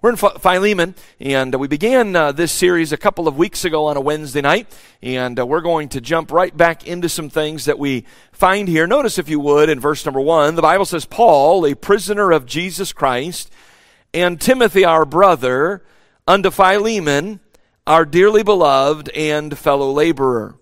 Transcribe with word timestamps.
We're 0.00 0.10
in 0.10 0.16
Philemon, 0.16 0.94
and 1.18 1.52
we 1.56 1.66
began 1.66 2.14
uh, 2.14 2.30
this 2.30 2.52
series 2.52 2.92
a 2.92 2.96
couple 2.96 3.26
of 3.26 3.36
weeks 3.36 3.64
ago 3.64 3.86
on 3.86 3.96
a 3.96 4.00
Wednesday 4.00 4.40
night, 4.40 4.72
and 5.02 5.40
uh, 5.40 5.44
we're 5.44 5.60
going 5.60 5.88
to 5.88 6.00
jump 6.00 6.30
right 6.30 6.56
back 6.56 6.86
into 6.86 7.08
some 7.08 7.28
things 7.28 7.64
that 7.64 7.80
we 7.80 8.04
find 8.30 8.68
here. 8.68 8.86
Notice, 8.86 9.18
if 9.18 9.28
you 9.28 9.40
would, 9.40 9.68
in 9.68 9.80
verse 9.80 10.04
number 10.04 10.20
one, 10.20 10.54
the 10.54 10.62
Bible 10.62 10.84
says, 10.84 11.04
Paul, 11.04 11.66
a 11.66 11.74
prisoner 11.74 12.30
of 12.30 12.46
Jesus 12.46 12.92
Christ, 12.92 13.52
and 14.14 14.40
Timothy, 14.40 14.84
our 14.84 15.04
brother, 15.04 15.82
unto 16.28 16.52
Philemon, 16.52 17.40
our 17.84 18.04
dearly 18.04 18.44
beloved 18.44 19.08
and 19.16 19.58
fellow 19.58 19.90
laborer, 19.90 20.54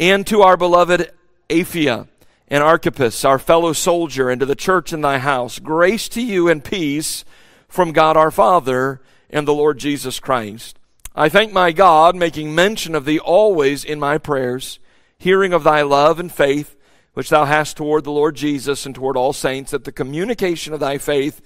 and 0.00 0.26
to 0.26 0.42
our 0.42 0.56
beloved 0.56 1.12
Apphia 1.48 2.08
and 2.48 2.64
Archippus, 2.64 3.24
our 3.24 3.38
fellow 3.38 3.72
soldier, 3.72 4.28
and 4.28 4.40
to 4.40 4.46
the 4.46 4.56
church 4.56 4.92
in 4.92 5.02
thy 5.02 5.18
house, 5.18 5.60
grace 5.60 6.08
to 6.08 6.20
you 6.20 6.48
and 6.48 6.64
peace 6.64 7.24
from 7.68 7.92
God 7.92 8.16
our 8.16 8.30
Father 8.30 9.00
and 9.30 9.46
the 9.46 9.54
Lord 9.54 9.78
Jesus 9.78 10.18
Christ. 10.18 10.78
I 11.14 11.28
thank 11.28 11.52
my 11.52 11.72
God, 11.72 12.16
making 12.16 12.54
mention 12.54 12.94
of 12.94 13.04
thee 13.04 13.18
always 13.18 13.84
in 13.84 14.00
my 14.00 14.18
prayers, 14.18 14.78
hearing 15.18 15.52
of 15.52 15.64
thy 15.64 15.82
love 15.82 16.18
and 16.18 16.32
faith, 16.32 16.76
which 17.14 17.30
thou 17.30 17.44
hast 17.44 17.76
toward 17.76 18.04
the 18.04 18.12
Lord 18.12 18.36
Jesus 18.36 18.86
and 18.86 18.94
toward 18.94 19.16
all 19.16 19.32
saints, 19.32 19.72
that 19.72 19.84
the 19.84 19.92
communication 19.92 20.72
of 20.72 20.80
thy 20.80 20.98
faith 20.98 21.40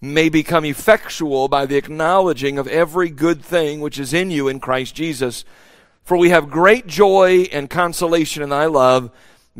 may 0.00 0.28
become 0.28 0.64
effectual 0.64 1.48
by 1.48 1.66
the 1.66 1.76
acknowledging 1.76 2.56
of 2.56 2.68
every 2.68 3.10
good 3.10 3.42
thing 3.42 3.80
which 3.80 3.98
is 3.98 4.14
in 4.14 4.30
you 4.30 4.46
in 4.46 4.60
Christ 4.60 4.94
Jesus. 4.94 5.44
For 6.04 6.16
we 6.16 6.30
have 6.30 6.48
great 6.48 6.86
joy 6.86 7.48
and 7.52 7.68
consolation 7.68 8.42
in 8.42 8.48
thy 8.48 8.66
love, 8.66 9.10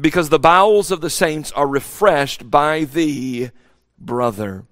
because 0.01 0.29
the 0.29 0.39
bowels 0.39 0.93
of 0.93 1.01
the 1.01 1.11
saints 1.11 1.51
are 1.53 1.67
refreshed 1.67 2.49
by 2.49 2.85
thee, 2.85 3.51
brother. 3.99 4.65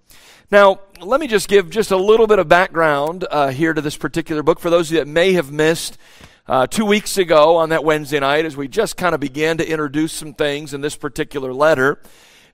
Now, 0.48 0.78
let 1.00 1.18
me 1.18 1.26
just 1.26 1.48
give 1.48 1.70
just 1.70 1.90
a 1.90 1.96
little 1.96 2.28
bit 2.28 2.38
of 2.38 2.46
background 2.46 3.26
uh, 3.28 3.48
here 3.48 3.74
to 3.74 3.80
this 3.80 3.96
particular 3.96 4.44
book 4.44 4.60
for 4.60 4.70
those 4.70 4.90
that 4.90 5.08
may 5.08 5.32
have 5.32 5.50
missed 5.50 5.98
uh, 6.46 6.68
two 6.68 6.84
weeks 6.84 7.18
ago 7.18 7.56
on 7.56 7.70
that 7.70 7.82
Wednesday 7.82 8.20
night 8.20 8.44
as 8.44 8.56
we 8.56 8.68
just 8.68 8.96
kind 8.96 9.12
of 9.12 9.20
began 9.20 9.58
to 9.58 9.68
introduce 9.68 10.12
some 10.12 10.34
things 10.34 10.72
in 10.72 10.82
this 10.82 10.94
particular 10.94 11.52
letter. 11.52 11.98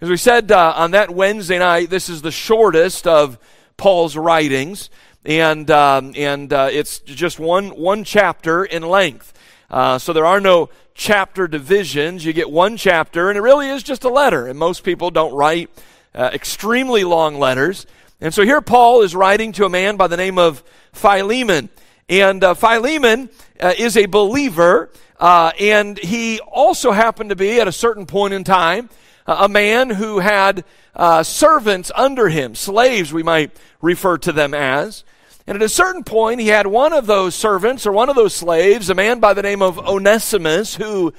As 0.00 0.08
we 0.08 0.16
said 0.16 0.50
uh, 0.50 0.72
on 0.74 0.92
that 0.92 1.10
Wednesday 1.10 1.58
night, 1.58 1.90
this 1.90 2.08
is 2.08 2.22
the 2.22 2.30
shortest 2.30 3.06
of 3.06 3.38
Paul's 3.76 4.16
writings, 4.16 4.88
and 5.26 5.70
um, 5.70 6.14
and 6.16 6.50
uh, 6.50 6.70
it's 6.72 7.00
just 7.00 7.38
one 7.38 7.68
one 7.68 8.04
chapter 8.04 8.64
in 8.64 8.82
length. 8.82 9.34
Uh, 9.70 9.98
so 9.98 10.14
there 10.14 10.26
are 10.26 10.40
no 10.40 10.70
chapter 10.94 11.46
divisions. 11.46 12.24
You 12.24 12.32
get 12.32 12.50
one 12.50 12.78
chapter, 12.78 13.28
and 13.28 13.36
it 13.36 13.42
really 13.42 13.68
is 13.68 13.82
just 13.82 14.02
a 14.02 14.08
letter. 14.08 14.46
And 14.46 14.58
most 14.58 14.82
people 14.82 15.10
don't 15.10 15.34
write 15.34 15.68
uh, 16.14 16.30
extremely 16.32 17.04
long 17.04 17.38
letters. 17.38 17.86
And 18.20 18.32
so 18.32 18.42
here 18.42 18.60
Paul 18.60 19.02
is 19.02 19.14
writing 19.14 19.52
to 19.52 19.64
a 19.64 19.68
man 19.68 19.96
by 19.96 20.06
the 20.06 20.16
name 20.16 20.38
of 20.38 20.62
Philemon. 20.92 21.70
And 22.08 22.44
uh, 22.44 22.54
Philemon 22.54 23.30
uh, 23.60 23.74
is 23.78 23.96
a 23.96 24.06
believer, 24.06 24.90
uh, 25.18 25.52
and 25.58 25.98
he 25.98 26.40
also 26.40 26.92
happened 26.92 27.30
to 27.30 27.36
be, 27.36 27.60
at 27.60 27.68
a 27.68 27.72
certain 27.72 28.06
point 28.06 28.34
in 28.34 28.44
time, 28.44 28.90
a 29.26 29.48
man 29.48 29.90
who 29.90 30.18
had 30.18 30.64
uh, 30.94 31.22
servants 31.22 31.90
under 31.94 32.28
him, 32.28 32.54
slaves, 32.54 33.12
we 33.12 33.22
might 33.22 33.56
refer 33.80 34.18
to 34.18 34.32
them 34.32 34.52
as. 34.52 35.04
And 35.46 35.56
at 35.56 35.62
a 35.62 35.68
certain 35.68 36.04
point, 36.04 36.40
he 36.40 36.48
had 36.48 36.66
one 36.66 36.92
of 36.92 37.06
those 37.06 37.34
servants 37.34 37.86
or 37.86 37.92
one 37.92 38.08
of 38.08 38.16
those 38.16 38.34
slaves, 38.34 38.90
a 38.90 38.94
man 38.94 39.18
by 39.18 39.34
the 39.34 39.42
name 39.42 39.62
of 39.62 39.78
Onesimus, 39.78 40.76
who, 40.76 41.12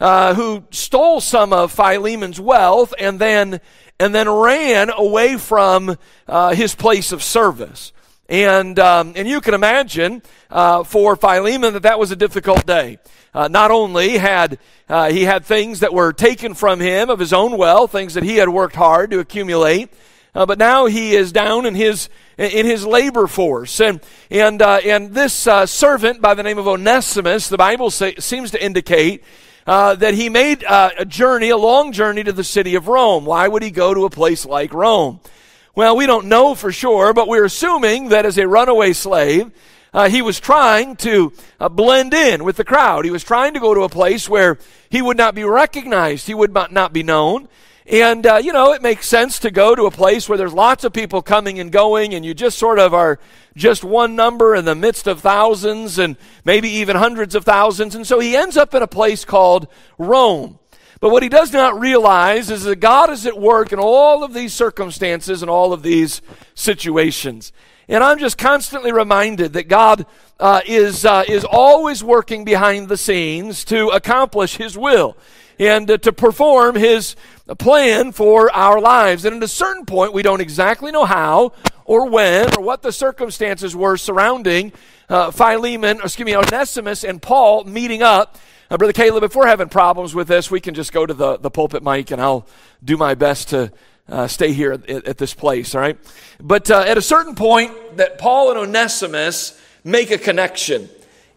uh, 0.00 0.34
who 0.34 0.64
stole 0.70 1.20
some 1.20 1.52
of 1.52 1.72
Philemon's 1.72 2.40
wealth 2.40 2.94
and 2.98 3.18
then 3.18 3.60
and 4.00 4.14
then 4.14 4.28
ran 4.28 4.90
away 4.90 5.36
from 5.36 5.96
uh, 6.28 6.54
his 6.54 6.74
place 6.74 7.12
of 7.12 7.22
service. 7.22 7.92
And, 8.28 8.78
um, 8.78 9.14
and 9.16 9.26
you 9.26 9.40
can 9.40 9.54
imagine 9.54 10.22
uh, 10.50 10.84
for 10.84 11.16
Philemon 11.16 11.72
that 11.72 11.82
that 11.82 11.98
was 11.98 12.10
a 12.10 12.16
difficult 12.16 12.66
day. 12.66 12.98
Uh, 13.34 13.48
not 13.48 13.70
only 13.70 14.18
had 14.18 14.58
uh, 14.88 15.10
he 15.10 15.24
had 15.24 15.44
things 15.44 15.80
that 15.80 15.92
were 15.92 16.12
taken 16.12 16.54
from 16.54 16.80
him 16.80 17.10
of 17.10 17.18
his 17.18 17.32
own 17.32 17.56
wealth, 17.56 17.92
things 17.92 18.14
that 18.14 18.22
he 18.22 18.36
had 18.36 18.48
worked 18.48 18.76
hard 18.76 19.10
to 19.10 19.18
accumulate, 19.18 19.92
uh, 20.34 20.46
but 20.46 20.58
now 20.58 20.86
he 20.86 21.14
is 21.14 21.32
down 21.32 21.66
in 21.66 21.74
his 21.74 22.08
in 22.36 22.64
his 22.64 22.86
labor 22.86 23.26
force, 23.26 23.80
and 23.80 24.00
and 24.30 24.62
uh, 24.62 24.80
and 24.84 25.14
this 25.14 25.46
uh, 25.46 25.66
servant 25.66 26.22
by 26.22 26.34
the 26.34 26.42
name 26.42 26.58
of 26.58 26.66
Onesimus, 26.66 27.48
the 27.48 27.58
Bible 27.58 27.90
say, 27.90 28.14
seems 28.16 28.50
to 28.52 28.64
indicate 28.64 29.22
uh, 29.68 29.94
that 29.96 30.14
he 30.14 30.30
made 30.30 30.64
uh, 30.64 30.90
a 30.98 31.04
journey, 31.04 31.50
a 31.50 31.56
long 31.56 31.92
journey 31.92 32.24
to 32.24 32.32
the 32.32 32.42
city 32.42 32.74
of 32.74 32.88
Rome. 32.88 33.26
Why 33.26 33.46
would 33.46 33.62
he 33.62 33.70
go 33.70 33.92
to 33.92 34.06
a 34.06 34.10
place 34.10 34.46
like 34.46 34.72
Rome? 34.72 35.20
Well, 35.74 35.94
we 35.94 36.06
don't 36.06 36.26
know 36.26 36.54
for 36.54 36.72
sure, 36.72 37.12
but 37.12 37.28
we're 37.28 37.44
assuming 37.44 38.08
that 38.08 38.24
as 38.24 38.38
a 38.38 38.48
runaway 38.48 38.94
slave, 38.94 39.52
uh, 39.92 40.08
he 40.08 40.22
was 40.22 40.40
trying 40.40 40.96
to 40.96 41.34
uh, 41.60 41.68
blend 41.68 42.14
in 42.14 42.44
with 42.44 42.56
the 42.56 42.64
crowd. 42.64 43.04
He 43.04 43.10
was 43.10 43.22
trying 43.22 43.52
to 43.52 43.60
go 43.60 43.74
to 43.74 43.82
a 43.82 43.90
place 43.90 44.26
where 44.26 44.56
he 44.88 45.02
would 45.02 45.18
not 45.18 45.34
be 45.34 45.44
recognized, 45.44 46.26
he 46.26 46.34
would 46.34 46.54
not 46.54 46.94
be 46.94 47.02
known. 47.02 47.46
And, 47.90 48.26
uh, 48.26 48.36
you 48.36 48.52
know, 48.52 48.74
it 48.74 48.82
makes 48.82 49.06
sense 49.06 49.38
to 49.38 49.50
go 49.50 49.74
to 49.74 49.86
a 49.86 49.90
place 49.90 50.28
where 50.28 50.36
there's 50.36 50.52
lots 50.52 50.84
of 50.84 50.92
people 50.92 51.22
coming 51.22 51.58
and 51.58 51.72
going, 51.72 52.12
and 52.12 52.22
you 52.22 52.34
just 52.34 52.58
sort 52.58 52.78
of 52.78 52.92
are 52.92 53.18
just 53.56 53.82
one 53.82 54.14
number 54.14 54.54
in 54.54 54.66
the 54.66 54.74
midst 54.74 55.06
of 55.06 55.20
thousands 55.20 55.98
and 55.98 56.18
maybe 56.44 56.68
even 56.68 56.96
hundreds 56.96 57.34
of 57.34 57.46
thousands. 57.46 57.94
And 57.94 58.06
so 58.06 58.20
he 58.20 58.36
ends 58.36 58.58
up 58.58 58.74
in 58.74 58.82
a 58.82 58.86
place 58.86 59.24
called 59.24 59.68
Rome. 59.96 60.58
But 61.00 61.10
what 61.10 61.22
he 61.22 61.30
does 61.30 61.50
not 61.50 61.80
realize 61.80 62.50
is 62.50 62.64
that 62.64 62.76
God 62.76 63.08
is 63.08 63.24
at 63.24 63.38
work 63.38 63.72
in 63.72 63.78
all 63.78 64.22
of 64.22 64.34
these 64.34 64.52
circumstances 64.52 65.40
and 65.40 65.50
all 65.50 65.72
of 65.72 65.82
these 65.82 66.20
situations. 66.54 67.52
And 67.88 68.04
I'm 68.04 68.18
just 68.18 68.36
constantly 68.36 68.92
reminded 68.92 69.54
that 69.54 69.68
God 69.68 70.04
uh, 70.38 70.60
is, 70.66 71.06
uh, 71.06 71.24
is 71.26 71.42
always 71.42 72.04
working 72.04 72.44
behind 72.44 72.90
the 72.90 72.98
scenes 72.98 73.64
to 73.66 73.88
accomplish 73.88 74.56
his 74.56 74.76
will 74.76 75.16
and 75.58 75.90
uh, 75.90 75.98
to 75.98 76.12
perform 76.12 76.74
his 76.76 77.16
plan 77.58 78.12
for 78.12 78.54
our 78.54 78.80
lives. 78.80 79.24
And 79.24 79.36
at 79.36 79.42
a 79.42 79.48
certain 79.48 79.84
point, 79.84 80.12
we 80.12 80.22
don't 80.22 80.40
exactly 80.40 80.92
know 80.92 81.04
how 81.04 81.52
or 81.84 82.08
when 82.08 82.54
or 82.56 82.62
what 82.62 82.82
the 82.82 82.92
circumstances 82.92 83.74
were 83.74 83.96
surrounding 83.96 84.72
uh, 85.08 85.30
Philemon, 85.30 86.00
excuse 86.02 86.26
me, 86.26 86.36
Onesimus 86.36 87.02
and 87.02 87.20
Paul 87.20 87.64
meeting 87.64 88.02
up. 88.02 88.36
Uh, 88.70 88.76
Brother 88.76 88.92
Caleb, 88.92 89.24
if 89.24 89.34
we're 89.34 89.46
having 89.46 89.68
problems 89.68 90.14
with 90.14 90.28
this, 90.28 90.50
we 90.50 90.60
can 90.60 90.74
just 90.74 90.92
go 90.92 91.06
to 91.06 91.14
the, 91.14 91.38
the 91.38 91.50
pulpit 91.50 91.82
mic 91.82 92.10
and 92.10 92.20
I'll 92.20 92.46
do 92.84 92.98
my 92.98 93.14
best 93.14 93.48
to 93.48 93.72
uh, 94.08 94.26
stay 94.26 94.52
here 94.52 94.72
at, 94.72 94.88
at, 94.90 95.18
this 95.18 95.32
place, 95.32 95.74
all 95.74 95.80
right? 95.80 95.98
But 96.40 96.70
uh, 96.70 96.80
at 96.80 96.98
a 96.98 97.02
certain 97.02 97.34
point, 97.34 97.96
that 97.96 98.18
Paul 98.18 98.50
and 98.50 98.58
Onesimus 98.58 99.58
make 99.84 100.10
a 100.10 100.18
connection. 100.18 100.88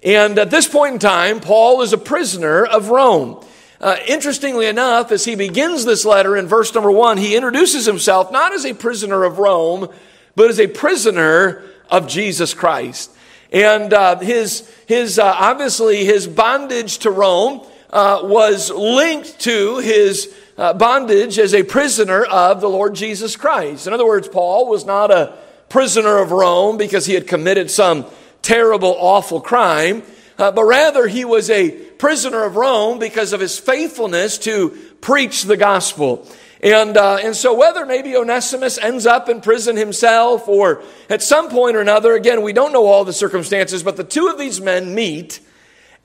And 0.03 0.37
at 0.39 0.49
this 0.51 0.67
point 0.67 0.93
in 0.93 0.99
time, 0.99 1.39
Paul 1.39 1.81
is 1.81 1.93
a 1.93 1.97
prisoner 1.97 2.65
of 2.65 2.89
Rome. 2.89 3.45
Uh, 3.81 3.97
interestingly 4.07 4.67
enough, 4.67 5.11
as 5.11 5.25
he 5.25 5.33
begins 5.33 5.85
this 5.85 6.05
letter 6.05 6.37
in 6.37 6.45
verse 6.45 6.71
number 6.75 6.91
one, 6.91 7.17
he 7.17 7.35
introduces 7.35 7.87
himself 7.87 8.31
not 8.31 8.53
as 8.53 8.63
a 8.63 8.75
prisoner 8.75 9.23
of 9.23 9.39
Rome, 9.39 9.89
but 10.35 10.51
as 10.51 10.59
a 10.59 10.67
prisoner 10.67 11.63
of 11.89 12.07
Jesus 12.07 12.53
Christ. 12.53 13.09
And 13.51 13.91
uh, 13.91 14.19
his, 14.19 14.71
his 14.87 15.17
uh, 15.17 15.35
obviously, 15.35 16.05
his 16.05 16.27
bondage 16.27 16.99
to 16.99 17.09
Rome 17.09 17.65
uh, 17.89 18.21
was 18.23 18.69
linked 18.69 19.39
to 19.41 19.79
his 19.79 20.31
uh, 20.59 20.73
bondage 20.73 21.39
as 21.39 21.55
a 21.55 21.63
prisoner 21.63 22.23
of 22.23 22.61
the 22.61 22.69
Lord 22.69 22.93
Jesus 22.93 23.35
Christ. 23.35 23.87
In 23.87 23.93
other 23.93 24.05
words, 24.05 24.27
Paul 24.27 24.69
was 24.69 24.85
not 24.85 25.09
a 25.09 25.35
prisoner 25.69 26.19
of 26.19 26.31
Rome 26.31 26.77
because 26.77 27.07
he 27.07 27.15
had 27.15 27.25
committed 27.25 27.71
some 27.71 28.05
terrible, 28.43 28.95
awful 28.99 29.41
crime, 29.41 30.03
uh, 30.37 30.51
but 30.51 30.63
rather 30.63 31.07
he 31.07 31.25
was 31.25 31.49
a 31.49 31.71
prisoner 31.71 32.43
of 32.43 32.55
Rome 32.55 32.99
because 32.99 33.33
of 33.33 33.39
his 33.39 33.59
faithfulness 33.59 34.37
to 34.39 34.69
preach 35.01 35.43
the 35.43 35.57
gospel. 35.57 36.27
And, 36.63 36.95
uh, 36.95 37.17
and 37.23 37.35
so 37.35 37.55
whether 37.55 37.85
maybe 37.85 38.15
Onesimus 38.15 38.77
ends 38.77 39.05
up 39.05 39.29
in 39.29 39.41
prison 39.41 39.75
himself 39.75 40.47
or 40.47 40.83
at 41.09 41.23
some 41.23 41.49
point 41.49 41.75
or 41.75 41.81
another, 41.81 42.13
again, 42.13 42.43
we 42.43 42.53
don't 42.53 42.71
know 42.71 42.85
all 42.85 43.03
the 43.03 43.13
circumstances, 43.13 43.81
but 43.81 43.97
the 43.97 44.03
two 44.03 44.27
of 44.27 44.37
these 44.37 44.61
men 44.61 44.93
meet. 44.93 45.39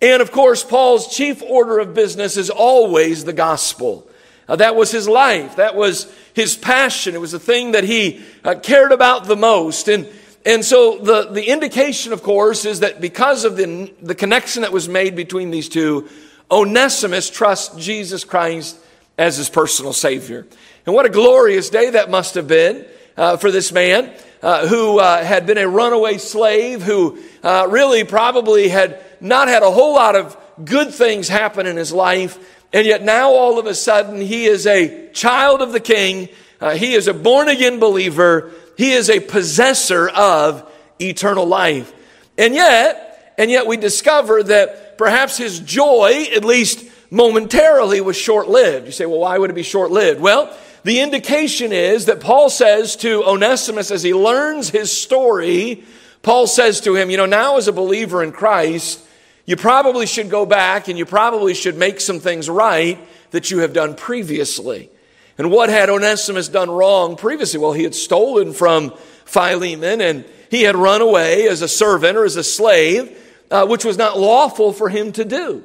And 0.00 0.23
of 0.23 0.32
course, 0.32 0.64
Paul's 0.64 1.14
chief 1.14 1.43
order 1.43 1.79
of 1.79 1.94
business 1.94 2.37
is 2.37 2.49
always 2.49 3.25
the 3.25 3.34
gospel. 3.34 4.08
Uh, 4.49 4.56
that 4.56 4.76
was 4.76 4.90
his 4.90 5.08
life. 5.08 5.56
That 5.56 5.75
was 5.75 6.11
his 6.32 6.56
passion. 6.56 7.14
It 7.14 7.20
was 7.20 7.32
the 7.32 7.38
thing 7.38 7.72
that 7.72 7.84
he 7.84 8.25
uh, 8.44 8.55
cared 8.55 8.93
about 8.93 9.26
the 9.26 9.37
most. 9.37 9.88
And, 9.88 10.06
and 10.46 10.64
so 10.64 10.98
the, 10.98 11.25
the 11.25 11.44
indication, 11.48 12.12
of 12.12 12.22
course, 12.22 12.64
is 12.64 12.81
that 12.81 13.00
because 13.00 13.44
of 13.44 13.56
the, 13.56 13.93
the 14.00 14.14
connection 14.14 14.62
that 14.62 14.72
was 14.72 14.88
made 14.88 15.16
between 15.16 15.50
these 15.50 15.69
two, 15.69 16.08
Onesimus 16.48 17.28
trusts 17.28 17.75
Jesus 17.84 18.22
Christ 18.22 18.78
as 19.19 19.37
his 19.37 19.48
personal 19.48 19.93
Savior. 19.93 20.46
And 20.87 20.94
what 20.94 21.04
a 21.04 21.08
glorious 21.08 21.69
day 21.69 21.90
that 21.90 22.10
must 22.10 22.37
have 22.37 22.46
been 22.46 22.87
uh, 23.16 23.38
for 23.38 23.50
this 23.50 23.72
man 23.72 24.14
uh, 24.40 24.69
who 24.69 25.00
uh, 25.00 25.25
had 25.25 25.46
been 25.46 25.58
a 25.58 25.69
runaway 25.69 26.19
slave, 26.19 26.81
who 26.81 27.19
uh, 27.43 27.66
really 27.69 28.04
probably 28.04 28.69
had 28.69 29.02
not 29.20 29.48
had 29.48 29.64
a 29.64 29.70
whole 29.72 29.94
lot 29.94 30.14
of 30.14 30.37
good 30.64 30.94
things 30.94 31.26
happen 31.26 31.66
in 31.66 31.76
his 31.76 31.93
life. 31.93 32.38
And 32.72 32.87
yet 32.87 33.02
now 33.02 33.31
all 33.31 33.58
of 33.58 33.66
a 33.66 33.75
sudden 33.75 34.20
he 34.20 34.44
is 34.44 34.64
a 34.64 35.10
child 35.10 35.60
of 35.60 35.72
the 35.72 35.81
king. 35.81 36.28
Uh, 36.60 36.76
he 36.76 36.94
is 36.94 37.08
a 37.08 37.14
born 37.14 37.48
again 37.48 37.81
believer 37.81 38.52
He 38.76 38.93
is 38.93 39.11
a 39.11 39.20
possessor 39.20 40.08
of 40.08 40.70
eternal 41.00 41.46
life. 41.46 41.93
And 42.38 42.55
yet, 42.55 43.34
and 43.38 43.50
yet 43.50 43.67
we 43.67 43.76
discover 43.76 44.43
that 44.43 44.99
perhaps 44.99 45.37
his 45.37 45.61
joy, 45.61 46.26
at 46.34 46.44
least 46.44 46.84
momentarily, 47.11 48.00
was 48.00 48.17
short 48.17 48.49
lived. 48.49 48.87
You 48.87 48.93
say, 48.93 49.06
well, 49.06 49.20
why 49.20 49.38
would 49.38 49.50
it 49.50 49.55
be 49.55 49.62
short 49.62 49.90
lived? 49.90 50.20
Well, 50.20 50.56
the 50.84 51.00
indication 51.00 51.73
is 51.73 52.06
that 52.06 52.20
Paul 52.20 52.50
says 52.50 52.96
to 52.96 53.25
Onesimus 53.25 53.90
as 53.90 54.02
he 54.02 54.14
learns 54.14 54.70
his 54.70 54.96
story, 54.96 55.84
Paul 56.22 56.46
says 56.46 56.81
to 56.82 56.94
him, 56.94 57.11
you 57.11 57.17
know, 57.17 57.26
now 57.26 57.56
as 57.56 57.69
a 57.69 57.72
believer 57.72 58.22
in 58.22 58.32
Christ, 58.32 59.00
you 59.46 59.56
probably 59.56 60.06
should 60.06 60.29
go 60.29 60.44
back 60.44 60.88
and 60.88 60.99
you 60.99 61.06
probably 61.06 61.55
should 61.55 61.76
make 61.76 62.00
some 62.00 62.20
things 62.20 62.49
right 62.49 62.99
that 63.31 63.50
you 63.50 63.58
have 63.58 63.72
done 63.72 63.94
previously. 63.94 64.90
And 65.38 65.50
what 65.50 65.69
had 65.69 65.91
Onesimus 65.91 66.49
done 66.49 66.71
wrong 66.71 67.17
previously? 67.17 67.61
Well, 67.61 67.73
he 67.73 67.83
had 67.83 67.94
stolen 67.94 68.53
from 68.53 68.93
Philemon 69.25 70.00
and 70.00 70.25
he 70.50 70.62
had 70.62 70.77
run 70.77 71.03
away 71.03 71.49
as 71.49 71.62
a 71.62 71.69
servant 71.69 72.17
or 72.17 72.25
as 72.25 72.37
a 72.37 72.44
slave, 72.44 73.17
uh, 73.50 73.67
which 73.67 73.85
was 73.85 73.99
not 73.99 74.19
lawful 74.19 74.73
for 74.73 74.88
him 74.88 75.12
to 75.12 75.25
do. 75.25 75.62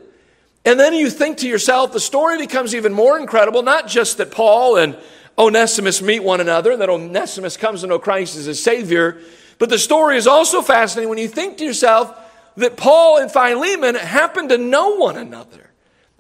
And 0.65 0.79
then 0.79 0.93
you 0.93 1.09
think 1.09 1.37
to 1.37 1.47
yourself, 1.47 1.93
the 1.93 1.99
story 1.99 2.37
becomes 2.37 2.75
even 2.75 2.93
more 2.93 3.17
incredible, 3.17 3.63
not 3.63 3.87
just 3.87 4.17
that 4.17 4.31
Paul 4.31 4.77
and 4.77 4.97
Onesimus 5.37 6.01
meet 6.01 6.19
one 6.19 6.41
another, 6.41 6.71
and 6.71 6.81
that 6.81 6.89
Onesimus 6.89 7.57
comes 7.57 7.81
to 7.81 7.87
know 7.87 7.97
Christ 7.97 8.37
as 8.37 8.45
his 8.45 8.61
Savior, 8.61 9.19
but 9.57 9.69
the 9.69 9.79
story 9.79 10.17
is 10.17 10.27
also 10.27 10.61
fascinating 10.61 11.09
when 11.09 11.17
you 11.17 11.27
think 11.27 11.57
to 11.57 11.65
yourself 11.65 12.15
that 12.57 12.77
Paul 12.77 13.17
and 13.17 13.31
Philemon 13.31 13.95
happen 13.95 14.49
to 14.49 14.57
know 14.57 14.97
one 14.97 15.17
another. 15.17 15.70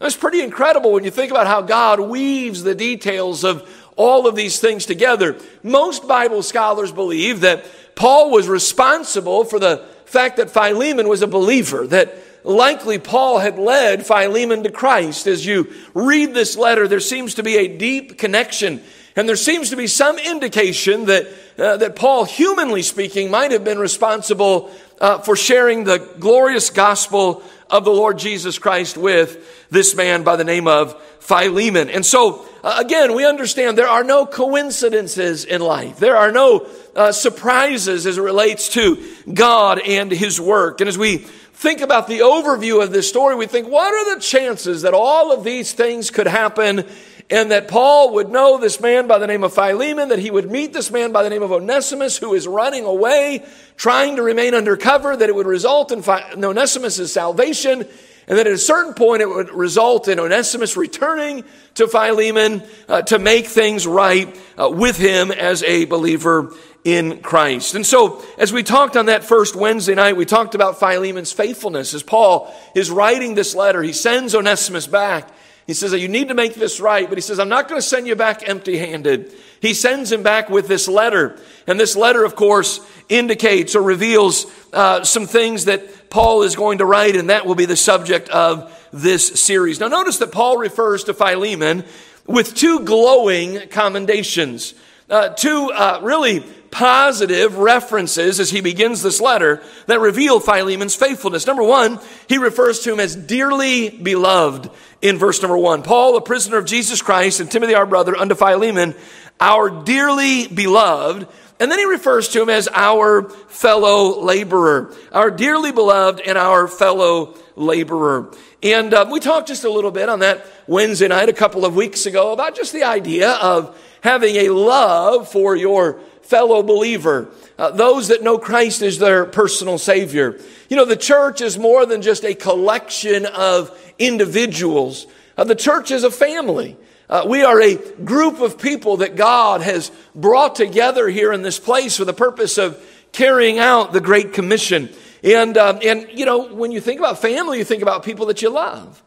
That's 0.01 0.17
pretty 0.17 0.41
incredible 0.41 0.93
when 0.93 1.03
you 1.03 1.11
think 1.11 1.29
about 1.29 1.45
how 1.45 1.61
God 1.61 1.99
weaves 1.99 2.63
the 2.63 2.73
details 2.73 3.43
of 3.43 3.69
all 3.95 4.25
of 4.25 4.35
these 4.35 4.59
things 4.59 4.87
together. 4.87 5.37
Most 5.61 6.07
Bible 6.07 6.41
scholars 6.41 6.91
believe 6.91 7.41
that 7.41 7.65
Paul 7.93 8.31
was 8.31 8.47
responsible 8.47 9.43
for 9.43 9.59
the 9.59 9.85
fact 10.05 10.37
that 10.37 10.49
Philemon 10.49 11.07
was 11.07 11.21
a 11.21 11.27
believer, 11.27 11.85
that 11.85 12.15
likely 12.43 12.97
Paul 12.97 13.37
had 13.37 13.59
led 13.59 14.03
Philemon 14.03 14.63
to 14.63 14.71
Christ. 14.71 15.27
As 15.27 15.45
you 15.45 15.71
read 15.93 16.33
this 16.33 16.57
letter, 16.57 16.87
there 16.87 16.99
seems 16.99 17.35
to 17.35 17.43
be 17.43 17.57
a 17.57 17.77
deep 17.77 18.17
connection, 18.17 18.81
and 19.15 19.29
there 19.29 19.35
seems 19.35 19.69
to 19.69 19.75
be 19.75 19.85
some 19.85 20.17
indication 20.17 21.05
that, 21.05 21.27
uh, 21.59 21.77
that 21.77 21.95
Paul, 21.95 22.25
humanly 22.25 22.81
speaking, 22.81 23.29
might 23.29 23.51
have 23.51 23.63
been 23.63 23.77
responsible 23.77 24.71
uh, 24.99 25.19
for 25.19 25.35
sharing 25.35 25.83
the 25.83 25.99
glorious 26.19 26.71
gospel 26.71 27.43
of 27.69 27.85
the 27.85 27.91
Lord 27.91 28.17
Jesus 28.17 28.59
Christ 28.59 28.97
with 28.97 29.60
this 29.71 29.95
man 29.95 30.23
by 30.23 30.35
the 30.35 30.43
name 30.43 30.67
of 30.67 31.01
Philemon. 31.19 31.89
And 31.89 32.05
so, 32.05 32.45
uh, 32.63 32.75
again, 32.77 33.15
we 33.15 33.25
understand 33.25 33.77
there 33.77 33.87
are 33.87 34.03
no 34.03 34.25
coincidences 34.25 35.45
in 35.45 35.61
life. 35.61 35.97
There 35.97 36.17
are 36.17 36.31
no 36.31 36.67
uh, 36.95 37.11
surprises 37.13 38.05
as 38.05 38.17
it 38.17 38.21
relates 38.21 38.69
to 38.73 39.03
God 39.33 39.79
and 39.79 40.11
His 40.11 40.39
work. 40.39 40.81
And 40.81 40.87
as 40.87 40.97
we 40.97 41.17
think 41.17 41.81
about 41.81 42.07
the 42.07 42.19
overview 42.19 42.83
of 42.83 42.91
this 42.91 43.07
story, 43.07 43.35
we 43.35 43.47
think, 43.47 43.67
what 43.67 43.93
are 43.93 44.15
the 44.15 44.21
chances 44.21 44.81
that 44.81 44.93
all 44.93 45.31
of 45.31 45.43
these 45.43 45.73
things 45.73 46.11
could 46.11 46.27
happen 46.27 46.85
and 47.29 47.51
that 47.51 47.69
Paul 47.69 48.15
would 48.15 48.29
know 48.29 48.57
this 48.57 48.81
man 48.81 49.07
by 49.07 49.17
the 49.17 49.25
name 49.25 49.45
of 49.45 49.53
Philemon, 49.53 50.09
that 50.09 50.19
he 50.19 50.29
would 50.29 50.51
meet 50.51 50.73
this 50.73 50.91
man 50.91 51.13
by 51.13 51.23
the 51.23 51.29
name 51.29 51.43
of 51.43 51.51
Onesimus 51.53 52.17
who 52.17 52.33
is 52.33 52.45
running 52.45 52.83
away, 52.83 53.45
trying 53.77 54.17
to 54.17 54.21
remain 54.21 54.53
undercover, 54.53 55.15
that 55.15 55.29
it 55.29 55.33
would 55.33 55.47
result 55.47 55.93
in 55.93 56.03
Onesimus' 56.43 57.13
salvation, 57.13 57.87
and 58.27 58.37
then 58.37 58.47
at 58.47 58.53
a 58.53 58.57
certain 58.57 58.93
point 58.93 59.21
it 59.21 59.29
would 59.29 59.51
result 59.51 60.07
in 60.07 60.19
Onesimus 60.19 60.77
returning 60.77 61.43
to 61.75 61.87
Philemon 61.87 62.63
uh, 62.87 63.01
to 63.03 63.19
make 63.19 63.47
things 63.47 63.87
right 63.87 64.35
uh, 64.57 64.69
with 64.69 64.97
him 64.97 65.31
as 65.31 65.63
a 65.63 65.85
believer 65.85 66.53
in 66.83 67.21
Christ. 67.21 67.75
And 67.75 67.85
so, 67.85 68.23
as 68.37 68.51
we 68.51 68.63
talked 68.63 68.97
on 68.97 69.05
that 69.07 69.23
first 69.23 69.55
Wednesday 69.55 69.95
night, 69.95 70.17
we 70.17 70.25
talked 70.25 70.55
about 70.55 70.79
Philemon's 70.79 71.31
faithfulness. 71.31 71.93
As 71.93 72.03
Paul 72.03 72.53
is 72.75 72.89
writing 72.89 73.35
this 73.35 73.53
letter, 73.53 73.83
he 73.83 73.93
sends 73.93 74.33
Onesimus 74.33 74.87
back. 74.87 75.29
He 75.67 75.73
says, 75.73 75.93
You 75.93 76.07
need 76.07 76.29
to 76.29 76.33
make 76.33 76.55
this 76.55 76.79
right, 76.79 77.07
but 77.07 77.17
he 77.17 77.21
says, 77.21 77.39
I'm 77.39 77.49
not 77.49 77.67
going 77.67 77.79
to 77.79 77.87
send 77.87 78.07
you 78.07 78.15
back 78.15 78.47
empty 78.47 78.77
handed. 78.77 79.33
He 79.61 79.73
sends 79.75 80.11
him 80.11 80.23
back 80.23 80.49
with 80.49 80.67
this 80.67 80.87
letter. 80.87 81.37
And 81.67 81.79
this 81.79 81.95
letter, 81.95 82.25
of 82.25 82.35
course, 82.35 82.79
indicates 83.07 83.75
or 83.75 83.83
reveals 83.83 84.47
uh, 84.73 85.03
some 85.03 85.27
things 85.27 85.65
that 85.65 86.09
Paul 86.09 86.41
is 86.41 86.55
going 86.55 86.79
to 86.79 86.85
write, 86.85 87.15
and 87.15 87.29
that 87.29 87.45
will 87.45 87.55
be 87.55 87.65
the 87.65 87.77
subject 87.77 88.27
of 88.29 88.75
this 88.91 89.41
series. 89.41 89.79
Now, 89.79 89.87
notice 89.87 90.17
that 90.17 90.31
Paul 90.31 90.57
refers 90.57 91.03
to 91.05 91.13
Philemon 91.13 91.85
with 92.25 92.55
two 92.55 92.81
glowing 92.81 93.67
commendations, 93.69 94.73
uh, 95.09 95.29
two 95.29 95.71
uh, 95.73 95.99
really 96.01 96.43
positive 96.71 97.57
references 97.57 98.39
as 98.39 98.49
he 98.49 98.61
begins 98.61 99.03
this 99.03 99.21
letter 99.21 99.61
that 99.87 99.99
reveal 99.99 100.39
Philemon's 100.39 100.95
faithfulness. 100.95 101.45
Number 101.45 101.63
one, 101.63 101.99
he 102.27 102.37
refers 102.37 102.79
to 102.81 102.93
him 102.93 102.99
as 102.99 103.15
dearly 103.15 103.89
beloved 103.89 104.71
in 105.01 105.17
verse 105.17 105.41
number 105.41 105.57
one. 105.57 105.83
Paul, 105.83 106.15
a 106.17 106.21
prisoner 106.21 106.57
of 106.57 106.65
Jesus 106.65 107.01
Christ, 107.01 107.39
and 107.39 107.51
Timothy, 107.51 107.75
our 107.75 107.85
brother, 107.85 108.15
unto 108.15 108.35
Philemon, 108.35 108.95
our 109.39 109.69
dearly 109.69 110.47
beloved. 110.47 111.27
And 111.59 111.69
then 111.69 111.77
he 111.77 111.85
refers 111.85 112.29
to 112.29 112.41
him 112.41 112.49
as 112.49 112.67
our 112.73 113.29
fellow 113.29 114.21
laborer, 114.23 114.95
our 115.11 115.29
dearly 115.29 115.71
beloved 115.71 116.21
and 116.21 116.37
our 116.37 116.67
fellow 116.67 117.35
laborer. 117.55 118.31
And 118.63 118.93
uh, 118.93 119.07
we 119.11 119.19
talked 119.19 119.47
just 119.47 119.63
a 119.63 119.69
little 119.69 119.91
bit 119.91 120.09
on 120.09 120.19
that 120.19 120.45
Wednesday 120.67 121.07
night 121.07 121.29
a 121.29 121.33
couple 121.33 121.65
of 121.65 121.75
weeks 121.75 122.05
ago 122.05 122.31
about 122.31 122.55
just 122.55 122.73
the 122.73 122.83
idea 122.83 123.31
of 123.33 123.77
having 124.01 124.35
a 124.37 124.49
love 124.49 125.31
for 125.31 125.55
your 125.55 125.99
fellow 126.23 126.63
believer, 126.63 127.29
uh, 127.57 127.71
those 127.71 128.07
that 128.07 128.23
know 128.23 128.37
Christ 128.37 128.81
as 128.81 128.99
their 128.99 129.25
personal 129.25 129.77
Savior. 129.77 130.39
You 130.69 130.77
know, 130.77 130.85
the 130.85 130.95
church 130.95 131.41
is 131.41 131.57
more 131.57 131.85
than 131.85 132.01
just 132.01 132.23
a 132.23 132.33
collection 132.33 133.25
of 133.25 133.77
individuals, 133.99 135.07
uh, 135.37 135.43
the 135.43 135.55
church 135.55 135.91
is 135.91 136.03
a 136.03 136.11
family. 136.11 136.77
Uh, 137.09 137.25
we 137.27 137.43
are 137.43 137.61
a 137.61 137.75
group 137.75 138.39
of 138.39 138.57
people 138.57 138.97
that 138.97 139.17
God 139.17 139.61
has 139.61 139.91
brought 140.15 140.55
together 140.55 141.09
here 141.09 141.33
in 141.33 141.41
this 141.41 141.59
place 141.59 141.97
for 141.97 142.05
the 142.05 142.13
purpose 142.13 142.57
of 142.57 142.81
carrying 143.11 143.59
out 143.59 143.91
the 143.91 143.99
Great 143.99 144.31
Commission. 144.31 144.89
And, 145.21 145.57
um, 145.57 145.79
and, 145.83 146.07
you 146.13 146.25
know, 146.25 146.53
when 146.53 146.71
you 146.71 146.79
think 146.79 146.99
about 146.99 147.19
family, 147.19 147.57
you 147.57 147.65
think 147.65 147.81
about 147.81 148.03
people 148.03 148.27
that 148.27 148.41
you 148.41 148.49
love. 148.49 149.03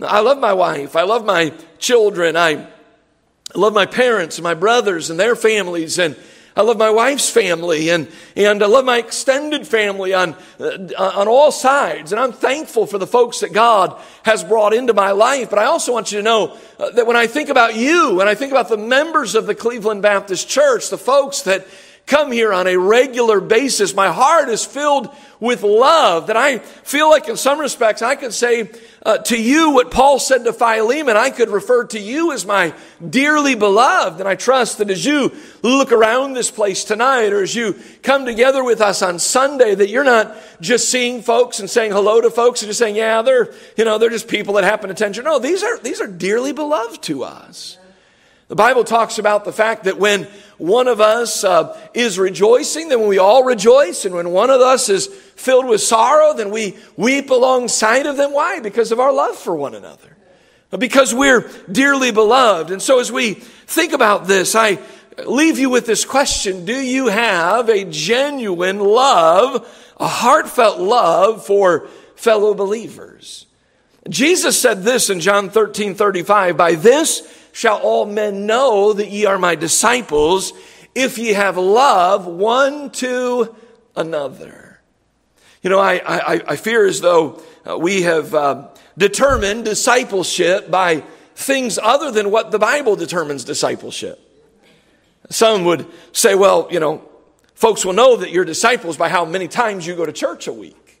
I 0.00 0.20
love 0.20 0.38
my 0.38 0.52
wife. 0.52 0.94
I 0.94 1.02
love 1.02 1.24
my 1.24 1.52
children. 1.78 2.36
I 2.36 2.68
love 3.56 3.74
my 3.74 3.86
parents 3.86 4.38
and 4.38 4.44
my 4.44 4.54
brothers 4.54 5.10
and 5.10 5.18
their 5.18 5.34
families. 5.34 5.98
And, 5.98 6.16
I 6.54 6.62
love 6.62 6.76
my 6.76 6.90
wife's 6.90 7.30
family 7.30 7.88
and, 7.88 8.08
and 8.36 8.62
I 8.62 8.66
love 8.66 8.84
my 8.84 8.98
extended 8.98 9.66
family 9.66 10.12
on, 10.12 10.36
uh, 10.60 11.12
on 11.14 11.26
all 11.26 11.50
sides. 11.50 12.12
And 12.12 12.20
I'm 12.20 12.32
thankful 12.32 12.86
for 12.86 12.98
the 12.98 13.06
folks 13.06 13.40
that 13.40 13.52
God 13.54 13.98
has 14.22 14.44
brought 14.44 14.74
into 14.74 14.92
my 14.92 15.12
life. 15.12 15.48
But 15.48 15.58
I 15.58 15.64
also 15.64 15.92
want 15.92 16.12
you 16.12 16.18
to 16.18 16.22
know 16.22 16.58
uh, 16.78 16.90
that 16.90 17.06
when 17.06 17.16
I 17.16 17.26
think 17.26 17.48
about 17.48 17.74
you, 17.74 18.20
and 18.20 18.28
I 18.28 18.34
think 18.34 18.52
about 18.52 18.68
the 18.68 18.76
members 18.76 19.34
of 19.34 19.46
the 19.46 19.54
Cleveland 19.54 20.02
Baptist 20.02 20.48
Church, 20.48 20.90
the 20.90 20.98
folks 20.98 21.42
that 21.42 21.66
come 22.06 22.32
here 22.32 22.52
on 22.52 22.66
a 22.66 22.76
regular 22.76 23.40
basis, 23.40 23.94
my 23.94 24.08
heart 24.08 24.48
is 24.48 24.64
filled 24.64 25.14
with 25.40 25.62
love 25.62 26.28
that 26.28 26.36
I 26.36 26.58
feel 26.58 27.10
like 27.10 27.28
in 27.28 27.36
some 27.36 27.58
respects 27.58 28.00
I 28.00 28.14
could 28.14 28.32
say 28.32 28.70
uh, 29.04 29.18
to 29.18 29.40
you 29.40 29.70
what 29.70 29.90
Paul 29.90 30.20
said 30.20 30.44
to 30.44 30.52
Philemon. 30.52 31.16
I 31.16 31.30
could 31.30 31.48
refer 31.48 31.84
to 31.86 31.98
you 31.98 32.30
as 32.32 32.46
my 32.46 32.74
dearly 33.08 33.56
beloved. 33.56 34.20
And 34.20 34.28
I 34.28 34.36
trust 34.36 34.78
that 34.78 34.90
as 34.90 35.04
you 35.04 35.32
look 35.62 35.90
around 35.90 36.34
this 36.34 36.50
place 36.50 36.84
tonight 36.84 37.32
or 37.32 37.42
as 37.42 37.56
you 37.56 37.76
come 38.02 38.24
together 38.24 38.62
with 38.62 38.80
us 38.80 39.02
on 39.02 39.18
Sunday, 39.18 39.74
that 39.74 39.88
you're 39.88 40.04
not 40.04 40.36
just 40.60 40.90
seeing 40.90 41.22
folks 41.22 41.58
and 41.58 41.68
saying 41.68 41.90
hello 41.90 42.20
to 42.20 42.30
folks 42.30 42.62
and 42.62 42.68
just 42.68 42.78
saying, 42.78 42.94
yeah, 42.94 43.22
they're, 43.22 43.52
you 43.76 43.84
know, 43.84 43.98
they're 43.98 44.10
just 44.10 44.28
people 44.28 44.54
that 44.54 44.64
happen 44.64 44.88
to 44.88 44.92
attend. 44.92 45.22
No, 45.24 45.40
these 45.40 45.64
are, 45.64 45.78
these 45.78 46.00
are 46.00 46.06
dearly 46.06 46.52
beloved 46.52 47.02
to 47.04 47.24
us. 47.24 47.78
The 48.52 48.56
Bible 48.56 48.84
talks 48.84 49.16
about 49.18 49.46
the 49.46 49.52
fact 49.52 49.84
that 49.84 49.96
when 49.96 50.24
one 50.58 50.86
of 50.86 51.00
us 51.00 51.42
uh, 51.42 51.74
is 51.94 52.18
rejoicing, 52.18 52.90
then 52.90 53.06
we 53.06 53.16
all 53.16 53.44
rejoice. 53.44 54.04
And 54.04 54.14
when 54.14 54.28
one 54.28 54.50
of 54.50 54.60
us 54.60 54.90
is 54.90 55.06
filled 55.06 55.66
with 55.66 55.80
sorrow, 55.80 56.34
then 56.34 56.50
we 56.50 56.76
weep 56.94 57.30
alongside 57.30 58.04
of 58.04 58.18
them. 58.18 58.34
Why? 58.34 58.60
Because 58.60 58.92
of 58.92 59.00
our 59.00 59.10
love 59.10 59.38
for 59.38 59.56
one 59.56 59.74
another. 59.74 60.18
Because 60.78 61.14
we're 61.14 61.50
dearly 61.72 62.10
beloved. 62.10 62.70
And 62.70 62.82
so 62.82 63.00
as 63.00 63.10
we 63.10 63.32
think 63.32 63.94
about 63.94 64.26
this, 64.26 64.54
I 64.54 64.80
leave 65.24 65.58
you 65.58 65.70
with 65.70 65.86
this 65.86 66.04
question. 66.04 66.66
Do 66.66 66.76
you 66.78 67.06
have 67.06 67.70
a 67.70 67.84
genuine 67.84 68.80
love, 68.80 69.66
a 69.98 70.08
heartfelt 70.08 70.78
love 70.78 71.46
for 71.46 71.88
fellow 72.16 72.52
believers? 72.52 73.46
Jesus 74.10 74.60
said 74.60 74.82
this 74.82 75.08
in 75.08 75.20
John 75.20 75.48
13, 75.48 75.94
35, 75.94 76.54
by 76.58 76.74
this 76.74 77.22
shall 77.52 77.78
all 77.78 78.06
men 78.06 78.46
know 78.46 78.92
that 78.92 79.08
ye 79.08 79.26
are 79.26 79.38
my 79.38 79.54
disciples 79.54 80.52
if 80.94 81.18
ye 81.18 81.34
have 81.34 81.56
love 81.56 82.26
one 82.26 82.90
to 82.90 83.54
another. 83.94 84.80
You 85.62 85.70
know, 85.70 85.78
I, 85.78 85.94
I, 86.04 86.42
I 86.48 86.56
fear 86.56 86.86
as 86.86 87.00
though 87.00 87.40
uh, 87.68 87.78
we 87.78 88.02
have 88.02 88.34
uh, 88.34 88.68
determined 88.98 89.64
discipleship 89.64 90.70
by 90.70 91.04
things 91.34 91.78
other 91.78 92.10
than 92.10 92.30
what 92.30 92.50
the 92.50 92.58
Bible 92.58 92.96
determines 92.96 93.44
discipleship. 93.44 94.18
Some 95.30 95.64
would 95.64 95.86
say, 96.12 96.34
well, 96.34 96.66
you 96.70 96.80
know, 96.80 97.08
Folks 97.62 97.84
will 97.84 97.92
know 97.92 98.16
that 98.16 98.32
you're 98.32 98.44
disciples 98.44 98.96
by 98.96 99.08
how 99.08 99.24
many 99.24 99.46
times 99.46 99.86
you 99.86 99.94
go 99.94 100.04
to 100.04 100.10
church 100.10 100.48
a 100.48 100.52
week. 100.52 101.00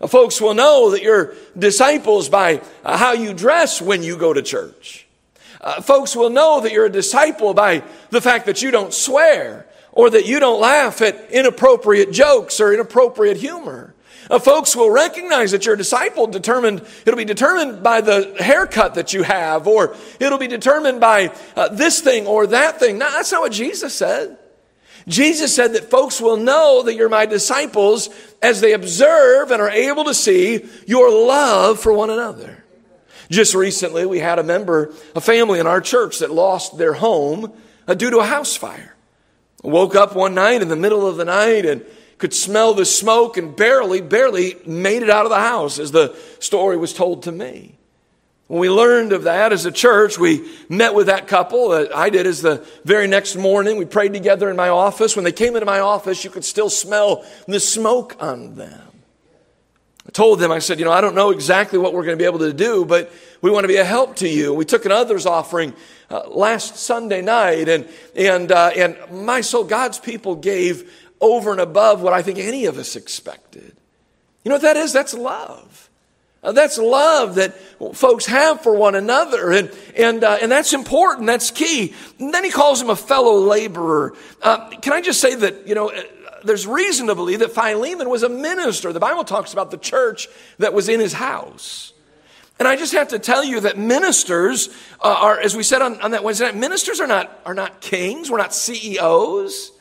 Uh, 0.00 0.08
folks 0.08 0.40
will 0.40 0.52
know 0.52 0.90
that 0.90 1.00
you're 1.00 1.36
disciples 1.56 2.28
by 2.28 2.60
uh, 2.84 2.96
how 2.96 3.12
you 3.12 3.32
dress 3.32 3.80
when 3.80 4.02
you 4.02 4.16
go 4.16 4.32
to 4.32 4.42
church. 4.42 5.06
Uh, 5.60 5.80
folks 5.80 6.16
will 6.16 6.30
know 6.30 6.60
that 6.60 6.72
you're 6.72 6.86
a 6.86 6.90
disciple 6.90 7.52
by 7.54 7.82
the 8.10 8.20
fact 8.20 8.46
that 8.46 8.62
you 8.62 8.70
don't 8.70 8.94
swear 8.94 9.66
or 9.92 10.10
that 10.10 10.26
you 10.26 10.40
don't 10.40 10.60
laugh 10.60 11.02
at 11.02 11.30
inappropriate 11.30 12.12
jokes 12.12 12.60
or 12.60 12.72
inappropriate 12.72 13.36
humor. 13.36 13.94
Uh, 14.30 14.38
folks 14.38 14.76
will 14.76 14.90
recognize 14.90 15.50
that 15.50 15.66
you're 15.66 15.74
a 15.74 15.78
disciple 15.78 16.26
determined, 16.28 16.86
it'll 17.04 17.18
be 17.18 17.24
determined 17.24 17.82
by 17.82 18.00
the 18.00 18.36
haircut 18.38 18.94
that 18.94 19.12
you 19.12 19.24
have, 19.24 19.66
or 19.66 19.96
it'll 20.20 20.38
be 20.38 20.46
determined 20.46 21.00
by 21.00 21.32
uh, 21.56 21.68
this 21.68 22.00
thing 22.00 22.26
or 22.26 22.46
that 22.46 22.78
thing. 22.78 22.98
No, 22.98 23.10
that's 23.10 23.32
not 23.32 23.40
what 23.40 23.52
Jesus 23.52 23.92
said. 23.92 24.38
Jesus 25.08 25.54
said 25.54 25.72
that 25.72 25.90
folks 25.90 26.20
will 26.20 26.36
know 26.36 26.82
that 26.84 26.94
you're 26.94 27.08
my 27.08 27.26
disciples 27.26 28.08
as 28.40 28.60
they 28.60 28.72
observe 28.72 29.50
and 29.50 29.60
are 29.60 29.70
able 29.70 30.04
to 30.04 30.14
see 30.14 30.64
your 30.86 31.10
love 31.10 31.80
for 31.80 31.92
one 31.92 32.10
another. 32.10 32.59
Just 33.30 33.54
recently, 33.54 34.06
we 34.06 34.18
had 34.18 34.38
a 34.38 34.42
member, 34.42 34.92
a 35.14 35.20
family 35.20 35.60
in 35.60 35.66
our 35.66 35.80
church 35.80 36.18
that 36.18 36.30
lost 36.30 36.76
their 36.76 36.94
home 36.94 37.52
uh, 37.86 37.94
due 37.94 38.10
to 38.10 38.18
a 38.18 38.24
house 38.24 38.56
fire. 38.56 38.96
Woke 39.62 39.94
up 39.94 40.16
one 40.16 40.34
night 40.34 40.62
in 40.62 40.68
the 40.68 40.76
middle 40.76 41.06
of 41.06 41.16
the 41.16 41.24
night 41.24 41.64
and 41.64 41.84
could 42.18 42.34
smell 42.34 42.74
the 42.74 42.84
smoke 42.84 43.36
and 43.36 43.54
barely, 43.54 44.00
barely 44.00 44.56
made 44.66 45.02
it 45.02 45.10
out 45.10 45.26
of 45.26 45.30
the 45.30 45.38
house, 45.38 45.78
as 45.78 45.92
the 45.92 46.16
story 46.40 46.76
was 46.76 46.92
told 46.92 47.22
to 47.22 47.32
me. 47.32 47.76
When 48.48 48.58
we 48.58 48.68
learned 48.68 49.12
of 49.12 49.22
that 49.22 49.52
as 49.52 49.64
a 49.64 49.70
church, 49.70 50.18
we 50.18 50.50
met 50.68 50.92
with 50.92 51.06
that 51.06 51.28
couple. 51.28 51.70
I 51.94 52.10
did 52.10 52.26
as 52.26 52.42
the 52.42 52.66
very 52.84 53.06
next 53.06 53.36
morning. 53.36 53.76
We 53.76 53.84
prayed 53.84 54.12
together 54.12 54.50
in 54.50 54.56
my 54.56 54.70
office. 54.70 55.14
When 55.14 55.24
they 55.24 55.30
came 55.30 55.54
into 55.54 55.66
my 55.66 55.78
office, 55.78 56.24
you 56.24 56.30
could 56.30 56.44
still 56.44 56.68
smell 56.68 57.24
the 57.46 57.60
smoke 57.60 58.16
on 58.18 58.56
them. 58.56 58.89
I 60.06 60.10
told 60.10 60.38
them, 60.40 60.50
I 60.50 60.60
said, 60.60 60.78
you 60.78 60.84
know, 60.84 60.92
I 60.92 61.00
don't 61.00 61.14
know 61.14 61.30
exactly 61.30 61.78
what 61.78 61.92
we're 61.92 62.04
going 62.04 62.16
to 62.16 62.22
be 62.22 62.26
able 62.26 62.38
to 62.40 62.52
do, 62.52 62.84
but 62.84 63.12
we 63.42 63.50
want 63.50 63.64
to 63.64 63.68
be 63.68 63.76
a 63.76 63.84
help 63.84 64.16
to 64.16 64.28
you. 64.28 64.54
We 64.54 64.64
took 64.64 64.86
an 64.86 64.92
others 64.92 65.26
offering 65.26 65.74
uh, 66.10 66.28
last 66.28 66.76
Sunday 66.76 67.20
night, 67.20 67.68
and, 67.68 67.88
and, 68.16 68.50
uh, 68.50 68.70
and 68.74 68.96
my 69.10 69.42
soul, 69.42 69.64
God's 69.64 69.98
people 69.98 70.36
gave 70.36 70.90
over 71.20 71.52
and 71.52 71.60
above 71.60 72.00
what 72.00 72.14
I 72.14 72.22
think 72.22 72.38
any 72.38 72.64
of 72.64 72.78
us 72.78 72.96
expected. 72.96 73.76
You 74.42 74.48
know 74.48 74.54
what 74.54 74.62
that 74.62 74.76
is? 74.78 74.92
That's 74.92 75.12
love. 75.12 75.90
Uh, 76.42 76.52
that's 76.52 76.78
love 76.78 77.34
that 77.34 77.54
folks 77.94 78.24
have 78.24 78.62
for 78.62 78.74
one 78.74 78.94
another, 78.94 79.50
and 79.50 79.70
and 79.94 80.24
uh, 80.24 80.38
and 80.40 80.50
that's 80.50 80.72
important. 80.72 81.26
That's 81.26 81.50
key. 81.50 81.92
And 82.18 82.32
then 82.32 82.44
he 82.44 82.50
calls 82.50 82.80
him 82.80 82.88
a 82.88 82.96
fellow 82.96 83.34
laborer. 83.34 84.14
Uh, 84.40 84.70
can 84.70 84.94
I 84.94 85.02
just 85.02 85.20
say 85.20 85.34
that 85.34 85.68
you 85.68 85.74
know? 85.74 85.92
There's 86.44 86.66
reason 86.66 87.06
to 87.08 87.14
believe 87.14 87.40
that 87.40 87.52
Philemon 87.52 88.08
was 88.08 88.22
a 88.22 88.28
minister. 88.28 88.92
The 88.92 89.00
Bible 89.00 89.24
talks 89.24 89.52
about 89.52 89.70
the 89.70 89.78
church 89.78 90.28
that 90.58 90.72
was 90.72 90.88
in 90.88 91.00
his 91.00 91.12
house. 91.12 91.92
And 92.58 92.68
I 92.68 92.76
just 92.76 92.92
have 92.92 93.08
to 93.08 93.18
tell 93.18 93.42
you 93.42 93.60
that 93.60 93.78
ministers 93.78 94.68
uh, 95.00 95.08
are, 95.08 95.40
as 95.40 95.56
we 95.56 95.62
said 95.62 95.80
on, 95.80 96.00
on 96.02 96.10
that 96.10 96.22
Wednesday 96.22 96.44
night, 96.44 96.56
ministers 96.56 97.00
are 97.00 97.06
not, 97.06 97.40
are 97.46 97.54
not 97.54 97.80
kings. 97.80 98.30
We're 98.30 98.36
not 98.36 98.54
CEOs. 98.54 99.72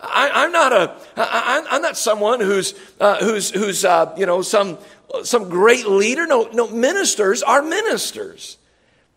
I, 0.00 0.44
am 0.44 0.52
not 0.52 0.72
a, 0.72 0.96
I, 1.16 1.66
I'm 1.70 1.82
not 1.82 1.96
someone 1.96 2.40
who's, 2.40 2.74
uh, 3.00 3.24
who's, 3.24 3.50
who's, 3.50 3.84
uh, 3.84 4.12
you 4.18 4.26
know, 4.26 4.42
some, 4.42 4.78
some 5.22 5.48
great 5.48 5.86
leader. 5.86 6.26
No, 6.26 6.48
no, 6.52 6.68
ministers 6.68 7.42
are 7.42 7.62
ministers. 7.62 8.58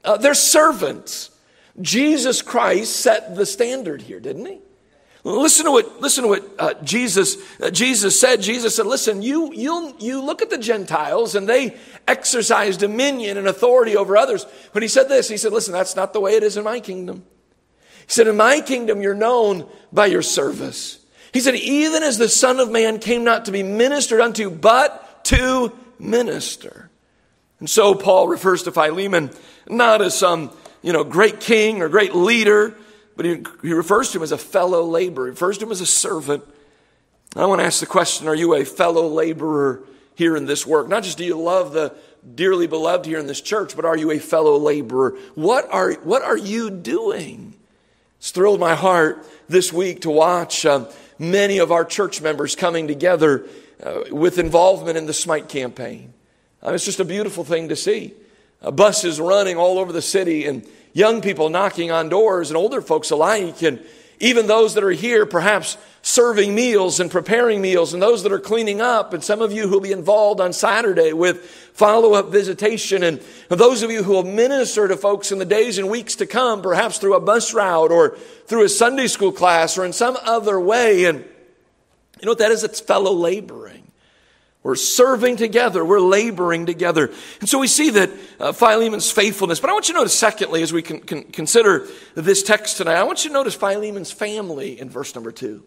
Uh, 0.04 0.18
they're 0.18 0.36
servants. 0.36 1.32
Jesus 1.82 2.42
Christ 2.42 2.96
set 2.96 3.36
the 3.36 3.46
standard 3.46 4.04
here, 4.04 4.20
didn't 4.20 4.46
he? 4.46 4.60
Listen 5.24 5.66
to 5.66 5.72
what, 5.72 6.00
listen 6.00 6.24
to 6.24 6.30
what 6.30 6.50
uh, 6.58 6.74
Jesus, 6.84 7.38
uh, 7.62 7.70
Jesus 7.70 8.20
said. 8.20 8.42
Jesus 8.42 8.76
said, 8.76 8.86
listen, 8.86 9.22
you, 9.22 9.54
you, 9.54 9.94
you 10.00 10.22
look 10.24 10.42
at 10.42 10.50
the 10.50 10.58
Gentiles 10.58 11.36
and 11.36 11.48
they 11.48 11.78
exercise 12.08 12.78
dominion 12.78 13.38
and 13.38 13.48
authority 13.48 13.98
over 13.98 14.16
others. 14.16 14.46
But 14.72 14.82
he 14.82 14.88
said 14.88 15.10
this, 15.10 15.28
he 15.28 15.36
said, 15.36 15.52
listen, 15.52 15.74
that's 15.74 15.96
not 15.96 16.14
the 16.14 16.22
way 16.22 16.36
it 16.36 16.44
is 16.44 16.56
in 16.56 16.64
my 16.64 16.80
kingdom. 16.80 17.26
He 18.10 18.14
said, 18.14 18.28
In 18.28 18.38
my 18.38 18.62
kingdom, 18.62 19.04
you're 19.04 19.14
known 19.14 19.70
by 19.94 20.08
your 20.08 20.24
service. 20.24 20.98
He 21.32 21.42
said, 21.42 21.54
Even 21.54 22.02
as 22.02 22.18
the 22.18 22.28
Son 22.28 22.60
of 22.60 22.72
Man 22.72 22.98
came 22.98 23.24
not 23.24 23.46
to 23.46 23.52
be 23.52 23.62
ministered 23.62 24.20
unto, 24.20 24.50
but 24.50 25.24
to 25.26 25.72
minister. 26.00 26.90
And 27.60 27.70
so 27.70 27.94
Paul 27.94 28.28
refers 28.28 28.64
to 28.64 28.72
Philemon 28.72 29.30
not 29.70 30.02
as 30.02 30.18
some, 30.18 30.50
you 30.82 30.92
know, 30.92 31.04
great 31.04 31.40
king 31.40 31.84
or 31.84 31.90
great 31.90 32.16
leader, 32.16 32.76
but 33.20 33.26
he, 33.26 33.44
he 33.64 33.74
refers 33.74 34.12
to 34.12 34.18
him 34.18 34.24
as 34.24 34.32
a 34.32 34.38
fellow 34.38 34.82
laborer. 34.86 35.26
He 35.26 35.32
refers 35.32 35.58
to 35.58 35.66
him 35.66 35.74
as 35.74 35.82
a 35.82 35.86
servant. 35.86 36.42
I 37.36 37.48
want 37.48 37.60
to 37.60 37.66
ask 37.66 37.82
the 37.82 37.86
question 37.86 38.30
Are 38.30 38.34
you 38.34 38.56
a 38.56 38.64
fellow 38.64 39.10
laborer 39.10 39.84
here 40.16 40.38
in 40.38 40.46
this 40.46 40.66
work? 40.66 40.88
Not 40.88 41.04
just 41.04 41.18
do 41.18 41.26
you 41.26 41.38
love 41.38 41.74
the 41.74 41.94
dearly 42.34 42.66
beloved 42.66 43.06
here 43.06 43.20
in 43.20 43.28
this 43.28 43.42
church, 43.42 43.76
but 43.76 43.84
are 43.84 43.98
you 43.98 44.10
a 44.12 44.20
fellow 44.20 44.56
laborer? 44.56 45.18
What 45.36 45.68
are, 45.70 45.96
what 45.96 46.22
are 46.22 46.38
you 46.38 46.70
doing? 46.70 47.56
It's 48.20 48.32
thrilled 48.32 48.62
my 48.62 48.76
heart 48.76 49.28
this 49.50 49.74
week 49.74 50.04
to 50.04 50.10
watch 50.10 50.66
uh, 50.66 50.90
many 51.18 51.58
of 51.58 51.74
our 51.74 51.84
church 51.84 52.22
members 52.22 52.56
coming 52.56 52.88
together 52.88 53.46
uh, 53.84 54.04
with 54.12 54.40
involvement 54.40 54.98
in 54.98 55.08
the 55.08 55.14
Smite 55.14 55.50
campaign. 55.50 56.14
Uh, 56.66 56.72
it's 56.72 56.86
just 56.86 57.02
a 57.02 57.06
beautiful 57.06 57.44
thing 57.44 57.68
to 57.68 57.76
see. 57.76 58.14
Buses 58.62 59.20
running 59.20 59.58
all 59.58 59.80
over 59.80 59.94
the 59.94 60.02
city 60.02 60.46
and 60.46 60.68
young 60.94 61.22
people 61.22 61.50
knocking 61.50 61.92
on 61.92 62.10
doors 62.10 62.50
and 62.50 62.58
older 62.58 62.82
folks 62.82 63.12
alike 63.12 63.62
and 63.62 63.84
even 64.20 64.48
those 64.48 64.74
that 64.74 64.84
are 64.84 64.92
here 64.92 65.26
perhaps 65.26 65.78
serving 66.02 66.54
meals 66.56 67.00
and 67.00 67.12
preparing 67.12 67.62
meals, 67.62 67.94
and 67.94 68.02
those 68.02 68.24
that 68.24 68.32
are 68.32 68.40
cleaning 68.40 68.82
up, 68.82 69.14
and 69.14 69.24
some 69.24 69.42
of 69.42 69.52
you 69.52 69.64
who 69.64 69.72
will 69.72 69.80
be 69.82 69.92
involved 69.92 70.40
on 70.42 70.54
Saturday 70.54 71.14
with 71.14 71.44
follow 71.74 72.14
up 72.14 72.30
visitation, 72.30 73.04
and 73.04 73.22
those 73.50 73.84
of 73.84 73.92
you 73.92 74.04
who 74.04 74.14
will 74.14 74.24
minister 74.24 74.88
to 74.88 74.98
folks 74.98 75.32
in 75.32 75.40
the 75.40 75.46
days 75.46 75.78
and 75.78 75.90
weeks 75.90 76.16
to 76.16 76.26
come, 76.26 76.62
perhaps 76.62 76.98
through 76.98 77.16
a 77.16 77.20
bus 77.20 77.54
route 77.54 77.92
or 77.92 78.18
through 78.48 78.64
a 78.64 78.70
Sunday 78.70 79.08
school 79.08 79.32
class 79.32 79.78
or 79.78 79.86
in 79.86 79.94
some 79.94 80.18
other 80.24 80.60
way. 80.60 81.06
And 81.06 81.20
you 81.20 82.26
know 82.26 82.32
what 82.32 82.40
that 82.40 82.52
is? 82.52 82.64
It's 82.64 82.80
fellow 82.80 83.14
laboring. 83.14 83.79
We're 84.62 84.76
serving 84.76 85.38
together. 85.38 85.86
We're 85.86 86.02
laboring 86.02 86.66
together. 86.66 87.12
And 87.40 87.48
so 87.48 87.60
we 87.60 87.68
see 87.68 87.92
that 87.92 88.10
uh, 88.40 88.52
Philemon's 88.52 89.10
faithfulness. 89.10 89.60
But 89.60 89.70
I 89.70 89.74
want 89.74 89.88
you 89.88 89.94
to 89.94 90.00
notice, 90.02 90.18
secondly, 90.18 90.62
as 90.62 90.74
we 90.74 90.82
can, 90.82 91.00
can 91.00 91.24
consider 91.24 91.88
this 92.16 92.44
text 92.44 92.78
tonight, 92.78 92.96
I 92.96 93.04
want 93.04 93.24
you 93.24 93.30
to 93.30 93.34
notice 93.34 93.56
Philemon's 93.56 94.12
family 94.12 94.80
in 94.80 94.90
verse 94.90 95.16
number 95.16 95.32
two. 95.32 95.64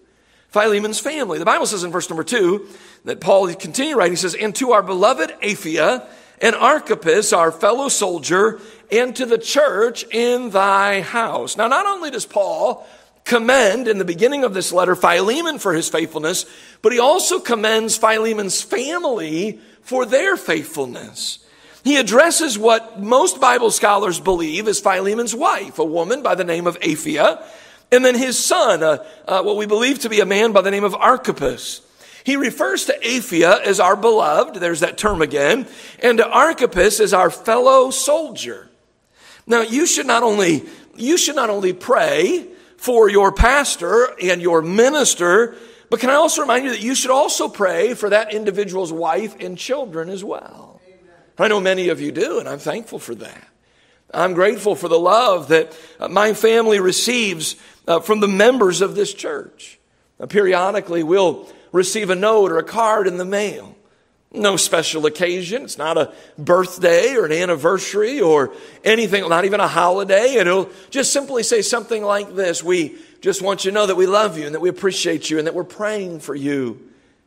Philemon's 0.51 1.01
family. 1.01 1.39
The 1.39 1.47
Bible 1.47 1.65
says 1.65 1.83
in 1.83 1.91
verse 1.91 2.11
number 2.11 2.25
two 2.25 2.69
that 3.07 3.23
Paul 3.23 3.53
continue 3.55 3.97
writing, 3.97 4.13
he 4.13 4.17
says, 4.17 4.35
And 4.35 4.55
to 4.57 4.73
our 4.73 4.83
beloved 4.83 5.31
Apphia 5.43 6.07
and 6.43 6.55
Archippus, 6.55 7.33
our 7.33 7.51
fellow 7.51 7.89
soldier, 7.89 8.61
and 8.91 9.17
to 9.17 9.25
the 9.25 9.39
church 9.39 10.05
in 10.11 10.51
thy 10.51 11.01
house. 11.01 11.57
Now, 11.57 11.69
not 11.69 11.87
only 11.87 12.11
does 12.11 12.27
Paul 12.27 12.87
commend 13.25 13.89
in 13.89 13.99
the 13.99 14.05
beginning 14.05 14.45
of 14.45 14.55
this 14.55 14.73
letter 14.73 14.95
Philemon 14.95 15.59
for 15.59 15.73
his 15.73 15.89
faithfulness, 15.89 16.45
but 16.83 16.93
he 16.93 16.99
also 16.99 17.39
commends 17.39 17.97
Philemon's 17.97 18.63
family 18.63 19.61
for 19.83 20.07
their 20.07 20.37
faithfulness. 20.37 21.39
He 21.85 21.97
addresses 21.97 22.59
what 22.59 23.01
most 23.01 23.41
Bible 23.41 23.71
scholars 23.71 24.21
believe 24.21 24.69
is 24.69 24.81
Philemon's 24.81 25.35
wife, 25.35 25.79
a 25.79 25.85
woman 25.85 26.23
by 26.23 26.35
the 26.35 26.45
name 26.45 26.67
of 26.67 26.79
Apphia, 26.81 27.45
and 27.91 28.05
then 28.05 28.15
his 28.15 28.39
son, 28.39 28.83
uh, 28.83 29.43
what 29.43 29.57
we 29.57 29.67
believe 29.67 29.99
to 30.01 30.09
be 30.09 30.21
a 30.21 30.27
man 30.27 30.53
by 30.53 30.63
the 30.63 30.71
name 30.71 30.85
of 30.85 30.95
Archippus. 30.95 31.83
He 32.25 32.37
refers 32.37 32.87
to 32.87 32.99
Apphia 32.99 33.61
as 33.63 33.81
our 33.81 33.97
beloved, 33.97 34.57
there's 34.57 34.81
that 34.81 34.97
term 34.97 35.23
again, 35.23 35.67
and 36.01 36.19
to 36.19 36.29
Archippus 36.29 37.01
as 37.01 37.13
our 37.13 37.31
fellow 37.31 37.91
soldier. 37.91 38.69
Now, 39.47 39.63
you 39.63 39.87
should 39.87 40.07
not 40.07 40.23
only, 40.23 40.65
you 40.97 41.19
should 41.19 41.37
not 41.37 41.51
only 41.51 41.73
pray 41.73 42.47
for 42.83 43.09
your 43.09 43.31
pastor 43.31 44.09
and 44.21 44.43
your 44.43 44.61
minister, 44.61 45.55
but 45.89 46.01
can 46.01 46.11
I 46.11 46.15
also 46.15 46.41
remind 46.41 46.65
you 46.65 46.73
that 46.73 46.83
you 46.83 46.97
should 46.97 47.13
also 47.13 47.49
pray 47.49 47.95
for 47.95 48.11
that 48.11 48.35
individual's 48.35 48.93
wife 48.93 49.37
and 49.39 49.57
children 49.57 50.09
as 50.09 50.25
well? 50.25 50.81
I 51.39 51.47
know 51.47 51.61
many 51.61 51.91
of 51.91 52.01
you 52.01 52.11
do, 52.11 52.41
and 52.41 52.49
I'm 52.49 52.59
thankful 52.59 52.99
for 52.99 53.15
that. 53.15 53.47
I'm 54.13 54.35
grateful 54.35 54.75
for 54.75 54.89
the 54.89 54.99
love 54.99 55.47
that 55.49 55.79
uh, 56.01 56.09
my 56.09 56.35
family 56.35 56.81
receives 56.81 57.55
uh, 57.87 58.01
from 58.01 58.19
the 58.19 58.27
members 58.27 58.81
of 58.81 58.97
this 58.97 59.15
church. 59.15 59.79
Periodically, 60.29 61.05
we'll 61.05 61.49
receive 61.71 62.11
a 62.11 62.17
note 62.17 62.51
or 62.51 62.59
a 62.59 62.65
card 62.65 63.07
in 63.07 63.17
the 63.17 63.25
mail. 63.25 63.77
No 64.35 64.57
special 64.57 65.05
occasion. 65.05 65.63
It's 65.63 65.77
not 65.77 65.99
a 65.99 66.13
birthday 66.39 67.15
or 67.17 67.27
an 67.27 67.33
anniversary 67.33 68.21
or 68.21 68.55
anything, 68.83 69.29
not 69.29 69.45
even 69.45 69.61
a 69.61 69.69
holiday. 69.69 70.39
And 70.39 70.49
it'll 70.49 70.71
just 70.89 71.13
simply 71.13 71.43
say 71.43 71.61
something 71.61 72.03
like 72.03 72.35
this 72.35 72.63
We 72.63 72.97
just 73.21 73.43
want 73.43 73.65
you 73.65 73.71
to 73.71 73.75
know 73.75 73.87
that 73.87 73.97
we 73.97 74.07
love 74.07 74.39
you 74.39 74.47
and 74.47 74.55
that 74.55 74.61
we 74.61 74.71
appreciate 74.71 75.29
you 75.29 75.39
and 75.39 75.47
that 75.47 75.55
we're 75.55 75.65
praying 75.65 76.21
for 76.21 76.35
you. 76.35 76.81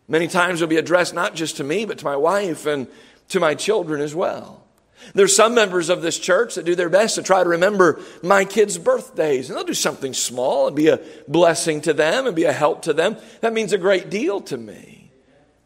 Many 0.08 0.28
times 0.28 0.62
it'll 0.62 0.70
be 0.70 0.78
addressed 0.78 1.14
not 1.14 1.36
just 1.36 1.58
to 1.58 1.64
me, 1.64 1.86
but 1.86 2.00
to 2.00 2.06
my 2.06 2.16
wife 2.16 2.66
and 2.66 2.88
to 3.30 3.40
my 3.40 3.56
children 3.56 4.02
as 4.02 4.16
well. 4.16 4.64
There's 5.14 5.36
some 5.36 5.54
members 5.54 5.90
of 5.90 6.02
this 6.02 6.18
church 6.18 6.56
that 6.56 6.66
do 6.66 6.74
their 6.74 6.90
best 6.90 7.16
to 7.16 7.24
try 7.24 7.44
to 7.44 7.50
remember 7.50 8.00
my 8.24 8.46
kids' 8.46 8.78
birthdays, 8.78 9.50
and 9.50 9.58
they'll 9.58 9.66
do 9.66 9.74
something 9.74 10.14
small 10.14 10.68
and 10.68 10.76
be 10.76 10.88
a 10.88 11.00
blessing 11.28 11.82
to 11.82 11.94
them 11.94 12.26
and 12.26 12.36
be 12.36 12.46
a 12.46 12.54
help 12.54 12.84
to 12.84 12.94
them. 12.94 13.18
That 13.42 13.54
means 13.54 13.74
a 13.74 13.78
great 13.78 14.10
deal 14.10 14.42
to 14.42 14.58
me. 14.58 15.05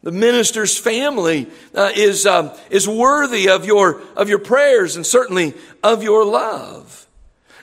The 0.02 0.12
minister's 0.12 0.78
family 0.78 1.48
uh, 1.74 1.90
is, 1.94 2.24
um, 2.24 2.52
is 2.70 2.88
worthy 2.88 3.48
of 3.50 3.66
your, 3.66 4.00
of 4.16 4.28
your 4.28 4.38
prayers 4.38 4.96
and 4.96 5.04
certainly 5.04 5.54
of 5.82 6.02
your 6.02 6.24
love. 6.24 7.06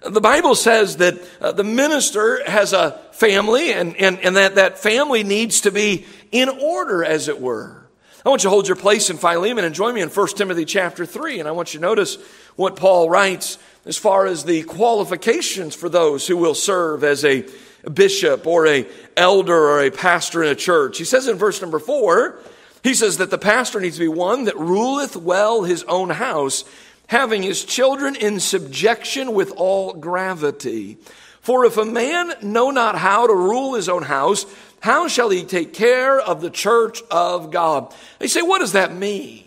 The 0.07 0.21
Bible 0.21 0.53
says 0.53 0.97
that 0.97 1.15
uh, 1.41 1.51
the 1.53 1.63
minister 1.63 2.47
has 2.49 2.73
a 2.73 2.91
family 3.11 3.73
and, 3.73 3.95
and, 3.97 4.19
and 4.19 4.35
that 4.35 4.55
that 4.55 4.77
family 4.77 5.23
needs 5.23 5.61
to 5.61 5.71
be 5.71 6.05
in 6.31 6.49
order, 6.49 7.03
as 7.03 7.27
it 7.27 7.41
were. 7.41 7.87
I 8.23 8.29
want 8.29 8.43
you 8.43 8.49
to 8.49 8.51
hold 8.51 8.67
your 8.67 8.75
place 8.75 9.09
in 9.09 9.17
Philemon 9.17 9.63
and 9.63 9.73
join 9.73 9.95
me 9.95 10.01
in 10.01 10.09
1 10.09 10.27
Timothy 10.35 10.65
chapter 10.65 11.05
3. 11.05 11.39
And 11.39 11.47
I 11.47 11.53
want 11.53 11.73
you 11.73 11.79
to 11.79 11.85
notice 11.85 12.17
what 12.55 12.75
Paul 12.75 13.09
writes 13.09 13.57
as 13.85 13.97
far 13.97 14.27
as 14.27 14.43
the 14.43 14.63
qualifications 14.63 15.73
for 15.73 15.89
those 15.89 16.27
who 16.27 16.37
will 16.37 16.53
serve 16.53 17.03
as 17.03 17.23
a 17.23 17.45
bishop 17.89 18.45
or 18.45 18.67
a 18.67 18.87
elder 19.15 19.55
or 19.55 19.83
a 19.83 19.91
pastor 19.91 20.43
in 20.43 20.49
a 20.49 20.55
church. 20.55 20.97
He 20.97 21.05
says 21.05 21.27
in 21.27 21.37
verse 21.37 21.61
number 21.61 21.79
4, 21.79 22.39
he 22.83 22.93
says 22.93 23.17
that 23.17 23.31
the 23.31 23.37
pastor 23.37 23.79
needs 23.79 23.95
to 23.97 24.01
be 24.01 24.07
one 24.07 24.45
that 24.45 24.57
ruleth 24.57 25.15
well 25.15 25.63
his 25.63 25.83
own 25.83 26.09
house, 26.09 26.63
having 27.07 27.43
his 27.43 27.63
children 27.65 28.15
in 28.15 28.39
subjection 28.39 29.33
with 29.33 29.51
all 29.55 29.93
gravity. 29.93 30.97
For 31.41 31.65
if 31.65 31.77
a 31.77 31.85
man 31.85 32.33
know 32.41 32.71
not 32.71 32.97
how 32.97 33.27
to 33.27 33.33
rule 33.33 33.73
his 33.73 33.89
own 33.89 34.03
house, 34.03 34.45
how 34.81 35.07
shall 35.07 35.29
he 35.29 35.43
take 35.43 35.73
care 35.73 36.19
of 36.19 36.41
the 36.41 36.49
church 36.49 37.01
of 37.09 37.51
God? 37.51 37.93
You 38.19 38.27
say, 38.27 38.41
what 38.41 38.59
does 38.59 38.73
that 38.73 38.95
mean? 38.95 39.45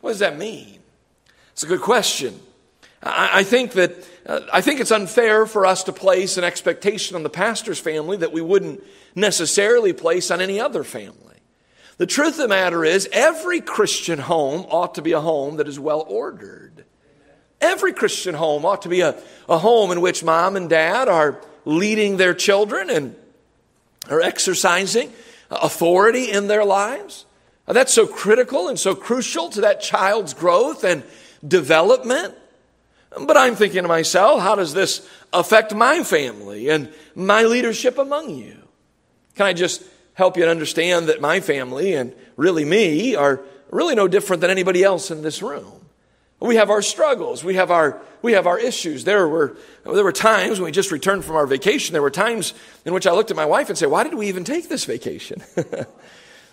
What 0.00 0.10
does 0.10 0.18
that 0.18 0.38
mean? 0.38 0.78
It's 1.52 1.62
a 1.62 1.66
good 1.66 1.80
question. 1.80 2.38
I, 3.02 3.30
I 3.40 3.42
think 3.44 3.72
that 3.72 4.06
uh, 4.26 4.40
I 4.52 4.60
think 4.60 4.80
it's 4.80 4.90
unfair 4.90 5.46
for 5.46 5.66
us 5.66 5.84
to 5.84 5.92
place 5.92 6.36
an 6.36 6.44
expectation 6.44 7.16
on 7.16 7.22
the 7.22 7.30
pastor's 7.30 7.78
family 7.78 8.16
that 8.16 8.32
we 8.32 8.40
wouldn't 8.40 8.82
necessarily 9.14 9.92
place 9.92 10.30
on 10.30 10.40
any 10.40 10.60
other 10.60 10.84
family. 10.84 11.36
The 11.98 12.06
truth 12.06 12.34
of 12.34 12.38
the 12.38 12.48
matter 12.48 12.84
is, 12.84 13.08
every 13.12 13.60
Christian 13.60 14.18
home 14.18 14.66
ought 14.68 14.96
to 14.96 15.02
be 15.02 15.12
a 15.12 15.20
home 15.20 15.56
that 15.56 15.68
is 15.68 15.80
well 15.80 16.04
ordered. 16.06 16.84
Every 17.60 17.92
Christian 17.92 18.34
home 18.34 18.66
ought 18.66 18.82
to 18.82 18.88
be 18.88 19.00
a, 19.00 19.18
a 19.48 19.58
home 19.58 19.90
in 19.90 20.02
which 20.02 20.22
mom 20.22 20.56
and 20.56 20.68
dad 20.68 21.08
are 21.08 21.40
leading 21.64 22.18
their 22.18 22.34
children 22.34 22.90
and 22.90 23.16
are 24.10 24.20
exercising 24.20 25.10
authority 25.50 26.30
in 26.30 26.48
their 26.48 26.64
lives. 26.64 27.24
That's 27.66 27.92
so 27.92 28.06
critical 28.06 28.68
and 28.68 28.78
so 28.78 28.94
crucial 28.94 29.48
to 29.50 29.62
that 29.62 29.80
child's 29.80 30.34
growth 30.34 30.84
and 30.84 31.02
development. 31.46 32.34
But 33.10 33.36
I'm 33.36 33.54
thinking 33.54 33.82
to 33.82 33.88
myself, 33.88 34.40
how 34.40 34.54
does 34.54 34.74
this 34.74 35.08
affect 35.32 35.74
my 35.74 36.02
family 36.02 36.68
and 36.68 36.92
my 37.14 37.44
leadership 37.44 37.98
among 37.98 38.30
you? 38.30 38.56
Can 39.34 39.46
I 39.46 39.52
just 39.52 39.82
help 40.14 40.36
you 40.36 40.44
to 40.44 40.50
understand 40.50 41.08
that 41.08 41.20
my 41.20 41.40
family 41.40 41.94
and 41.94 42.14
really 42.36 42.64
me 42.64 43.14
are 43.14 43.42
really 43.70 43.94
no 43.94 44.08
different 44.08 44.40
than 44.40 44.50
anybody 44.50 44.82
else 44.82 45.10
in 45.10 45.22
this 45.22 45.42
room? 45.42 45.86
We 46.38 46.56
have 46.56 46.68
our 46.68 46.82
struggles. 46.82 47.42
We 47.42 47.54
have 47.54 47.70
our, 47.70 48.00
we 48.20 48.32
have 48.32 48.46
our 48.46 48.58
issues. 48.58 49.04
There 49.04 49.26
were, 49.26 49.56
there 49.84 50.04
were 50.04 50.12
times 50.12 50.58
when 50.58 50.66
we 50.66 50.72
just 50.72 50.92
returned 50.92 51.24
from 51.24 51.36
our 51.36 51.46
vacation, 51.46 51.94
there 51.94 52.02
were 52.02 52.10
times 52.10 52.52
in 52.84 52.92
which 52.92 53.06
I 53.06 53.12
looked 53.12 53.30
at 53.30 53.36
my 53.36 53.46
wife 53.46 53.70
and 53.70 53.78
said, 53.78 53.90
Why 53.90 54.04
did 54.04 54.14
we 54.14 54.28
even 54.28 54.44
take 54.44 54.68
this 54.68 54.84
vacation? 54.84 55.42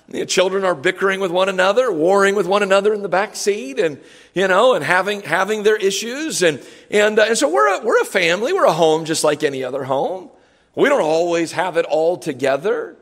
the 0.10 0.26
children 0.26 0.64
are 0.64 0.76
bickering 0.76 1.20
with 1.20 1.32
one 1.32 1.50
another, 1.50 1.92
warring 1.92 2.36
with 2.36 2.46
one 2.46 2.64
another 2.64 2.94
in 2.94 3.02
the 3.02 3.10
back 3.10 3.36
seat, 3.36 3.80
and, 3.80 4.00
you 4.34 4.48
know, 4.48 4.74
and 4.74 4.84
having, 4.84 5.22
having 5.22 5.64
their 5.64 5.78
issues. 5.78 6.44
And, 6.44 6.62
and, 6.92 7.18
uh, 7.18 7.26
and 7.30 7.38
so 7.38 7.52
we're 7.52 7.80
a, 7.80 7.84
we're 7.84 8.02
a 8.02 8.06
family, 8.06 8.54
we're 8.54 8.66
a 8.66 8.74
home 8.74 9.06
just 9.06 9.24
like 9.24 9.44
any 9.44 9.64
other 9.64 9.84
home. 9.84 10.30
We 10.76 10.90
don't 10.90 11.02
always 11.02 11.52
have 11.54 11.78
it 11.78 11.86
all 11.86 12.18
together. 12.18 12.98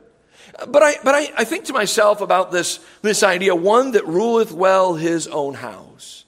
But 0.68 0.82
I, 0.82 0.94
but 1.02 1.14
I, 1.14 1.32
I 1.38 1.44
think 1.44 1.64
to 1.66 1.72
myself 1.72 2.20
about 2.20 2.52
this, 2.52 2.78
this 3.00 3.22
idea 3.22 3.54
one 3.54 3.92
that 3.92 4.06
ruleth 4.06 4.52
well 4.52 4.94
his 4.94 5.26
own 5.26 5.54
house. 5.54 6.24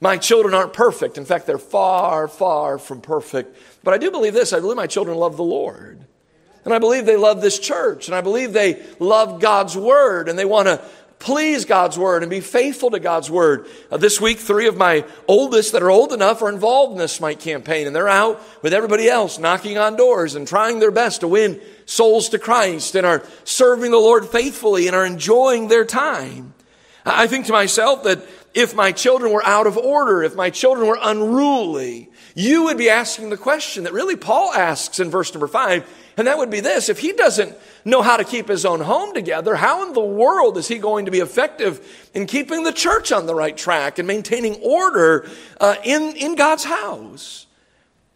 My 0.00 0.16
children 0.16 0.54
aren't 0.54 0.72
perfect. 0.72 1.18
In 1.18 1.24
fact, 1.24 1.46
they're 1.46 1.58
far, 1.58 2.28
far 2.28 2.78
from 2.78 3.00
perfect. 3.00 3.56
But 3.82 3.94
I 3.94 3.98
do 3.98 4.10
believe 4.10 4.34
this 4.34 4.52
I 4.52 4.60
believe 4.60 4.76
my 4.76 4.86
children 4.86 5.16
love 5.16 5.36
the 5.36 5.44
Lord. 5.44 6.04
And 6.68 6.74
I 6.74 6.80
believe 6.80 7.06
they 7.06 7.16
love 7.16 7.40
this 7.40 7.58
church. 7.58 8.08
And 8.08 8.14
I 8.14 8.20
believe 8.20 8.52
they 8.52 8.84
love 8.98 9.40
God's 9.40 9.74
word. 9.74 10.28
And 10.28 10.38
they 10.38 10.44
want 10.44 10.68
to 10.68 10.84
please 11.18 11.64
God's 11.64 11.96
word 11.96 12.22
and 12.22 12.28
be 12.28 12.40
faithful 12.40 12.90
to 12.90 13.00
God's 13.00 13.30
word. 13.30 13.66
Uh, 13.90 13.96
this 13.96 14.20
week, 14.20 14.38
three 14.38 14.68
of 14.68 14.76
my 14.76 15.06
oldest 15.26 15.72
that 15.72 15.82
are 15.82 15.90
old 15.90 16.12
enough 16.12 16.42
are 16.42 16.50
involved 16.50 16.92
in 16.92 16.98
this 16.98 17.12
Smite 17.12 17.40
campaign. 17.40 17.86
And 17.86 17.96
they're 17.96 18.06
out 18.06 18.42
with 18.60 18.74
everybody 18.74 19.08
else 19.08 19.38
knocking 19.38 19.78
on 19.78 19.96
doors 19.96 20.34
and 20.34 20.46
trying 20.46 20.78
their 20.78 20.90
best 20.90 21.20
to 21.20 21.28
win 21.28 21.58
souls 21.86 22.28
to 22.28 22.38
Christ 22.38 22.94
and 22.94 23.06
are 23.06 23.24
serving 23.44 23.90
the 23.90 23.96
Lord 23.96 24.26
faithfully 24.26 24.88
and 24.88 24.94
are 24.94 25.06
enjoying 25.06 25.68
their 25.68 25.86
time. 25.86 26.52
I 27.06 27.28
think 27.28 27.46
to 27.46 27.52
myself 27.52 28.02
that 28.02 28.22
if 28.52 28.74
my 28.74 28.92
children 28.92 29.32
were 29.32 29.44
out 29.46 29.66
of 29.66 29.78
order, 29.78 30.22
if 30.22 30.34
my 30.34 30.50
children 30.50 30.86
were 30.86 30.98
unruly, 31.00 32.10
you 32.34 32.64
would 32.64 32.78
be 32.78 32.90
asking 32.90 33.30
the 33.30 33.36
question 33.36 33.84
that 33.84 33.92
really 33.92 34.16
Paul 34.16 34.52
asks 34.52 35.00
in 35.00 35.10
verse 35.10 35.32
number 35.32 35.48
five, 35.48 35.88
and 36.18 36.26
that 36.26 36.36
would 36.36 36.50
be 36.50 36.60
this 36.60 36.88
if 36.88 36.98
he 36.98 37.12
doesn't 37.12 37.56
know 37.84 38.02
how 38.02 38.16
to 38.16 38.24
keep 38.24 38.48
his 38.48 38.64
own 38.64 38.80
home 38.80 39.14
together, 39.14 39.54
how 39.54 39.86
in 39.86 39.92
the 39.92 40.00
world 40.00 40.58
is 40.58 40.68
he 40.68 40.78
going 40.78 41.04
to 41.04 41.10
be 41.10 41.20
effective 41.20 42.10
in 42.12 42.26
keeping 42.26 42.64
the 42.64 42.72
church 42.72 43.12
on 43.12 43.26
the 43.26 43.34
right 43.34 43.56
track 43.56 43.98
and 43.98 44.08
maintaining 44.08 44.56
order 44.56 45.28
uh, 45.60 45.76
in, 45.84 46.16
in 46.16 46.34
God's 46.34 46.64
house? 46.64 47.46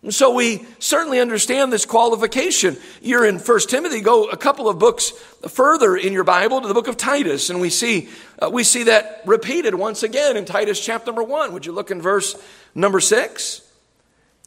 And 0.03 0.12
so 0.12 0.35
we 0.35 0.67
certainly 0.81 1.21
understand 1.21 1.73
this 1.73 1.87
qualification. 1.87 2.77
You're 3.03 3.25
in 3.25 3.38
1 3.38 3.61
Timothy, 3.69 4.01
go 4.01 4.29
a 4.29 4.37
couple 4.37 4.69
of 4.69 4.81
books 4.81 5.11
further 5.49 5.97
in 5.97 6.12
your 6.12 6.25
Bible 6.25 6.61
to 6.61 6.67
the 6.67 6.75
book 6.75 6.88
of 6.88 6.97
Titus, 6.97 7.51
and 7.51 7.61
we 7.61 7.71
see, 7.71 8.09
uh, 8.41 8.51
we 8.51 8.65
see 8.65 8.83
that 8.85 9.23
repeated 9.27 9.77
once 9.77 10.03
again 10.03 10.37
in 10.37 10.45
Titus 10.45 10.85
chapter 10.85 11.07
number 11.07 11.23
1. 11.23 11.53
Would 11.53 11.67
you 11.67 11.73
look 11.73 11.93
in 11.93 12.03
verse 12.03 12.35
number 12.75 12.99
6? 12.99 13.62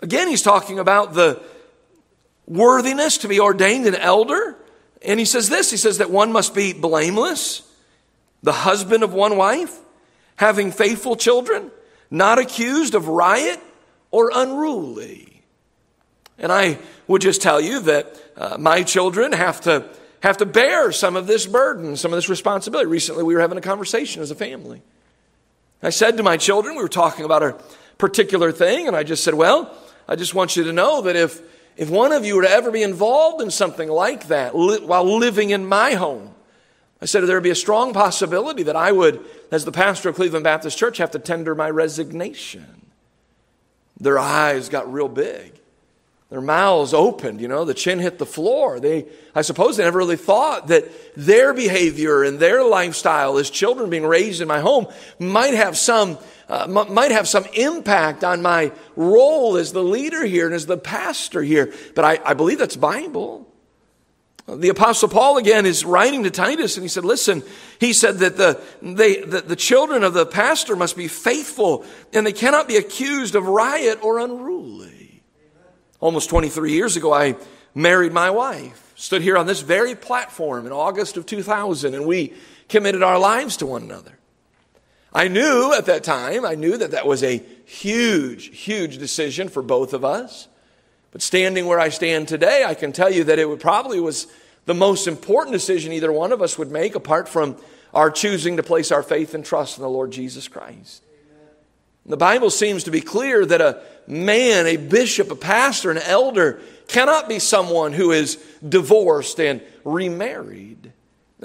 Again, 0.02 0.28
he's 0.28 0.42
talking 0.42 0.78
about 0.78 1.14
the 1.14 1.42
worthiness 2.48 3.20
to 3.20 3.28
be 3.28 3.40
ordained 3.40 3.86
an 3.86 3.96
elder. 3.96 4.56
And 5.04 5.20
he 5.20 5.26
says 5.26 5.50
this 5.50 5.72
he 5.72 5.78
says 5.78 6.00
that 6.00 6.10
one 6.10 6.32
must 6.32 6.54
be 6.54 6.74
blameless, 6.74 7.62
the 8.44 8.52
husband 8.52 9.04
of 9.04 9.14
one 9.14 9.38
wife, 9.38 9.78
having 10.36 10.72
faithful 10.72 11.16
children, 11.16 11.72
not 12.10 12.40
accused 12.40 12.96
of 12.96 13.08
riot 13.08 13.60
or 14.12 14.32
unruly. 14.34 15.42
And 16.38 16.52
I 16.52 16.80
would 17.08 17.22
just 17.22 17.42
tell 17.42 17.62
you 17.62 17.80
that 17.82 18.22
uh, 18.36 18.58
my 18.58 18.84
children 18.84 19.32
have 19.32 19.62
to 19.62 19.90
have 20.22 20.38
to 20.38 20.46
bear 20.46 20.92
some 20.92 21.16
of 21.16 21.28
this 21.28 21.46
burden, 21.46 21.96
some 21.96 22.12
of 22.12 22.18
this 22.18 22.30
responsibility. 22.30 22.90
Recently, 22.90 23.24
we 23.24 23.36
were 23.36 23.42
having 23.42 23.60
a 23.60 23.62
conversation 23.62 24.24
as 24.24 24.32
a 24.32 24.36
family. 24.36 24.82
I 25.84 25.92
said 25.92 26.18
to 26.18 26.24
my 26.24 26.36
children, 26.36 26.76
we 26.76 26.82
were 26.82 26.90
talking 26.90 27.26
about 27.26 27.44
a 27.44 27.56
particular 28.00 28.52
thing, 28.52 28.88
and 28.88 28.96
I 28.96 29.04
just 29.04 29.24
said, 29.24 29.36
Well, 29.36 29.72
I 30.08 30.16
just 30.16 30.34
want 30.34 30.56
you 30.56 30.64
to 30.64 30.74
know 30.74 31.04
that 31.04 31.16
if, 31.16 31.42
if 31.78 31.90
one 31.90 32.12
of 32.12 32.26
you 32.26 32.36
were 32.36 32.44
to 32.44 32.50
ever 32.50 32.72
be 32.72 32.84
involved 32.84 33.42
in 33.42 33.52
something 33.52 33.90
like 33.90 34.28
that 34.28 34.56
li- 34.56 34.86
while 34.86 35.18
living 35.18 35.50
in 35.50 35.66
my 35.66 35.94
home, 35.94 36.34
I 37.02 37.06
said 37.06 37.22
there 37.22 37.36
would 37.36 37.44
be 37.44 37.50
a 37.50 37.56
strong 37.56 37.94
possibility 37.94 38.64
that 38.64 38.76
I 38.76 38.92
would, 38.92 39.24
as 39.52 39.66
the 39.66 39.72
pastor 39.72 40.10
of 40.10 40.16
Cleveland 40.16 40.44
Baptist 40.44 40.78
Church, 40.78 40.98
have 40.98 41.12
to 41.12 41.20
tender 41.20 41.54
my 41.54 41.70
resignation. 41.70 42.66
Their 44.00 44.18
eyes 44.18 44.70
got 44.70 44.92
real 44.92 45.10
big 45.10 45.56
their 46.30 46.42
mouths 46.42 46.94
opened, 46.94 47.40
you 47.40 47.48
know, 47.48 47.66
the 47.66 47.74
chin 47.74 48.00
hit 48.00 48.18
the 48.18 48.26
floor. 48.26 48.80
They, 48.80 49.06
I 49.36 49.42
suppose 49.44 49.78
they 49.78 49.84
never 49.84 50.00
really 50.00 50.18
thought 50.18 50.68
that 50.68 50.86
their 51.16 51.54
behavior 51.54 52.24
and 52.24 52.40
their 52.40 52.64
lifestyle 52.64 53.38
as 53.38 53.50
children 53.50 53.90
being 53.90 54.06
raised 54.06 54.42
in 54.42 54.48
my 54.48 54.60
home 54.60 54.88
might 55.20 55.54
have 55.54 55.78
some, 55.78 56.18
uh, 56.50 56.64
m- 56.64 56.94
might 56.94 57.12
have 57.12 57.28
some 57.28 57.46
impact 57.54 58.24
on 58.24 58.42
my 58.42 58.72
role 58.96 59.58
as 59.58 59.74
the 59.74 59.84
leader 59.84 60.26
here 60.26 60.46
and 60.46 60.56
as 60.56 60.66
the 60.66 60.78
pastor 60.78 61.42
here. 61.42 61.74
But 61.96 62.06
I, 62.06 62.20
I 62.24 62.34
believe 62.34 62.60
that's 62.60 62.76
Bible. 62.76 63.48
The 64.48 64.70
apostle 64.70 65.10
Paul 65.10 65.38
again 65.38 65.66
is 65.66 65.84
writing 65.84 66.24
to 66.24 66.30
Titus 66.30 66.78
and 66.78 66.84
he 66.84 66.88
said, 66.88 67.04
listen, 67.04 67.42
he 67.80 67.94
said 67.94 68.20
that 68.20 68.38
the, 68.38 68.62
they, 68.80 69.22
the, 69.22 69.42
the 69.42 69.56
children 69.56 70.04
of 70.04 70.14
the 70.14 70.26
pastor 70.26 70.76
must 70.76 70.96
be 70.96 71.08
faithful 71.08 71.84
and 72.14 72.28
they 72.28 72.34
cannot 72.34 72.68
be 72.68 72.78
accused 72.78 73.34
of 73.34 73.48
riot 73.48 74.04
or 74.04 74.20
unruly. 74.20 75.24
Almost 76.00 76.30
23 76.30 76.74
years 76.74 76.96
ago, 76.96 77.12
I 77.12 77.38
married 77.74 78.14
my 78.14 78.30
wife, 78.30 78.94
stood 78.96 79.24
here 79.24 79.36
on 79.36 79.48
this 79.48 79.62
very 79.62 79.96
platform 79.96 80.68
in 80.68 80.72
August 80.72 81.18
of 81.18 81.26
2000, 81.26 81.96
and 81.96 82.06
we 82.06 82.34
committed 82.70 83.02
our 83.02 83.18
lives 83.18 83.58
to 83.58 83.66
one 83.66 83.82
another. 83.82 84.20
I 85.16 85.30
knew 85.30 85.74
at 85.74 85.86
that 85.86 86.04
time, 86.04 86.44
I 86.44 86.56
knew 86.56 86.76
that 86.76 86.92
that 86.92 87.08
was 87.08 87.24
a 87.24 87.42
huge, 87.64 88.48
huge 88.48 88.98
decision 88.98 89.48
for 89.48 89.64
both 89.64 89.94
of 89.94 90.04
us. 90.04 90.50
But 91.14 91.22
standing 91.22 91.68
where 91.68 91.80
I 91.80 91.88
stand 91.88 92.28
today, 92.28 92.66
I 92.68 92.74
can 92.74 92.92
tell 92.92 93.10
you 93.10 93.24
that 93.24 93.40
it 93.40 93.60
probably 93.62 94.02
was 94.02 94.28
the 94.66 94.74
most 94.74 95.08
important 95.08 95.54
decision 95.54 95.94
either 95.94 96.12
one 96.12 96.34
of 96.34 96.42
us 96.42 96.58
would 96.58 96.70
make 96.70 96.96
apart 96.96 97.30
from 97.30 97.56
our 97.94 98.12
choosing 98.12 98.58
to 98.58 98.64
place 98.64 98.92
our 98.92 99.02
faith 99.02 99.34
and 99.34 99.46
trust 99.46 99.78
in 99.78 99.84
the 99.84 99.90
Lord 99.90 100.12
Jesus 100.12 100.50
Christ. 100.50 101.02
The 102.06 102.18
Bible 102.18 102.50
seems 102.50 102.84
to 102.84 102.92
be 102.92 103.00
clear 103.00 103.46
that 103.46 103.62
a 103.62 103.82
man, 104.08 104.68
a 104.68 104.76
bishop, 104.76 105.32
a 105.32 105.36
pastor, 105.36 105.92
an 105.92 105.98
elder 106.00 106.60
cannot 106.90 107.30
be 107.30 107.40
someone 107.40 107.94
who 107.94 108.12
is 108.12 108.36
divorced 108.68 109.40
and 109.40 109.62
remarried. 109.86 110.92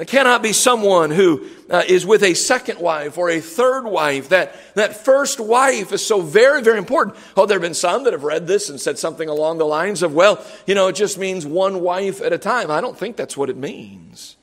It 0.01 0.09
cannot 0.09 0.43
be 0.43 0.55
someone 0.55 1.11
who 1.11 1.47
uh, 1.69 1.83
is 1.87 2.07
with 2.07 2.23
a 2.23 2.33
second 2.33 2.81
wife 2.81 3.19
or 3.19 3.29
a 3.29 3.39
third 3.39 3.85
wife. 3.85 4.31
That, 4.31 4.57
that 4.75 5.05
first 5.05 5.39
wife 5.39 5.93
is 5.93 6.05
so 6.05 6.23
very, 6.23 6.63
very 6.63 6.79
important. 6.79 7.19
Oh, 7.37 7.45
there 7.45 7.57
have 7.57 7.63
been 7.63 7.75
some 7.75 8.05
that 8.05 8.15
have 8.15 8.25
read 8.25 8.47
this 8.47 8.71
and 8.71 8.81
said 8.81 8.99
something 8.99 9.29
along 9.29 9.59
the 9.59 9.67
lines 9.67 10.03
of, 10.03 10.15
well, 10.15 10.43
you 10.67 10.75
know, 10.75 10.89
it 10.89 10.95
just 10.97 11.19
means 11.19 11.45
one 11.45 11.83
wife 11.83 12.23
at 12.23 12.33
a 12.33 12.39
time. 12.39 12.71
I 12.71 12.81
don't 12.81 12.99
think 12.99 13.17
that's 13.17 13.37
what 13.37 13.51
it 13.51 13.59
means. 13.59 14.37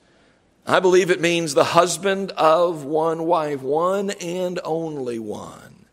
I 0.68 0.80
believe 0.80 1.10
it 1.10 1.22
means 1.22 1.56
the 1.56 1.64
husband 1.64 2.34
of 2.34 2.86
one 2.86 3.24
wife, 3.26 3.64
one 3.64 4.12
and 4.12 4.60
only 4.64 5.18
one. 5.18 5.88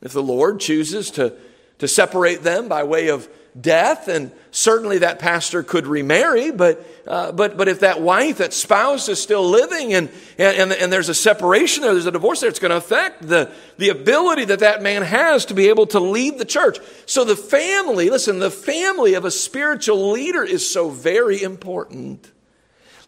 If 0.00 0.12
the 0.12 0.22
Lord 0.22 0.60
chooses 0.60 1.10
to, 1.12 1.34
to 1.78 1.88
separate 1.88 2.44
them 2.44 2.68
by 2.68 2.84
way 2.84 3.08
of 3.08 3.28
death, 3.60 4.08
and 4.08 4.32
certainly 4.50 4.98
that 4.98 5.18
pastor 5.18 5.62
could 5.62 5.86
remarry, 5.86 6.50
but, 6.50 6.86
uh, 7.06 7.32
but, 7.32 7.56
but 7.56 7.68
if 7.68 7.80
that 7.80 8.00
wife, 8.00 8.38
that 8.38 8.54
spouse 8.54 9.08
is 9.08 9.20
still 9.20 9.46
living 9.48 9.92
and, 9.92 10.10
and, 10.38 10.72
and 10.72 10.92
there's 10.92 11.10
a 11.10 11.14
separation 11.14 11.82
there, 11.82 11.92
there's 11.92 12.06
a 12.06 12.10
divorce 12.12 12.40
there, 12.40 12.48
it's 12.48 12.58
going 12.58 12.70
to 12.70 12.76
affect 12.76 13.28
the, 13.28 13.52
the 13.76 13.90
ability 13.90 14.46
that 14.46 14.60
that 14.60 14.82
man 14.82 15.02
has 15.02 15.44
to 15.46 15.54
be 15.54 15.68
able 15.68 15.86
to 15.88 16.00
lead 16.00 16.38
the 16.38 16.44
church. 16.44 16.78
So 17.04 17.24
the 17.24 17.36
family, 17.36 18.08
listen, 18.08 18.38
the 18.38 18.50
family 18.50 19.14
of 19.14 19.24
a 19.24 19.30
spiritual 19.30 20.12
leader 20.12 20.42
is 20.42 20.68
so 20.68 20.88
very 20.88 21.42
important. 21.42 22.30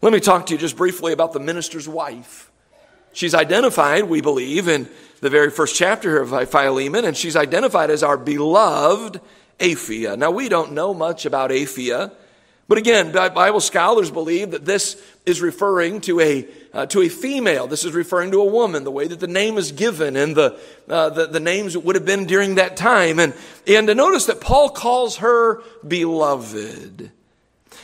Let 0.01 0.13
me 0.13 0.19
talk 0.19 0.45
to 0.47 0.53
you 0.53 0.59
just 0.59 0.77
briefly 0.77 1.13
about 1.13 1.33
the 1.33 1.39
minister's 1.39 1.87
wife. 1.87 2.51
She's 3.13 3.33
identified, 3.33 4.03
we 4.03 4.21
believe, 4.21 4.67
in 4.67 4.89
the 5.21 5.29
very 5.29 5.49
first 5.49 5.75
chapter 5.75 6.21
of 6.21 6.49
Philemon, 6.49 7.05
and 7.05 7.15
she's 7.15 7.35
identified 7.35 7.89
as 7.89 8.03
our 8.03 8.17
beloved 8.17 9.21
Apphia. 9.59 10.17
Now, 10.17 10.31
we 10.31 10.49
don't 10.49 10.73
know 10.73 10.93
much 10.93 11.25
about 11.25 11.51
Apphia, 11.51 12.11
but 12.67 12.77
again, 12.79 13.11
Bible 13.11 13.59
scholars 13.59 14.09
believe 14.09 14.51
that 14.51 14.65
this 14.65 15.01
is 15.25 15.39
referring 15.39 16.01
to 16.01 16.19
a, 16.19 16.47
uh, 16.73 16.85
to 16.87 17.01
a 17.01 17.09
female. 17.09 17.67
This 17.67 17.85
is 17.85 17.93
referring 17.93 18.31
to 18.31 18.41
a 18.41 18.45
woman, 18.45 18.83
the 18.83 18.91
way 18.91 19.07
that 19.07 19.19
the 19.19 19.27
name 19.27 19.57
is 19.57 19.71
given 19.71 20.15
and 20.15 20.35
the, 20.35 20.59
uh, 20.89 21.09
the, 21.09 21.27
the 21.27 21.39
names 21.39 21.77
would 21.77 21.95
have 21.95 22.05
been 22.05 22.25
during 22.25 22.55
that 22.55 22.75
time. 22.75 23.19
And, 23.19 23.33
and 23.67 23.87
to 23.87 23.93
notice 23.93 24.25
that 24.25 24.41
Paul 24.41 24.69
calls 24.69 25.17
her 25.17 25.61
beloved. 25.87 27.11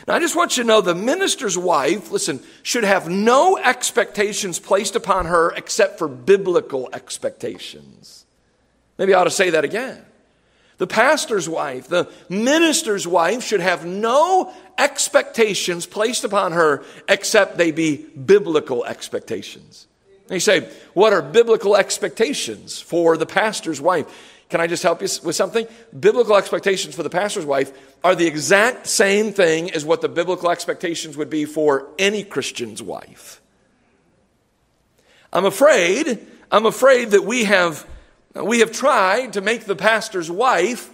Now, 0.08 0.16
I 0.16 0.20
just 0.20 0.36
want 0.36 0.58
you 0.58 0.64
to 0.64 0.68
know 0.68 0.82
the 0.82 0.96
minister's 0.96 1.58
wife, 1.58 2.10
listen, 2.10 2.42
should 2.64 2.84
have 2.84 3.08
no 3.08 3.58
expectations 3.58 4.58
placed 4.58 4.96
upon 4.96 5.28
her 5.28 5.52
except 5.52 6.00
for 6.00 6.08
biblical 6.08 6.90
expectations. 6.92 8.26
Maybe 8.98 9.14
I 9.14 9.22
ought 9.22 9.26
to 9.26 9.30
say 9.30 9.52
that 9.52 9.64
again. 9.64 10.04
The 10.82 10.88
pastor's 10.88 11.48
wife, 11.48 11.90
the 11.90 12.10
minister's 12.28 13.06
wife 13.08 13.44
should 13.44 13.60
have 13.60 13.86
no 13.86 14.52
expectations 14.80 15.86
placed 15.86 16.24
upon 16.24 16.54
her 16.54 16.84
except 17.08 17.60
they 17.60 17.70
be 17.70 17.98
biblical 17.98 18.84
expectations. 18.84 19.86
And 20.24 20.32
you 20.32 20.40
say, 20.40 20.68
what 20.96 21.14
are 21.14 21.22
biblical 21.22 21.76
expectations 21.76 22.82
for 22.82 23.16
the 23.16 23.28
pastor's 23.28 23.80
wife? 23.80 24.08
Can 24.50 24.60
I 24.60 24.66
just 24.66 24.82
help 24.82 25.04
you 25.04 25.08
with 25.24 25.36
something? 25.36 25.68
Biblical 26.00 26.36
expectations 26.36 26.96
for 26.96 27.04
the 27.04 27.12
pastor's 27.12 27.46
wife 27.46 27.72
are 28.04 28.16
the 28.16 28.26
exact 28.26 28.88
same 28.88 29.34
thing 29.34 29.70
as 29.70 29.86
what 29.86 30.02
the 30.02 30.10
biblical 30.10 30.50
expectations 30.50 31.16
would 31.16 31.30
be 31.30 31.46
for 31.46 31.90
any 32.00 32.24
Christian's 32.24 32.82
wife. 32.82 33.40
I'm 35.32 35.46
afraid, 35.46 36.26
I'm 36.52 36.66
afraid 36.66 37.12
that 37.12 37.24
we 37.24 37.44
have 37.44 37.86
Uh, 38.36 38.44
we 38.44 38.60
have 38.60 38.72
tried 38.72 39.34
to 39.34 39.42
make 39.42 39.66
the 39.66 39.76
pastor's 39.76 40.32
wife 40.32 40.90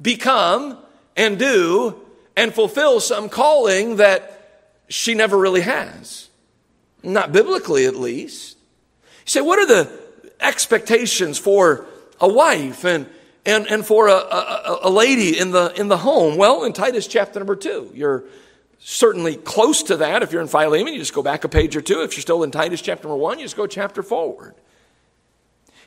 become 0.00 0.78
and 1.16 1.38
do 1.38 2.00
and 2.36 2.52
fulfill 2.54 3.00
some 3.00 3.28
calling 3.28 3.96
that 3.96 4.68
she 4.88 5.14
never 5.14 5.38
really 5.38 5.60
has. 5.62 6.28
Not 7.02 7.32
biblically, 7.32 7.86
at 7.86 7.96
least. 7.96 8.56
You 9.02 9.30
say, 9.30 9.40
what 9.40 9.58
are 9.58 9.66
the 9.66 9.90
expectations 10.40 11.38
for 11.38 11.86
a 12.20 12.28
wife 12.28 12.84
and, 12.84 13.06
and, 13.44 13.66
and 13.66 13.84
for 13.84 14.08
a, 14.08 14.14
a, 14.14 14.78
a 14.84 14.90
lady 14.90 15.38
in 15.38 15.50
the, 15.50 15.72
in 15.78 15.88
the 15.88 15.98
home? 15.98 16.36
Well, 16.36 16.64
in 16.64 16.72
Titus 16.72 17.06
chapter 17.06 17.38
number 17.38 17.56
two, 17.56 17.90
you're 17.94 18.24
certainly 18.78 19.36
close 19.36 19.84
to 19.84 19.96
that. 19.98 20.22
If 20.22 20.32
you're 20.32 20.42
in 20.42 20.48
Philemon, 20.48 20.92
you 20.92 20.98
just 20.98 21.14
go 21.14 21.22
back 21.22 21.44
a 21.44 21.48
page 21.48 21.76
or 21.76 21.80
two. 21.80 22.02
If 22.02 22.16
you're 22.16 22.22
still 22.22 22.42
in 22.42 22.50
Titus 22.50 22.80
chapter 22.80 23.08
number 23.08 23.20
one, 23.20 23.38
you 23.38 23.44
just 23.44 23.56
go 23.56 23.66
chapter 23.66 24.02
forward. 24.02 24.54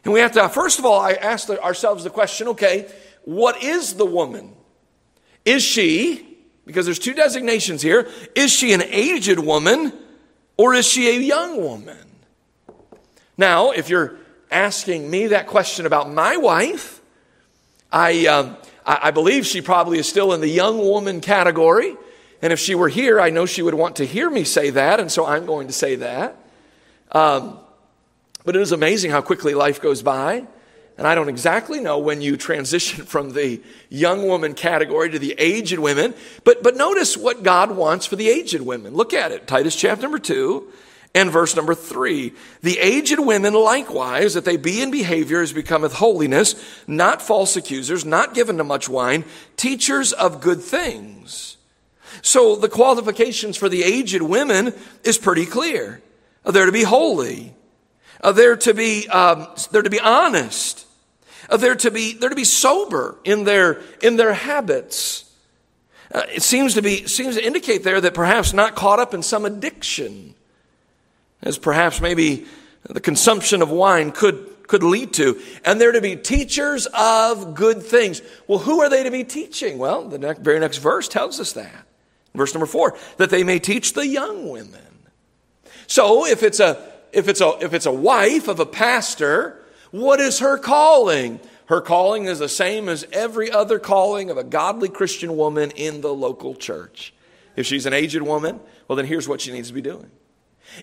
And 0.06 0.14
we 0.14 0.20
have 0.20 0.32
to, 0.34 0.48
first 0.50 0.80
of 0.80 0.86
all, 0.86 1.02
I 1.02 1.14
ask 1.14 1.50
ourselves 1.50 2.04
the 2.04 2.10
question 2.10 2.48
okay, 2.50 2.90
what 3.26 3.62
is 3.64 3.96
the 3.96 4.06
woman? 4.06 4.54
Is 5.44 5.64
she, 5.64 6.38
because 6.66 6.86
there's 6.86 7.00
two 7.00 7.14
designations 7.14 7.82
here, 7.82 8.08
is 8.36 8.52
she 8.52 8.72
an 8.72 8.84
aged 8.84 9.40
woman 9.40 9.92
or 10.58 10.76
is 10.76 10.88
she 10.88 11.10
a 11.10 11.20
young 11.20 11.58
woman? 11.58 11.98
Now, 13.38 13.72
if 13.72 13.90
you're 13.90 14.18
asking 14.52 15.10
me 15.10 15.28
that 15.28 15.48
question 15.48 15.86
about 15.86 16.12
my 16.12 16.38
wife, 16.38 17.02
I, 17.92 18.28
um, 18.28 18.58
I, 18.86 19.00
I 19.04 19.12
believe 19.12 19.46
she 19.46 19.62
probably 19.62 19.98
is 19.98 20.08
still 20.08 20.34
in 20.34 20.42
the 20.42 20.48
young 20.48 20.78
woman 20.78 21.20
category. 21.20 21.96
And 22.42 22.54
if 22.54 22.60
she 22.60 22.76
were 22.76 22.90
here, 22.90 23.20
I 23.20 23.32
know 23.32 23.46
she 23.46 23.64
would 23.64 23.74
want 23.74 23.96
to 23.98 24.06
hear 24.06 24.30
me 24.30 24.44
say 24.44 24.70
that, 24.70 25.00
and 25.00 25.12
so 25.12 25.26
I'm 25.26 25.46
going 25.46 25.68
to 25.68 25.74
say 25.74 25.96
that. 25.96 26.38
Um, 27.12 27.60
but 28.46 28.56
it 28.56 28.62
is 28.62 28.72
amazing 28.72 29.12
how 29.12 29.22
quickly 29.22 29.54
life 29.54 29.82
goes 29.82 30.02
by. 30.02 30.46
And 30.98 31.06
I 31.06 31.14
don't 31.14 31.28
exactly 31.28 31.82
know 31.82 32.00
when 32.00 32.22
you 32.22 32.38
transition 32.38 33.06
from 33.06 33.32
the 33.32 33.62
young 33.90 34.28
woman 34.28 34.54
category 34.54 35.10
to 35.10 35.20
the 35.20 35.36
aged 35.38 35.80
women. 35.80 36.14
But, 36.44 36.64
but 36.64 36.78
notice 36.78 37.18
what 37.18 37.44
God 37.44 37.72
wants 37.72 38.06
for 38.06 38.16
the 38.16 38.30
aged 38.30 38.62
women. 38.62 38.94
Look 38.94 39.14
at 39.14 39.32
it. 39.32 39.48
Titus 39.48 39.76
chapter 39.76 40.04
number 40.04 40.20
two 40.20 40.72
and 41.16 41.32
verse 41.32 41.56
number 41.56 41.74
three. 41.74 42.34
The 42.62 42.78
aged 42.78 43.20
women 43.20 43.54
likewise, 43.54 44.34
that 44.34 44.46
they 44.46 44.58
be 44.58 44.82
in 44.82 44.92
behavior 44.92 45.42
as 45.42 45.54
becometh 45.54 45.94
holiness, 45.94 46.56
not 46.86 47.22
false 47.22 47.56
accusers, 47.56 48.06
not 48.06 48.34
given 48.34 48.58
to 48.58 48.64
much 48.64 48.90
wine, 48.90 49.24
teachers 49.56 50.12
of 50.12 50.42
good 50.42 50.62
things. 50.62 51.58
So 52.22 52.56
the 52.56 52.70
qualifications 52.70 53.56
for 53.56 53.70
the 53.70 53.84
aged 53.84 54.22
women 54.22 54.74
is 55.04 55.18
pretty 55.18 55.46
clear. 55.46 56.02
Are 56.46 56.52
They're 56.52 56.66
to 56.66 56.72
be 56.72 56.84
holy. 56.84 57.56
Uh, 58.22 58.32
they're 58.32 58.56
to 58.58 58.74
be 58.74 59.08
um, 59.10 59.48
they're 59.72 59.82
to 59.82 59.90
be 59.90 60.00
honest. 60.00 60.86
Uh, 61.50 61.58
they're 61.58 61.76
to 61.76 61.92
be 61.92 62.14
they're 62.14 62.30
to 62.30 62.36
be 62.36 62.44
sober 62.44 63.18
in 63.24 63.44
their 63.44 63.82
in 64.02 64.16
their 64.16 64.34
habits. 64.34 65.32
Uh, 66.14 66.24
it 66.34 66.42
seems 66.42 66.74
to 66.76 66.82
be 66.82 67.08
seems 67.08 67.36
to 67.36 67.46
indicate 67.46 67.84
there 67.84 68.00
that 68.02 68.14
perhaps 68.14 68.54
not 68.54 68.76
caught 68.76 69.00
up 69.00 69.14
in 69.14 69.22
some 69.22 69.46
addiction, 69.46 70.36
as 71.42 71.58
perhaps 71.58 72.02
maybe 72.02 72.46
the 72.84 73.02
consumption 73.02 73.62
of 73.62 73.70
wine 73.70 74.12
could 74.12 74.56
could 74.68 74.84
lead 74.84 75.14
to. 75.14 75.40
And 75.64 75.80
they're 75.80 75.92
to 75.92 76.02
be 76.02 76.16
teachers 76.16 76.88
of 76.94 77.56
good 77.56 77.84
things. 77.84 78.22
Well, 78.48 78.60
who 78.60 78.82
are 78.82 78.90
they 78.90 79.04
to 79.04 79.12
be 79.12 79.24
teaching? 79.24 79.78
Well, 79.78 80.08
the 80.08 80.18
next, 80.18 80.42
very 80.42 80.60
next 80.60 80.78
verse 80.78 81.08
tells 81.08 81.40
us 81.40 81.54
that. 81.54 81.86
Verse 82.34 82.54
number 82.54 82.66
four, 82.66 82.98
that 83.18 83.30
they 83.30 83.44
may 83.44 83.60
teach 83.60 83.94
the 83.94 84.08
young 84.08 84.50
women. 84.50 84.82
So 85.88 86.26
if 86.26 86.44
it's 86.44 86.60
a 86.60 86.95
if 87.16 87.28
it's 87.28 87.42
a, 87.42 87.58
if 87.62 87.74
it's 87.74 87.86
a 87.86 87.92
wife 87.92 88.48
of 88.48 88.60
a 88.60 88.66
pastor, 88.66 89.62
what 89.92 90.20
is 90.20 90.40
her 90.40 90.58
calling? 90.58 91.40
Her 91.68 91.82
calling 91.82 92.26
is 92.26 92.40
the 92.40 92.50
same 92.50 92.90
as 92.90 93.08
every 93.12 93.50
other 93.50 93.80
calling 93.80 94.30
of 94.30 94.38
a 94.38 94.44
godly 94.44 94.90
Christian 94.90 95.36
woman 95.36 95.72
in 95.72 96.02
the 96.02 96.14
local 96.14 96.54
church. 96.54 97.14
If 97.56 97.66
she's 97.66 97.86
an 97.86 97.94
aged 97.94 98.22
woman, 98.22 98.60
well, 98.88 98.96
then 98.96 99.06
here's 99.06 99.28
what 99.28 99.42
she 99.42 99.52
needs 99.52 99.70
to 99.70 99.74
be 99.74 99.82
doing. 99.82 100.12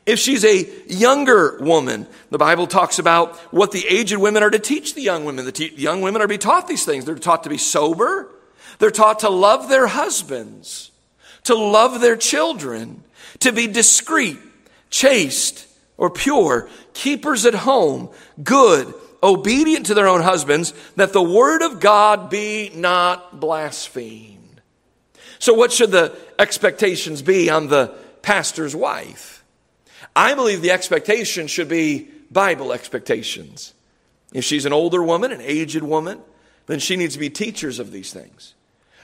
If 0.07 0.19
she's 0.19 0.45
a 0.45 0.67
younger 0.87 1.59
woman, 1.61 2.07
the 2.31 2.39
Bible 2.39 2.67
talks 2.67 2.99
about 2.99 3.37
what 3.53 3.73
the 3.73 3.87
aged 3.87 4.17
women 4.17 4.43
are 4.43 4.51
to 4.51 4.59
teach 4.59 4.95
the 4.95 5.03
young 5.03 5.25
women. 5.25 5.45
The 5.45 5.53
te- 5.53 5.75
young 5.77 6.01
women 6.01 6.23
are 6.23 6.25
to 6.25 6.29
be 6.29 6.39
taught 6.39 6.67
these 6.67 6.85
things. 6.85 7.05
They're 7.05 7.15
taught 7.17 7.43
to 7.45 7.51
be 7.51 7.59
sober. 7.59 8.31
They're 8.79 8.91
taught 8.91 9.21
to 9.21 9.29
love 9.29 9.69
their 9.69 9.87
husbands, 9.87 10.91
to 11.45 11.55
love 11.55 12.01
their 12.01 12.17
children, 12.17 13.03
to 13.41 13.53
be 13.53 13.67
discreet, 13.67 14.39
chaste, 14.89 15.67
or 16.03 16.11
pure, 16.11 16.69
keepers 16.95 17.47
at 17.47 17.55
home, 17.55 18.11
good, 18.43 18.93
obedient 19.23 19.87
to 19.87 19.95
their 19.95 20.09
own 20.09 20.21
husbands, 20.21 20.75
that 20.97 21.13
the 21.13 21.23
word 21.23 21.63
of 21.63 21.79
God 21.79 22.29
be 22.29 22.73
not 22.75 23.39
blasphemed. 23.39 24.61
So, 25.39 25.55
what 25.55 25.71
should 25.71 25.93
the 25.93 26.19
expectations 26.41 27.23
be 27.23 27.49
on 27.49 27.69
the 27.69 27.95
pastor's 28.21 28.75
wife? 28.75 29.45
I 30.17 30.35
believe 30.35 30.61
the 30.61 30.73
expectation 30.73 31.47
should 31.47 31.69
be 31.69 32.09
Bible 32.33 32.73
expectations. 32.73 33.73
If 34.33 34.43
she's 34.43 34.65
an 34.65 34.73
older 34.73 35.05
woman, 35.05 35.31
an 35.31 35.41
aged 35.41 35.85
woman, 35.85 36.21
then 36.67 36.81
she 36.81 36.97
needs 36.97 37.15
to 37.15 37.21
be 37.21 37.31
teachers 37.31 37.79
of 37.79 37.93
these 37.93 38.13
things. 38.13 38.55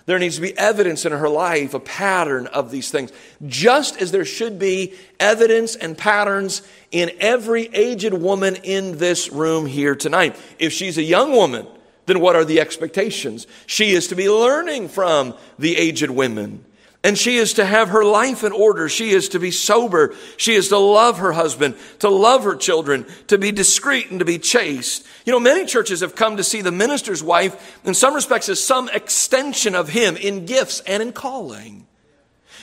There 0.09 0.19
needs 0.19 0.37
to 0.37 0.41
be 0.41 0.57
evidence 0.57 1.05
in 1.05 1.13
her 1.13 1.29
life, 1.29 1.75
a 1.75 1.81
pattern 1.81 2.47
of 2.47 2.71
these 2.71 2.91
things. 2.91 3.13
Just 3.47 4.01
as 4.01 4.11
there 4.11 4.25
should 4.25 4.59
be 4.59 4.95
evidence 5.21 5.77
and 5.77 5.99
patterns 5.99 6.63
in 6.91 7.11
every 7.21 7.69
aged 7.75 8.15
woman 8.15 8.57
in 8.63 8.97
this 8.97 9.31
room 9.31 9.67
here 9.67 9.95
tonight. 9.95 10.35
If 10.59 10.73
she's 10.73 10.97
a 10.97 11.03
young 11.03 11.33
woman, 11.33 11.67
then 12.07 12.21
what 12.21 12.37
are 12.37 12.45
the 12.47 12.59
expectations? 12.59 13.47
She 13.67 13.91
is 13.91 14.07
to 14.07 14.15
be 14.15 14.31
learning 14.31 14.89
from 14.89 15.35
the 15.59 15.77
aged 15.77 16.09
women. 16.09 16.65
And 17.09 17.17
she 17.17 17.37
is 17.37 17.55
to 17.55 17.65
have 17.65 17.89
her 17.89 18.05
life 18.05 18.45
in 18.45 18.53
order. 18.53 18.87
She 18.87 19.13
is 19.13 19.31
to 19.31 19.39
be 19.39 19.51
sober. 19.51 20.15
She 20.37 20.53
is 20.53 20.69
to 20.69 20.77
love 20.77 21.21
her 21.21 21.33
husband, 21.33 21.77
to 22.01 22.11
love 22.11 22.45
her 22.45 22.55
children, 22.55 23.07
to 23.29 23.39
be 23.39 23.51
discreet 23.51 24.11
and 24.11 24.19
to 24.19 24.27
be 24.27 24.39
chaste. 24.39 25.07
You 25.25 25.33
know, 25.33 25.41
many 25.41 25.65
churches 25.65 26.01
have 26.01 26.15
come 26.15 26.37
to 26.37 26.45
see 26.45 26.61
the 26.61 26.71
minister's 26.71 27.23
wife 27.23 27.81
in 27.87 27.95
some 27.95 28.13
respects 28.13 28.51
as 28.51 28.63
some 28.63 28.91
extension 28.91 29.75
of 29.75 29.89
him 29.89 30.19
in 30.19 30.45
gifts 30.45 30.81
and 30.81 31.03
in 31.03 31.13
calling. 31.13 31.87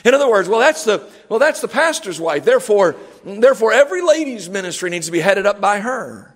In 0.03 0.13
other 0.13 0.29
words, 0.29 0.47
well, 0.47 0.60
that's 0.60 0.84
the, 0.84 1.10
well, 1.27 1.39
that's 1.39 1.62
the 1.62 1.67
pastor's 1.67 2.19
wife. 2.19 2.45
Therefore, 2.45 2.95
therefore, 3.25 3.73
every 3.73 4.03
lady's 4.03 4.47
ministry 4.47 4.91
needs 4.91 5.08
to 5.08 5.12
be 5.12 5.21
headed 5.21 5.47
up 5.47 5.60
by 5.60 5.79
her. 5.79 6.35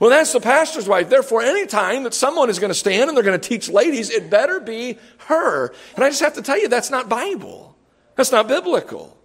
Well, 0.00 0.10
that's 0.10 0.32
the 0.32 0.40
pastor's 0.40 0.88
wife. 0.88 1.08
Therefore, 1.08 1.42
any 1.42 1.66
time 1.66 2.04
that 2.04 2.14
someone 2.14 2.50
is 2.50 2.58
going 2.58 2.70
to 2.70 2.74
stand 2.74 3.08
and 3.08 3.16
they're 3.16 3.24
going 3.24 3.38
to 3.38 3.48
teach 3.48 3.68
ladies, 3.68 4.10
it 4.10 4.30
better 4.30 4.60
be 4.60 4.98
her. 5.26 5.72
And 5.94 6.04
I 6.04 6.08
just 6.08 6.22
have 6.22 6.34
to 6.34 6.42
tell 6.42 6.58
you, 6.58 6.68
that's 6.68 6.90
not 6.90 7.08
Bible. 7.08 7.76
That's 8.16 8.32
not 8.32 8.48
biblical. 8.48 9.16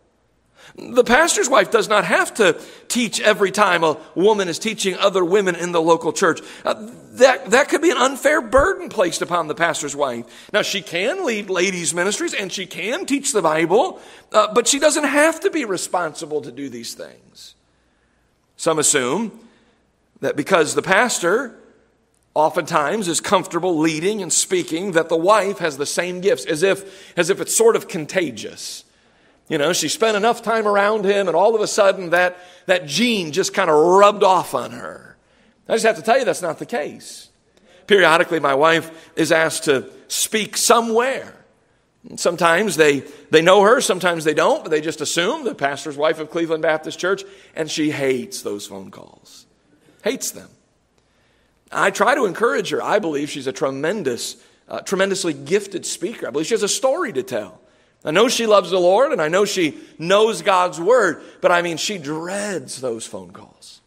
The 0.76 1.04
pastor's 1.04 1.50
wife 1.50 1.72
does 1.72 1.88
not 1.88 2.06
have 2.06 2.36
to 2.36 2.62
teach 2.88 3.20
every 3.20 3.52
time 3.52 3.84
a 3.84 3.98
woman 4.14 4.48
is 4.48 4.60
teaching 4.60 4.96
other 4.96 5.26
women 5.26 5.56
in 5.56 5.72
the 5.72 5.82
local 5.82 6.14
church. 6.14 6.42
Uh, 6.64 6.92
that, 7.14 7.50
that 7.52 7.70
could 7.70 7.82
be 7.82 7.90
an 7.90 7.98
unfair 7.98 8.42
burden 8.42 8.90
placed 8.90 9.22
upon 9.24 9.48
the 9.48 9.56
pastor's 9.56 9.96
wife. 9.96 10.26
Now, 10.54 10.62
she 10.62 10.82
can 10.82 11.26
lead 11.26 11.50
ladies' 11.50 11.94
ministries 11.94 12.34
and 12.34 12.52
she 12.52 12.68
can 12.68 13.06
teach 13.06 13.32
the 13.32 13.42
Bible, 13.42 14.00
uh, 14.32 14.54
but 14.54 14.68
she 14.68 14.78
doesn't 14.78 15.06
have 15.06 15.40
to 15.40 15.50
be 15.50 15.66
responsible 15.66 16.42
to 16.42 16.52
do 16.52 16.70
these 16.70 16.94
things. 16.94 17.56
Some 18.56 18.78
assume 18.78 19.47
that 20.22 20.36
because 20.36 20.76
the 20.76 20.82
pastor 20.82 21.58
oftentimes 22.38 23.08
is 23.08 23.20
comfortable 23.20 23.80
leading 23.80 24.22
and 24.22 24.32
speaking, 24.32 24.92
that 24.92 25.10
the 25.10 25.18
wife 25.18 25.58
has 25.58 25.78
the 25.78 25.88
same 25.88 26.22
gifts, 26.22 26.46
as 26.46 26.62
if, 26.62 27.18
as 27.18 27.32
if 27.32 27.42
it's 27.42 27.56
sort 27.56 27.76
of 27.76 27.88
contagious. 27.88 28.84
You 29.50 29.58
know, 29.58 29.74
she 29.74 29.88
spent 29.88 30.16
enough 30.16 30.44
time 30.44 30.68
around 30.68 31.04
him, 31.04 31.28
and 31.28 31.36
all 31.36 31.56
of 31.56 31.62
a 31.62 31.68
sudden 31.68 32.12
that, 32.12 32.38
that 32.68 32.86
gene 32.86 33.32
just 33.32 33.56
kind 33.56 33.72
of 33.72 33.76
rubbed 33.76 34.24
off 34.24 34.54
on 34.54 34.72
her. 34.72 35.18
I 35.68 35.74
just 35.74 35.86
have 35.86 35.96
to 35.96 36.04
tell 36.04 36.20
you 36.20 36.26
that's 36.26 36.44
not 36.44 36.60
the 36.60 36.68
case. 36.68 37.30
Periodically, 37.88 38.40
my 38.40 38.54
wife 38.54 39.12
is 39.16 39.32
asked 39.32 39.64
to 39.64 39.90
speak 40.08 40.58
somewhere. 40.58 41.34
Sometimes 42.18 42.76
they, 42.76 43.00
they 43.32 43.42
know 43.42 43.64
her, 43.64 43.82
sometimes 43.82 44.26
they 44.26 44.36
don't, 44.36 44.64
but 44.64 44.70
they 44.70 44.80
just 44.80 45.02
assume 45.02 45.44
the 45.44 45.56
pastor's 45.56 45.98
wife 45.98 46.20
of 46.20 46.30
Cleveland 46.30 46.62
Baptist 46.62 47.00
Church, 47.00 47.24
and 47.56 47.70
she 47.70 47.90
hates 47.90 48.44
those 48.44 48.68
phone 48.68 48.92
calls 48.92 49.47
hates 50.04 50.32
them. 50.32 50.50
I 51.72 51.92
try 51.92 52.16
to 52.16 52.26
encourage 52.26 52.70
her. 52.70 52.82
I 52.82 53.00
believe 53.00 53.30
she's 53.30 53.48
a 53.48 53.52
tremendous, 53.52 54.38
uh, 54.68 54.82
tremendously 54.82 55.34
gifted 55.34 55.86
speaker. 55.86 56.28
I 56.28 56.32
believe 56.32 56.48
she 56.48 56.54
has 56.54 56.64
a 56.64 56.68
story 56.68 57.12
to 57.14 57.24
tell. 57.24 57.60
I 58.06 58.12
know 58.12 58.30
she 58.30 58.46
loves 58.46 58.70
the 58.70 58.80
Lord 58.80 59.12
and 59.12 59.22
I 59.22 59.28
know 59.28 59.44
she 59.44 59.78
knows 59.98 60.42
God's 60.42 60.80
word, 60.80 61.22
but 61.42 61.52
I 61.52 61.62
mean, 61.62 61.78
she 61.78 61.98
dreads 61.98 62.80
those 62.80 63.06
phone 63.06 63.32
calls. 63.32 63.82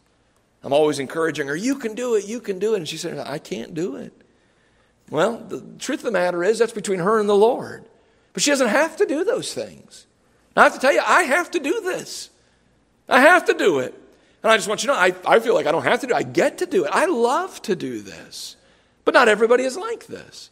I'm 0.63 0.73
always 0.73 0.99
encouraging 0.99 1.47
her, 1.47 1.55
you 1.55 1.75
can 1.75 1.95
do 1.95 2.15
it, 2.15 2.25
you 2.25 2.39
can 2.39 2.59
do 2.59 2.75
it. 2.75 2.77
And 2.77 2.87
she 2.87 2.97
said, 2.97 3.17
I 3.17 3.39
can't 3.39 3.73
do 3.73 3.95
it. 3.95 4.13
Well, 5.09 5.37
the 5.37 5.61
truth 5.79 5.99
of 5.99 6.05
the 6.05 6.11
matter 6.11 6.43
is, 6.43 6.59
that's 6.59 6.71
between 6.71 6.99
her 6.99 7.19
and 7.19 7.27
the 7.27 7.35
Lord. 7.35 7.85
But 8.33 8.43
she 8.43 8.51
doesn't 8.51 8.69
have 8.69 8.95
to 8.97 9.05
do 9.05 9.23
those 9.23 9.53
things. 9.53 10.05
Now, 10.55 10.61
I 10.61 10.65
have 10.65 10.73
to 10.75 10.79
tell 10.79 10.93
you, 10.93 11.01
I 11.05 11.23
have 11.23 11.51
to 11.51 11.59
do 11.59 11.81
this. 11.81 12.29
I 13.09 13.21
have 13.21 13.45
to 13.45 13.53
do 13.53 13.79
it. 13.79 13.93
And 14.43 14.51
I 14.51 14.57
just 14.57 14.67
want 14.67 14.83
you 14.83 14.87
to 14.87 14.93
know, 14.93 14.99
I, 14.99 15.13
I 15.25 15.39
feel 15.39 15.53
like 15.53 15.67
I 15.67 15.71
don't 15.71 15.83
have 15.83 16.01
to 16.01 16.07
do 16.07 16.13
it. 16.13 16.17
I 16.17 16.23
get 16.23 16.59
to 16.59 16.65
do 16.65 16.85
it. 16.85 16.91
I 16.91 17.05
love 17.05 17.61
to 17.63 17.75
do 17.75 18.01
this. 18.01 18.55
But 19.05 19.13
not 19.13 19.27
everybody 19.27 19.63
is 19.63 19.77
like 19.77 20.07
this. 20.07 20.49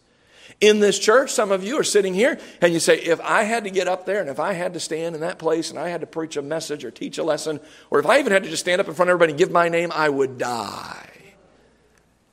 In 0.62 0.80
this 0.80 1.00
church, 1.00 1.32
some 1.32 1.52
of 1.52 1.64
you 1.64 1.80
are 1.80 1.84
sitting 1.84 2.14
here 2.14 2.38
and 2.62 2.74
you 2.74 2.80
say, 2.80 3.00
if 3.00 3.22
I 3.22 3.44
had 3.44 3.64
to 3.64 3.70
get 3.70 3.88
up 3.88 4.06
there 4.06 4.20
and 4.20 4.30
if 4.30 4.40
I 4.40 4.54
had 4.54 4.74
to 4.74 4.80
stand 4.80 5.16
in 5.16 5.22
that 5.22 5.40
place 5.40 5.70
and 5.70 5.80
I 5.80 5.90
had 5.90 6.02
to 6.02 6.08
preach 6.08 6.36
a 6.36 6.42
message 6.42 6.84
or 6.84 6.92
teach 6.92 7.18
a 7.18 7.24
lesson, 7.24 7.60
or 7.90 8.00
if 8.00 8.06
I 8.06 8.20
even 8.20 8.34
had 8.34 8.44
to 8.44 8.50
just 8.50 8.64
stand 8.64 8.82
up 8.82 8.88
in 8.88 8.94
front 8.94 9.10
of 9.10 9.14
everybody 9.14 9.32
and 9.32 9.40
give 9.40 9.52
my 9.52 9.70
name, 9.70 9.92
I 9.94 10.10
would 10.10 10.38
die. 10.38 11.10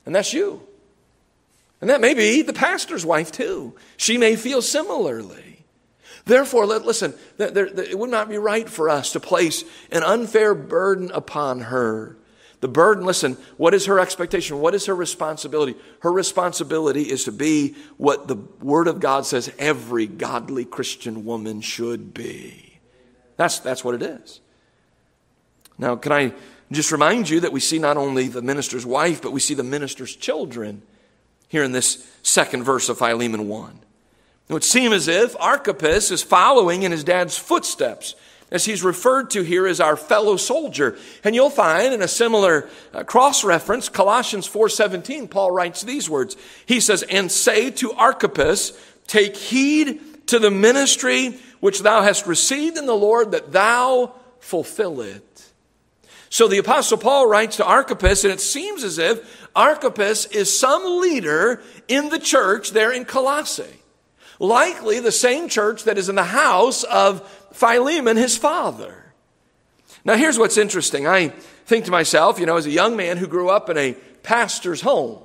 And 0.04 0.14
that's 0.14 0.32
you. 0.32 0.66
And 1.80 1.90
that 1.90 2.00
may 2.00 2.14
be 2.14 2.42
the 2.42 2.52
pastor's 2.52 3.06
wife 3.06 3.30
too. 3.30 3.76
She 3.96 4.18
may 4.18 4.36
feel 4.36 4.60
similarly. 4.60 5.55
Therefore, 6.26 6.66
let, 6.66 6.84
listen, 6.84 7.14
there, 7.36 7.50
there, 7.50 7.66
it 7.66 7.98
would 7.98 8.10
not 8.10 8.28
be 8.28 8.36
right 8.36 8.68
for 8.68 8.90
us 8.90 9.12
to 9.12 9.20
place 9.20 9.64
an 9.92 10.02
unfair 10.02 10.54
burden 10.54 11.10
upon 11.12 11.60
her. 11.60 12.16
The 12.60 12.68
burden, 12.68 13.04
listen, 13.04 13.36
what 13.56 13.74
is 13.74 13.86
her 13.86 14.00
expectation? 14.00 14.60
What 14.60 14.74
is 14.74 14.86
her 14.86 14.96
responsibility? 14.96 15.76
Her 16.00 16.12
responsibility 16.12 17.02
is 17.02 17.24
to 17.24 17.32
be 17.32 17.76
what 17.96 18.26
the 18.26 18.34
Word 18.34 18.88
of 18.88 18.98
God 18.98 19.24
says 19.24 19.52
every 19.56 20.06
godly 20.06 20.64
Christian 20.64 21.24
woman 21.24 21.60
should 21.60 22.12
be. 22.12 22.80
That's, 23.36 23.60
that's 23.60 23.84
what 23.84 23.94
it 23.94 24.02
is. 24.02 24.40
Now, 25.78 25.94
can 25.94 26.10
I 26.10 26.32
just 26.72 26.90
remind 26.90 27.28
you 27.28 27.40
that 27.40 27.52
we 27.52 27.60
see 27.60 27.78
not 27.78 27.96
only 27.96 28.26
the 28.26 28.42
minister's 28.42 28.84
wife, 28.84 29.22
but 29.22 29.32
we 29.32 29.40
see 29.40 29.54
the 29.54 29.62
minister's 29.62 30.16
children 30.16 30.82
here 31.46 31.62
in 31.62 31.70
this 31.70 32.04
second 32.22 32.64
verse 32.64 32.88
of 32.88 32.98
Philemon 32.98 33.46
1. 33.46 33.80
It 34.48 34.52
would 34.52 34.64
seem 34.64 34.92
as 34.92 35.08
if 35.08 35.34
Archippus 35.40 36.10
is 36.10 36.22
following 36.22 36.84
in 36.84 36.92
his 36.92 37.02
dad's 37.02 37.36
footsteps, 37.36 38.14
as 38.50 38.64
he's 38.64 38.84
referred 38.84 39.30
to 39.30 39.42
here 39.42 39.66
as 39.66 39.80
our 39.80 39.96
fellow 39.96 40.36
soldier. 40.36 40.96
And 41.24 41.34
you'll 41.34 41.50
find 41.50 41.92
in 41.92 42.00
a 42.00 42.08
similar 42.08 42.68
uh, 42.94 43.02
cross 43.02 43.42
reference, 43.42 43.88
Colossians 43.88 44.48
4:17, 44.48 45.28
Paul 45.28 45.50
writes 45.50 45.82
these 45.82 46.08
words. 46.08 46.36
He 46.64 46.78
says, 46.78 47.02
"And 47.02 47.30
say 47.30 47.70
to 47.72 47.92
Archippus, 47.94 48.72
take 49.08 49.36
heed 49.36 50.28
to 50.28 50.38
the 50.38 50.50
ministry 50.50 51.38
which 51.58 51.82
thou 51.82 52.02
hast 52.02 52.26
received 52.26 52.78
in 52.78 52.86
the 52.86 52.94
Lord, 52.94 53.32
that 53.32 53.50
thou 53.50 54.12
fulfill 54.38 55.00
it." 55.00 55.24
So 56.30 56.46
the 56.46 56.58
apostle 56.58 56.98
Paul 56.98 57.26
writes 57.26 57.56
to 57.56 57.64
Archippus, 57.64 58.22
and 58.22 58.32
it 58.32 58.40
seems 58.40 58.84
as 58.84 58.98
if 58.98 59.48
Archippus 59.56 60.26
is 60.26 60.56
some 60.56 61.00
leader 61.00 61.62
in 61.88 62.10
the 62.10 62.18
church 62.20 62.70
there 62.70 62.92
in 62.92 63.04
Colossae. 63.04 63.82
Likely 64.38 65.00
the 65.00 65.12
same 65.12 65.48
church 65.48 65.84
that 65.84 65.98
is 65.98 66.08
in 66.08 66.14
the 66.14 66.24
house 66.24 66.84
of 66.84 67.26
Philemon, 67.52 68.16
his 68.16 68.36
father. 68.36 69.12
Now, 70.04 70.16
here's 70.16 70.38
what's 70.38 70.58
interesting. 70.58 71.06
I 71.06 71.28
think 71.64 71.86
to 71.86 71.90
myself, 71.90 72.38
you 72.38 72.46
know, 72.46 72.56
as 72.56 72.66
a 72.66 72.70
young 72.70 72.96
man 72.96 73.16
who 73.16 73.26
grew 73.26 73.48
up 73.48 73.70
in 73.70 73.76
a 73.76 73.94
pastor's 74.22 74.80
home, 74.80 75.22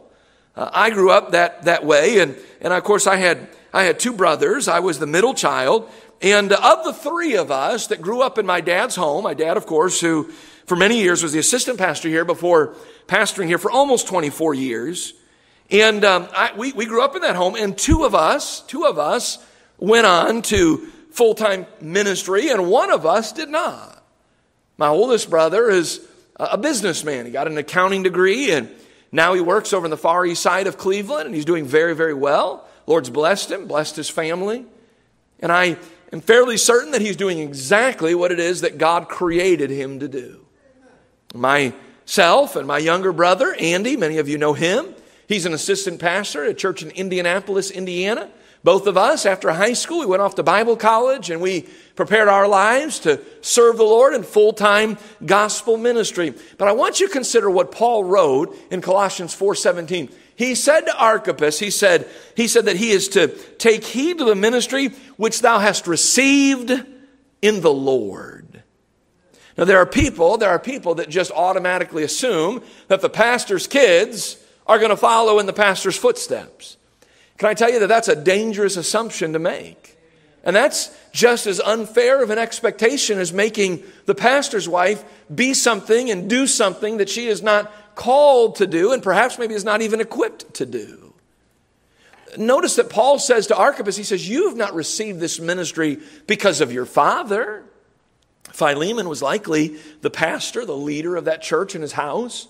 uh, 0.55 0.69
I 0.73 0.89
grew 0.89 1.11
up 1.11 1.31
that, 1.31 1.63
that 1.63 1.85
way. 1.85 2.19
And, 2.19 2.35
and 2.61 2.73
of 2.73 2.83
course, 2.83 3.05
I 3.05 3.17
had, 3.17 3.47
I 3.73 3.83
had 3.83 3.99
two 3.99 4.13
brothers. 4.13 4.67
I 4.67 4.79
was 4.79 4.99
the 4.99 5.07
middle 5.07 5.33
child. 5.33 5.89
And 6.21 6.51
of 6.53 6.83
the 6.83 6.93
three 6.93 7.35
of 7.35 7.51
us 7.51 7.87
that 7.87 8.01
grew 8.01 8.21
up 8.21 8.37
in 8.37 8.45
my 8.45 8.61
dad's 8.61 8.95
home, 8.95 9.23
my 9.23 9.33
dad, 9.33 9.57
of 9.57 9.65
course, 9.65 9.99
who 9.99 10.31
for 10.65 10.75
many 10.75 10.99
years 10.99 11.23
was 11.23 11.33
the 11.33 11.39
assistant 11.39 11.77
pastor 11.77 12.09
here 12.09 12.25
before 12.25 12.75
pastoring 13.07 13.47
here 13.47 13.57
for 13.57 13.71
almost 13.71 14.07
24 14.07 14.53
years, 14.53 15.13
and 15.71 16.03
um, 16.03 16.27
I, 16.33 16.51
we, 16.55 16.73
we 16.73 16.85
grew 16.85 17.01
up 17.01 17.15
in 17.15 17.21
that 17.21 17.35
home, 17.35 17.55
and 17.55 17.77
two 17.77 18.03
of 18.03 18.13
us, 18.13 18.61
two 18.61 18.85
of 18.85 18.99
us 18.99 19.43
went 19.77 20.05
on 20.05 20.41
to 20.43 20.87
full 21.11 21.33
time 21.33 21.65
ministry, 21.79 22.49
and 22.49 22.69
one 22.69 22.91
of 22.91 23.05
us 23.05 23.31
did 23.31 23.49
not. 23.49 24.03
My 24.77 24.87
oldest 24.87 25.29
brother 25.29 25.69
is 25.69 26.05
a 26.35 26.57
businessman. 26.57 27.25
He 27.25 27.31
got 27.31 27.47
an 27.47 27.57
accounting 27.57 28.03
degree, 28.03 28.51
and 28.51 28.69
now 29.11 29.33
he 29.33 29.41
works 29.41 29.73
over 29.73 29.85
in 29.85 29.91
the 29.91 29.97
far 29.97 30.25
east 30.25 30.41
side 30.41 30.67
of 30.67 30.77
Cleveland, 30.77 31.27
and 31.27 31.35
he's 31.35 31.45
doing 31.45 31.65
very, 31.65 31.95
very 31.95 32.13
well. 32.13 32.67
Lord's 32.87 33.09
blessed 33.09 33.51
him, 33.51 33.67
blessed 33.67 33.95
his 33.95 34.09
family. 34.09 34.65
And 35.39 35.51
I 35.51 35.77
am 36.11 36.21
fairly 36.21 36.57
certain 36.57 36.91
that 36.91 37.01
he's 37.01 37.15
doing 37.15 37.39
exactly 37.39 38.15
what 38.15 38.31
it 38.31 38.39
is 38.39 38.61
that 38.61 38.77
God 38.77 39.07
created 39.07 39.69
him 39.69 39.99
to 39.99 40.07
do. 40.07 40.45
Myself 41.33 42.55
and 42.55 42.67
my 42.67 42.77
younger 42.77 43.13
brother, 43.13 43.55
Andy, 43.59 43.95
many 43.95 44.17
of 44.17 44.27
you 44.27 44.37
know 44.37 44.53
him, 44.53 44.93
He's 45.31 45.45
an 45.45 45.53
assistant 45.53 46.01
pastor 46.01 46.43
at 46.43 46.49
a 46.49 46.53
church 46.53 46.83
in 46.83 46.91
Indianapolis, 46.91 47.71
Indiana. 47.71 48.29
Both 48.65 48.85
of 48.85 48.97
us, 48.97 49.25
after 49.25 49.49
high 49.49 49.71
school, 49.71 49.99
we 49.99 50.05
went 50.05 50.21
off 50.21 50.35
to 50.35 50.43
Bible 50.43 50.75
college 50.75 51.29
and 51.29 51.41
we 51.41 51.69
prepared 51.95 52.27
our 52.27 52.49
lives 52.49 52.99
to 52.99 53.21
serve 53.39 53.77
the 53.77 53.85
Lord 53.85 54.13
in 54.13 54.23
full 54.23 54.51
time 54.51 54.97
gospel 55.25 55.77
ministry. 55.77 56.33
But 56.57 56.67
I 56.67 56.73
want 56.73 56.99
you 56.99 57.07
to 57.07 57.13
consider 57.13 57.49
what 57.49 57.71
Paul 57.71 58.03
wrote 58.03 58.57
in 58.71 58.81
Colossians 58.81 59.33
4:17. 59.33 60.11
He 60.35 60.53
said 60.53 60.81
to 60.81 60.97
Archippus, 60.97 61.59
he 61.59 61.69
said, 61.69 62.09
he 62.35 62.49
said 62.49 62.65
that 62.65 62.75
he 62.75 62.91
is 62.91 63.07
to 63.09 63.29
take 63.57 63.85
heed 63.85 64.17
to 64.17 64.25
the 64.25 64.35
ministry 64.35 64.89
which 65.15 65.39
thou 65.39 65.59
hast 65.59 65.87
received 65.87 66.73
in 67.41 67.61
the 67.61 67.73
Lord. 67.73 68.63
Now 69.57 69.63
there 69.63 69.77
are 69.77 69.85
people, 69.85 70.35
there 70.35 70.49
are 70.49 70.59
people 70.59 70.95
that 70.95 71.07
just 71.07 71.31
automatically 71.31 72.03
assume 72.03 72.63
that 72.89 72.99
the 72.99 73.09
pastor's 73.09 73.65
kids 73.65 74.35
are 74.71 74.79
going 74.79 74.89
to 74.89 74.95
follow 74.95 75.37
in 75.39 75.47
the 75.47 75.53
pastor's 75.53 75.97
footsteps. 75.97 76.77
Can 77.37 77.49
I 77.49 77.53
tell 77.53 77.69
you 77.69 77.79
that 77.79 77.87
that's 77.87 78.07
a 78.07 78.15
dangerous 78.15 78.77
assumption 78.77 79.33
to 79.33 79.39
make? 79.39 79.97
And 80.45 80.55
that's 80.55 80.97
just 81.11 81.45
as 81.45 81.59
unfair 81.59 82.23
of 82.23 82.29
an 82.29 82.37
expectation 82.37 83.19
as 83.19 83.33
making 83.33 83.83
the 84.05 84.15
pastor's 84.15 84.69
wife 84.69 85.03
be 85.33 85.53
something 85.53 86.09
and 86.09 86.29
do 86.29 86.47
something 86.47 86.97
that 86.97 87.09
she 87.09 87.27
is 87.27 87.43
not 87.43 87.69
called 87.95 88.55
to 88.55 88.65
do 88.65 88.93
and 88.93 89.03
perhaps 89.03 89.37
maybe 89.37 89.55
is 89.55 89.65
not 89.65 89.81
even 89.81 89.99
equipped 89.99 90.53
to 90.53 90.65
do. 90.65 91.13
Notice 92.37 92.77
that 92.77 92.89
Paul 92.89 93.19
says 93.19 93.47
to 93.47 93.57
Archippus, 93.57 93.97
he 93.97 94.03
says, 94.03 94.27
You 94.27 94.47
have 94.47 94.57
not 94.57 94.73
received 94.73 95.19
this 95.19 95.37
ministry 95.37 95.99
because 96.27 96.61
of 96.61 96.71
your 96.71 96.85
father. 96.85 97.65
Philemon 98.53 99.09
was 99.09 99.21
likely 99.21 99.75
the 99.99 100.09
pastor, 100.09 100.65
the 100.65 100.77
leader 100.77 101.17
of 101.17 101.25
that 101.25 101.41
church 101.41 101.75
in 101.75 101.81
his 101.81 101.91
house. 101.91 102.47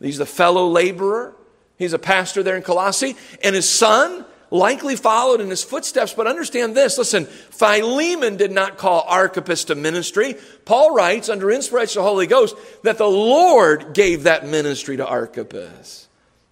He's 0.00 0.18
the 0.18 0.26
fellow 0.26 0.66
laborer. 0.66 1.36
He's 1.82 1.92
a 1.92 1.98
pastor 1.98 2.42
there 2.42 2.56
in 2.56 2.62
Colossae. 2.62 3.16
And 3.42 3.54
his 3.54 3.68
son 3.68 4.24
likely 4.50 4.96
followed 4.96 5.40
in 5.40 5.50
his 5.50 5.64
footsteps. 5.64 6.14
But 6.14 6.26
understand 6.26 6.76
this 6.76 6.98
listen, 6.98 7.26
Philemon 7.26 8.36
did 8.36 8.52
not 8.52 8.78
call 8.78 9.04
Archippus 9.08 9.64
to 9.64 9.74
ministry. 9.74 10.36
Paul 10.64 10.94
writes, 10.94 11.28
under 11.28 11.50
inspiration 11.50 11.98
of 11.98 12.04
the 12.04 12.10
Holy 12.10 12.26
Ghost, 12.26 12.56
that 12.82 12.98
the 12.98 13.06
Lord 13.06 13.94
gave 13.94 14.24
that 14.24 14.46
ministry 14.46 14.96
to 14.98 15.06
Archippus. 15.06 16.08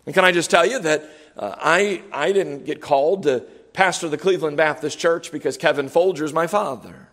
And 0.07 0.15
can 0.15 0.25
I 0.25 0.33
just 0.33 0.51
tell 0.51 0.67
you 0.67 0.81
that 0.81 1.05
uh, 1.37 1.55
I, 1.59 2.03
I 2.13 2.33
didn't 2.33 2.65
get 2.65 2.81
called 2.81 3.25
to 3.25 3.41
pastor 3.73 4.09
the 4.09 4.19
Cleveland 4.19 4.57
Baptist 4.57 4.99
Church 4.99 5.31
because 5.31 5.57
Kevin 5.57 5.89
Folger 5.89 6.25
is 6.25 6.33
my 6.33 6.47
father. 6.47 7.09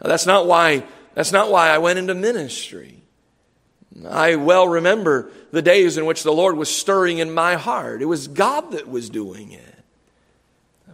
Now, 0.00 0.08
that's 0.08 0.26
not 0.26 0.46
why 0.46 0.84
that's 1.14 1.30
not 1.30 1.50
why 1.50 1.68
I 1.68 1.78
went 1.78 1.98
into 1.98 2.14
ministry. 2.14 3.03
I 4.08 4.36
well 4.36 4.66
remember 4.66 5.30
the 5.52 5.62
days 5.62 5.96
in 5.96 6.04
which 6.04 6.22
the 6.22 6.32
Lord 6.32 6.56
was 6.56 6.74
stirring 6.74 7.18
in 7.18 7.32
my 7.32 7.54
heart. 7.54 8.02
It 8.02 8.06
was 8.06 8.26
God 8.26 8.72
that 8.72 8.88
was 8.88 9.08
doing 9.08 9.52
it. 9.52 9.62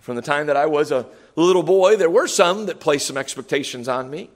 From 0.00 0.16
the 0.16 0.22
time 0.22 0.46
that 0.46 0.56
I 0.56 0.66
was 0.66 0.92
a 0.92 1.06
little 1.36 1.62
boy, 1.62 1.96
there 1.96 2.10
were 2.10 2.26
some 2.26 2.66
that 2.66 2.80
placed 2.80 3.06
some 3.06 3.16
expectations 3.16 3.88
on 3.88 4.10
me. 4.10 4.30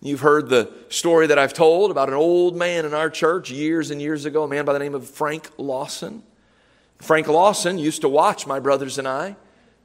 You've 0.00 0.20
heard 0.20 0.48
the 0.48 0.72
story 0.88 1.28
that 1.28 1.38
I've 1.38 1.52
told 1.52 1.92
about 1.92 2.08
an 2.08 2.14
old 2.14 2.56
man 2.56 2.84
in 2.84 2.92
our 2.92 3.08
church 3.08 3.50
years 3.50 3.90
and 3.90 4.00
years 4.00 4.24
ago, 4.24 4.42
a 4.42 4.48
man 4.48 4.64
by 4.64 4.72
the 4.72 4.78
name 4.80 4.94
of 4.94 5.08
Frank 5.08 5.50
Lawson. 5.58 6.24
Frank 6.98 7.28
Lawson 7.28 7.78
used 7.78 8.00
to 8.00 8.08
watch 8.08 8.46
my 8.46 8.58
brothers 8.58 8.98
and 8.98 9.06
I 9.06 9.36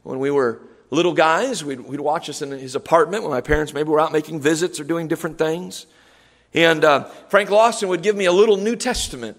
when 0.03 0.19
we 0.19 0.31
were 0.31 0.61
little 0.89 1.13
guys. 1.13 1.63
We'd, 1.63 1.81
we'd 1.81 1.99
watch 1.99 2.29
us 2.29 2.41
in 2.41 2.51
his 2.51 2.73
apartment 2.73 3.23
when 3.23 3.31
my 3.31 3.41
parents 3.41 3.73
maybe 3.73 3.89
were 3.89 3.99
out 3.99 4.11
making 4.11 4.39
visits 4.39 4.79
or 4.79 4.83
doing 4.83 5.07
different 5.07 5.37
things. 5.37 5.85
And 6.53 6.83
uh, 6.83 7.05
Frank 7.29 7.49
Lawson 7.49 7.89
would 7.89 8.01
give 8.01 8.15
me 8.15 8.25
a 8.25 8.31
little 8.31 8.57
New 8.57 8.75
Testament, 8.75 9.37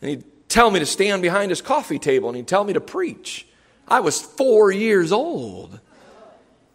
and 0.00 0.10
he'd 0.10 0.24
tell 0.48 0.70
me 0.70 0.78
to 0.80 0.86
stand 0.86 1.22
behind 1.22 1.50
his 1.50 1.60
coffee 1.60 1.98
table, 1.98 2.28
and 2.28 2.36
he'd 2.36 2.46
tell 2.46 2.64
me 2.64 2.72
to 2.72 2.80
preach. 2.80 3.46
I 3.88 4.00
was 4.00 4.20
four 4.20 4.70
years 4.70 5.12
old. 5.12 5.80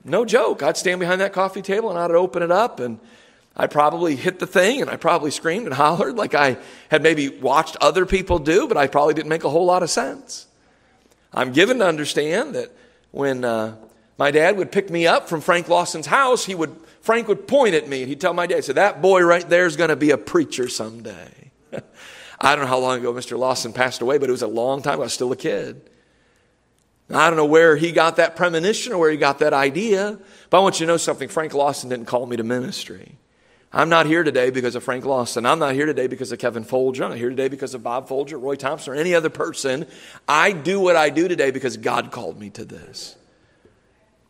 No 0.03 0.25
joke. 0.25 0.63
I'd 0.63 0.77
stand 0.77 0.99
behind 0.99 1.21
that 1.21 1.33
coffee 1.33 1.61
table 1.61 1.89
and 1.89 1.99
I'd 1.99 2.11
open 2.11 2.41
it 2.41 2.51
up 2.51 2.79
and 2.79 2.99
I 3.55 3.67
probably 3.67 4.15
hit 4.15 4.39
the 4.39 4.47
thing 4.47 4.81
and 4.81 4.89
I 4.89 4.95
probably 4.95 5.31
screamed 5.31 5.65
and 5.65 5.73
hollered 5.75 6.15
like 6.15 6.33
I 6.33 6.57
had 6.89 7.03
maybe 7.03 7.29
watched 7.29 7.77
other 7.81 8.05
people 8.05 8.39
do, 8.39 8.67
but 8.67 8.77
I 8.77 8.87
probably 8.87 9.13
didn't 9.13 9.29
make 9.29 9.43
a 9.43 9.49
whole 9.49 9.65
lot 9.65 9.83
of 9.83 9.89
sense. 9.89 10.47
I'm 11.33 11.51
given 11.51 11.79
to 11.79 11.87
understand 11.87 12.55
that 12.55 12.71
when 13.11 13.45
uh, 13.45 13.75
my 14.17 14.31
dad 14.31 14.57
would 14.57 14.71
pick 14.71 14.89
me 14.89 15.07
up 15.07 15.29
from 15.29 15.41
Frank 15.41 15.69
Lawson's 15.69 16.07
house, 16.07 16.45
he 16.45 16.55
would 16.55 16.75
Frank 17.01 17.27
would 17.27 17.47
point 17.47 17.75
at 17.75 17.87
me 17.87 18.01
and 18.01 18.09
he'd 18.09 18.21
tell 18.21 18.33
my 18.33 18.47
dad, 18.47 18.63
"So 18.63 18.73
that 18.73 19.01
boy 19.01 19.21
right 19.21 19.47
there 19.47 19.65
is 19.65 19.75
going 19.75 19.89
to 19.89 19.95
be 19.95 20.11
a 20.11 20.17
preacher 20.17 20.67
someday." 20.67 21.51
I 22.41 22.55
don't 22.55 22.65
know 22.65 22.69
how 22.69 22.79
long 22.79 22.99
ago 22.99 23.13
Mr. 23.13 23.37
Lawson 23.37 23.73
passed 23.73 24.01
away, 24.01 24.17
but 24.17 24.29
it 24.29 24.31
was 24.31 24.41
a 24.41 24.47
long 24.47 24.81
time. 24.81 24.95
Ago. 24.95 25.03
I 25.03 25.05
was 25.05 25.13
still 25.13 25.31
a 25.31 25.35
kid. 25.35 25.89
I 27.13 27.27
don't 27.29 27.37
know 27.37 27.45
where 27.45 27.75
he 27.75 27.91
got 27.91 28.15
that 28.15 28.35
premonition 28.35 28.93
or 28.93 28.97
where 28.97 29.11
he 29.11 29.17
got 29.17 29.39
that 29.39 29.53
idea, 29.53 30.17
but 30.49 30.57
I 30.57 30.61
want 30.61 30.79
you 30.79 30.85
to 30.85 30.93
know 30.93 30.97
something. 30.97 31.27
Frank 31.27 31.53
Lawson 31.53 31.89
didn't 31.89 32.05
call 32.05 32.25
me 32.25 32.37
to 32.37 32.43
ministry. 32.43 33.17
I'm 33.73 33.89
not 33.89 34.05
here 34.05 34.23
today 34.23 34.49
because 34.49 34.75
of 34.75 34.83
Frank 34.83 35.05
Lawson. 35.05 35.45
I'm 35.45 35.59
not 35.59 35.73
here 35.73 35.85
today 35.85 36.07
because 36.07 36.31
of 36.31 36.39
Kevin 36.39 36.63
Folger. 36.63 37.03
I'm 37.03 37.11
not 37.11 37.17
here 37.17 37.29
today 37.29 37.47
because 37.47 37.73
of 37.73 37.83
Bob 37.83 38.07
Folger, 38.07 38.37
Roy 38.37 38.55
Thompson, 38.55 38.93
or 38.93 38.95
any 38.95 39.15
other 39.15 39.29
person. 39.29 39.87
I 40.27 40.51
do 40.51 40.79
what 40.79 40.95
I 40.95 41.09
do 41.09 41.27
today 41.27 41.51
because 41.51 41.77
God 41.77 42.11
called 42.11 42.37
me 42.37 42.49
to 42.51 42.65
this. 42.65 43.15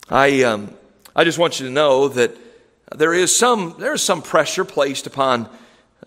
I, 0.10 0.44
um, 0.44 0.76
I 1.16 1.24
just 1.24 1.40
want 1.40 1.60
you 1.60 1.68
to 1.68 1.72
know 1.72 2.08
that 2.10 2.36
there 2.96 3.14
is 3.14 3.36
some, 3.36 3.76
there 3.80 3.94
is 3.94 4.04
some 4.04 4.22
pressure 4.22 4.66
placed 4.66 5.08
upon 5.08 5.50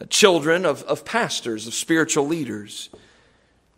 children 0.09 0.67
of, 0.67 0.83
of 0.85 1.05
pastors, 1.05 1.67
of 1.67 1.75
spiritual 1.75 2.27
leaders. 2.27 2.91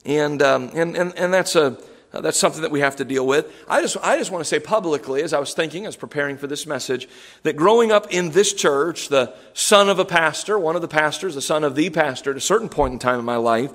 And, 0.04 0.42
um, 0.42 0.70
and, 0.74 0.96
and, 0.96 1.16
and 1.16 1.32
that's 1.32 1.56
a, 1.56 1.78
uh, 2.12 2.20
that's 2.20 2.38
something 2.38 2.62
that 2.62 2.70
we 2.70 2.80
have 2.80 2.96
to 2.96 3.04
deal 3.04 3.26
with. 3.26 3.52
I 3.68 3.82
just, 3.82 3.96
I 4.02 4.16
just 4.16 4.30
want 4.30 4.42
to 4.42 4.48
say 4.48 4.58
publicly, 4.58 5.22
as 5.22 5.32
I 5.32 5.38
was 5.38 5.54
thinking, 5.54 5.86
as 5.86 5.96
preparing 5.96 6.38
for 6.38 6.46
this 6.46 6.66
message, 6.66 7.08
that 7.42 7.56
growing 7.56 7.92
up 7.92 8.06
in 8.10 8.30
this 8.30 8.52
church, 8.52 9.08
the 9.08 9.34
son 9.52 9.88
of 9.88 9.98
a 9.98 10.04
pastor, 10.04 10.58
one 10.58 10.76
of 10.76 10.82
the 10.82 10.88
pastors, 10.88 11.34
the 11.34 11.42
son 11.42 11.64
of 11.64 11.74
the 11.74 11.90
pastor, 11.90 12.30
at 12.30 12.36
a 12.36 12.40
certain 12.40 12.68
point 12.68 12.92
in 12.92 12.98
time 12.98 13.18
in 13.18 13.24
my 13.24 13.36
life, 13.36 13.70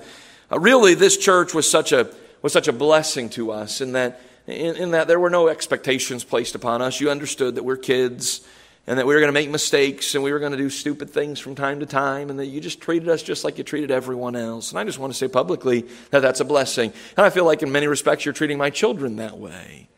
uh, 0.50 0.58
really 0.58 0.94
this 0.94 1.16
church 1.16 1.54
was 1.54 1.70
such 1.70 1.92
a, 1.92 2.10
was 2.40 2.52
such 2.52 2.68
a 2.68 2.72
blessing 2.72 3.28
to 3.30 3.52
us 3.52 3.80
in 3.80 3.92
that, 3.92 4.20
in, 4.46 4.76
in 4.76 4.90
that 4.92 5.06
there 5.06 5.20
were 5.20 5.30
no 5.30 5.48
expectations 5.48 6.24
placed 6.24 6.54
upon 6.54 6.82
us. 6.82 7.00
You 7.00 7.10
understood 7.10 7.54
that 7.54 7.64
we're 7.64 7.76
kids 7.76 8.40
and 8.86 8.98
that 8.98 9.06
we 9.06 9.14
were 9.14 9.20
going 9.20 9.28
to 9.28 9.32
make 9.32 9.48
mistakes 9.48 10.14
and 10.14 10.24
we 10.24 10.32
were 10.32 10.40
going 10.40 10.52
to 10.52 10.58
do 10.58 10.68
stupid 10.68 11.10
things 11.10 11.38
from 11.38 11.54
time 11.54 11.80
to 11.80 11.86
time 11.86 12.30
and 12.30 12.38
that 12.38 12.46
you 12.46 12.60
just 12.60 12.80
treated 12.80 13.08
us 13.08 13.22
just 13.22 13.44
like 13.44 13.58
you 13.58 13.64
treated 13.64 13.90
everyone 13.90 14.34
else. 14.34 14.70
And 14.70 14.78
I 14.78 14.84
just 14.84 14.98
want 14.98 15.12
to 15.12 15.18
say 15.18 15.28
publicly 15.28 15.86
that 16.10 16.20
that's 16.20 16.40
a 16.40 16.44
blessing. 16.44 16.92
And 17.16 17.24
I 17.24 17.30
feel 17.30 17.44
like 17.44 17.62
in 17.62 17.70
many 17.70 17.86
respects 17.86 18.24
you're 18.24 18.34
treating 18.34 18.58
my 18.58 18.70
children 18.70 19.16
that 19.16 19.38
way. 19.38 19.88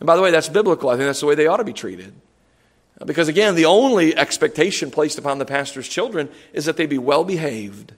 And 0.00 0.06
by 0.06 0.16
the 0.16 0.22
way, 0.22 0.30
that's 0.30 0.48
biblical. 0.48 0.90
I 0.90 0.96
think 0.96 1.06
that's 1.06 1.20
the 1.20 1.26
way 1.26 1.36
they 1.36 1.46
ought 1.46 1.58
to 1.58 1.64
be 1.64 1.72
treated. 1.72 2.14
Because 3.04 3.28
again, 3.28 3.54
the 3.54 3.66
only 3.66 4.16
expectation 4.16 4.90
placed 4.90 5.18
upon 5.18 5.38
the 5.38 5.44
pastor's 5.44 5.88
children 5.88 6.28
is 6.52 6.64
that 6.64 6.76
they 6.76 6.86
be 6.86 6.98
well 6.98 7.24
behaved. 7.24 7.92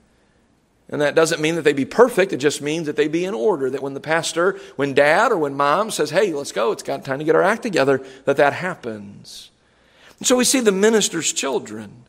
And 0.91 1.01
that 1.01 1.15
doesn't 1.15 1.41
mean 1.41 1.55
that 1.57 1.63
they 1.63 1.73
be 1.73 1.85
perfect. 1.85 2.33
It 2.33 2.39
just 2.39 2.63
means 2.63 2.87
that 2.87 2.97
they 2.97 3.09
be 3.09 3.25
in 3.25 3.35
order. 3.35 3.71
That 3.71 3.83
when 3.83 3.95
the 3.95 4.01
pastor, 4.01 4.59
when 4.77 4.95
dad 4.95 5.33
or 5.33 5.39
when 5.39 5.55
mom 5.55 5.91
says, 5.91 6.11
hey, 6.11 6.33
let's 6.33 6.53
go, 6.53 6.73
it's 6.73 6.83
got 6.83 7.05
time 7.05 7.19
to 7.19 7.25
get 7.25 7.37
our 7.37 7.43
act 7.43 7.63
together, 7.63 8.05
that 8.25 8.39
that 8.39 8.55
happens. 8.55 9.51
And 10.19 10.27
so 10.27 10.37
we 10.37 10.45
see 10.45 10.61
the 10.61 10.73
minister's 10.73 11.33
children. 11.33 12.05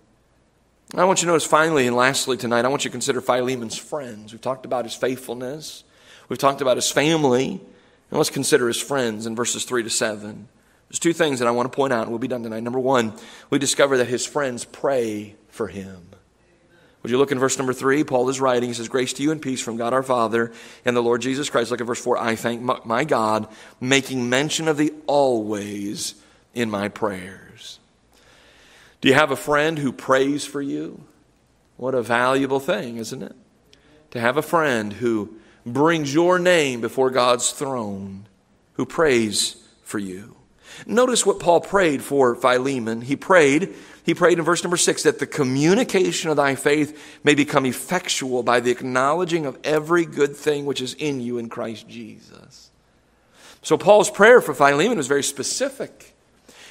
I 0.95 1.05
want 1.05 1.21
you 1.21 1.25
to 1.25 1.31
notice 1.33 1.45
finally 1.45 1.85
and 1.85 1.95
lastly 1.95 2.35
tonight, 2.35 2.65
I 2.65 2.67
want 2.67 2.83
you 2.83 2.89
to 2.89 2.93
consider 2.93 3.21
Philemon's 3.21 3.77
friends. 3.77 4.31
We've 4.31 4.41
talked 4.41 4.65
about 4.65 4.85
his 4.85 4.95
faithfulness, 4.95 5.83
we've 6.29 6.39
talked 6.39 6.61
about 6.61 6.77
his 6.77 6.91
family, 6.91 7.51
and 7.51 8.17
let's 8.17 8.31
consider 8.31 8.67
his 8.67 8.81
friends 8.81 9.27
in 9.27 9.35
verses 9.35 9.65
3 9.65 9.83
to 9.83 9.89
7. 9.89 10.47
There's 10.89 10.99
two 10.99 11.13
things 11.13 11.39
that 11.39 11.47
I 11.47 11.51
want 11.51 11.71
to 11.71 11.75
point 11.75 11.93
out, 11.93 12.03
and 12.03 12.09
we'll 12.09 12.17
be 12.17 12.27
done 12.27 12.41
tonight. 12.41 12.63
Number 12.63 12.79
one, 12.79 13.13
we 13.51 13.59
discover 13.59 13.97
that 13.97 14.07
his 14.07 14.25
friends 14.25 14.65
pray 14.65 15.35
for 15.49 15.67
him. 15.67 16.09
Would 17.03 17.11
you 17.11 17.19
look 17.19 17.31
in 17.31 17.39
verse 17.39 17.57
number 17.57 17.73
three? 17.73 18.03
Paul 18.03 18.27
is 18.27 18.41
writing. 18.41 18.69
He 18.69 18.73
says, 18.73 18.89
Grace 18.89 19.13
to 19.13 19.23
you 19.23 19.31
and 19.31 19.41
peace 19.41 19.61
from 19.61 19.77
God 19.77 19.93
our 19.93 20.03
Father 20.03 20.51
and 20.83 20.97
the 20.97 21.03
Lord 21.03 21.21
Jesus 21.21 21.49
Christ. 21.49 21.71
Look 21.71 21.79
at 21.79 21.87
verse 21.87 22.01
four. 22.01 22.17
I 22.17 22.35
thank 22.35 22.61
my 22.85 23.05
God, 23.05 23.47
making 23.79 24.29
mention 24.29 24.67
of 24.67 24.77
thee 24.77 24.91
always 25.05 26.15
in 26.53 26.69
my 26.69 26.89
prayers. 26.89 27.78
Do 29.01 29.07
you 29.07 29.13
have 29.13 29.31
a 29.31 29.35
friend 29.35 29.79
who 29.79 29.91
prays 29.91 30.45
for 30.45 30.61
you? 30.61 31.03
What 31.77 31.95
a 31.95 32.01
valuable 32.01 32.59
thing, 32.59 32.97
isn't 32.97 33.23
it? 33.23 33.35
To 34.11 34.19
have 34.19 34.37
a 34.37 34.41
friend 34.41 34.91
who 34.91 35.35
brings 35.65 36.13
your 36.13 36.39
name 36.39 36.81
before 36.81 37.09
God's 37.09 37.51
throne, 37.51 38.27
who 38.73 38.85
prays 38.85 39.55
for 39.83 39.99
you. 39.99 40.35
Notice 40.85 41.25
what 41.25 41.39
Paul 41.39 41.61
prayed 41.61 42.01
for 42.01 42.35
Philemon. 42.35 43.01
He 43.01 43.15
prayed, 43.15 43.73
he 44.03 44.13
prayed 44.13 44.39
in 44.39 44.45
verse 44.45 44.63
number 44.63 44.77
six, 44.77 45.03
that 45.03 45.19
the 45.19 45.27
communication 45.27 46.29
of 46.29 46.37
thy 46.37 46.55
faith 46.55 47.19
may 47.23 47.35
become 47.35 47.65
effectual 47.65 48.43
by 48.43 48.59
the 48.59 48.71
acknowledging 48.71 49.45
of 49.45 49.57
every 49.63 50.05
good 50.05 50.35
thing 50.35 50.65
which 50.65 50.81
is 50.81 50.93
in 50.93 51.21
you 51.21 51.37
in 51.37 51.49
Christ 51.49 51.87
Jesus. 51.87 52.71
So 53.61 53.77
Paul's 53.77 54.09
prayer 54.09 54.41
for 54.41 54.53
Philemon 54.53 54.97
was 54.97 55.07
very 55.07 55.23
specific. 55.23 56.15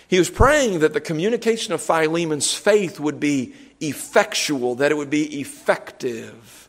He 0.09 0.19
was 0.19 0.31
praying 0.31 0.81
that 0.81 0.95
the 0.95 1.01
communication 1.01 1.75
of 1.75 1.83
Philemon's 1.83 2.55
faith 2.55 2.99
would 2.99 3.21
be 3.21 3.55
effectual, 3.81 4.75
that 4.77 4.91
it 4.91 4.97
would 4.97 5.11
be 5.11 5.41
effective. 5.41 6.69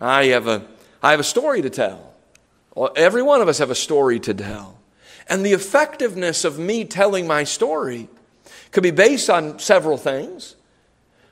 I 0.00 0.26
have 0.26 0.48
a, 0.48 0.66
I 1.02 1.10
have 1.10 1.20
a 1.20 1.24
story 1.24 1.62
to 1.62 1.70
tell. 1.70 2.14
Every 2.96 3.22
one 3.22 3.42
of 3.42 3.48
us 3.48 3.58
have 3.58 3.70
a 3.70 3.74
story 3.74 4.18
to 4.20 4.32
tell. 4.32 4.78
And 5.28 5.44
the 5.44 5.52
effectiveness 5.52 6.44
of 6.44 6.58
me 6.58 6.84
telling 6.84 7.26
my 7.26 7.44
story 7.44 8.08
could 8.72 8.82
be 8.82 8.90
based 8.90 9.28
on 9.28 9.58
several 9.58 9.98
things. 9.98 10.56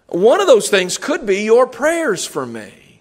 One 0.07 0.41
of 0.41 0.47
those 0.47 0.69
things 0.69 0.99
could 0.99 1.25
be 1.25 1.43
your 1.43 1.67
prayers 1.67 2.27
for 2.27 2.45
me. 2.45 3.01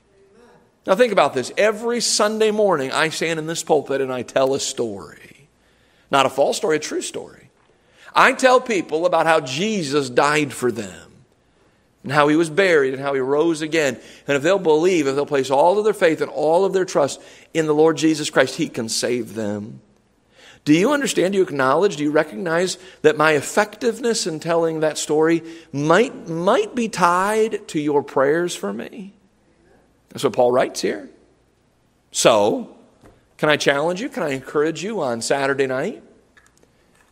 Now, 0.88 0.96
think 0.96 1.12
about 1.12 1.34
this. 1.34 1.52
Every 1.58 2.00
Sunday 2.00 2.52
morning, 2.52 2.92
I 2.92 3.10
stand 3.10 3.40
in 3.40 3.46
this 3.46 3.62
pulpit 3.62 4.02
and 4.02 4.12
I 4.12 4.24
tell 4.24 4.54
a 4.56 4.60
story. 4.60 5.50
Not 6.10 6.26
a 6.26 6.30
false 6.30 6.58
story, 6.58 6.78
a 6.78 6.80
true 6.80 7.02
story. 7.02 7.39
I 8.14 8.34
tell 8.34 8.60
people 8.60 9.06
about 9.06 9.26
how 9.26 9.40
Jesus 9.40 10.10
died 10.10 10.54
for 10.54 10.72
them 10.72 11.10
and 12.04 12.12
how 12.12 12.28
he 12.28 12.36
was 12.36 12.50
buried 12.50 12.94
and 12.94 13.02
how 13.02 13.14
he 13.14 13.20
rose 13.20 13.62
again. 13.62 14.00
And 14.28 14.38
if 14.38 14.44
they'll 14.44 14.60
believe, 14.60 15.08
if 15.08 15.16
they'll 15.16 15.26
place 15.26 15.52
all 15.52 15.78
of 15.78 15.84
their 15.84 15.94
faith 15.94 16.22
and 16.22 16.32
all 16.32 16.66
of 16.66 16.74
their 16.74 16.86
trust 16.86 17.22
in 17.54 17.66
the 17.66 17.74
Lord 17.74 17.98
Jesus 17.98 18.30
Christ, 18.30 18.56
he 18.56 18.70
can 18.70 18.90
save 18.90 19.36
them. 19.36 19.82
Do 20.66 20.74
you 20.74 20.92
understand? 20.92 21.34
Do 21.34 21.38
you 21.38 21.44
acknowledge? 21.44 21.98
Do 21.98 22.04
you 22.04 22.12
recognize 22.12 22.78
that 23.02 23.18
my 23.18 23.34
effectiveness 23.34 24.28
in 24.28 24.40
telling 24.40 24.82
that 24.82 24.98
story 24.98 25.44
might, 25.72 26.28
might 26.28 26.76
be 26.76 26.90
tied 26.90 27.68
to 27.70 27.80
your 27.80 28.04
prayers 28.04 28.56
for 28.56 28.72
me? 28.74 29.14
That's 30.10 30.24
what 30.24 30.34
Paul 30.34 30.52
writes 30.52 30.82
here. 30.82 31.10
So, 32.12 32.76
can 33.38 33.50
I 33.50 33.58
challenge 33.58 34.02
you? 34.02 34.10
Can 34.10 34.24
I 34.24 34.30
encourage 34.30 34.84
you 34.84 35.02
on 35.02 35.22
Saturday 35.22 35.68
night 35.68 36.04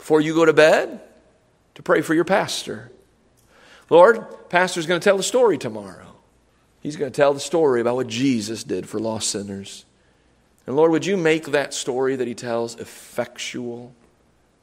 before 0.08 0.22
you 0.22 0.34
go 0.34 0.46
to 0.46 0.54
bed 0.54 1.02
to 1.76 1.84
pray 1.84 2.00
for 2.00 2.14
your 2.14 2.24
pastor? 2.24 2.90
Lord, 3.90 4.26
pastor's 4.48 4.86
going 4.86 5.02
to 5.02 5.04
tell 5.04 5.18
the 5.18 5.22
story 5.22 5.58
tomorrow. 5.58 6.16
He's 6.80 6.96
going 6.96 7.12
to 7.12 7.16
tell 7.16 7.34
the 7.34 7.42
story 7.42 7.82
about 7.82 7.98
what 7.98 8.08
Jesus 8.08 8.64
did 8.64 8.88
for 8.88 9.02
lost 9.02 9.30
sinners. 9.30 9.84
And 10.66 10.78
Lord, 10.78 10.92
would 10.92 11.06
you 11.06 11.18
make 11.18 11.48
that 11.48 11.74
story 11.74 12.16
that 12.16 12.26
he 12.26 12.36
tells 12.36 12.76
effectual? 12.76 13.94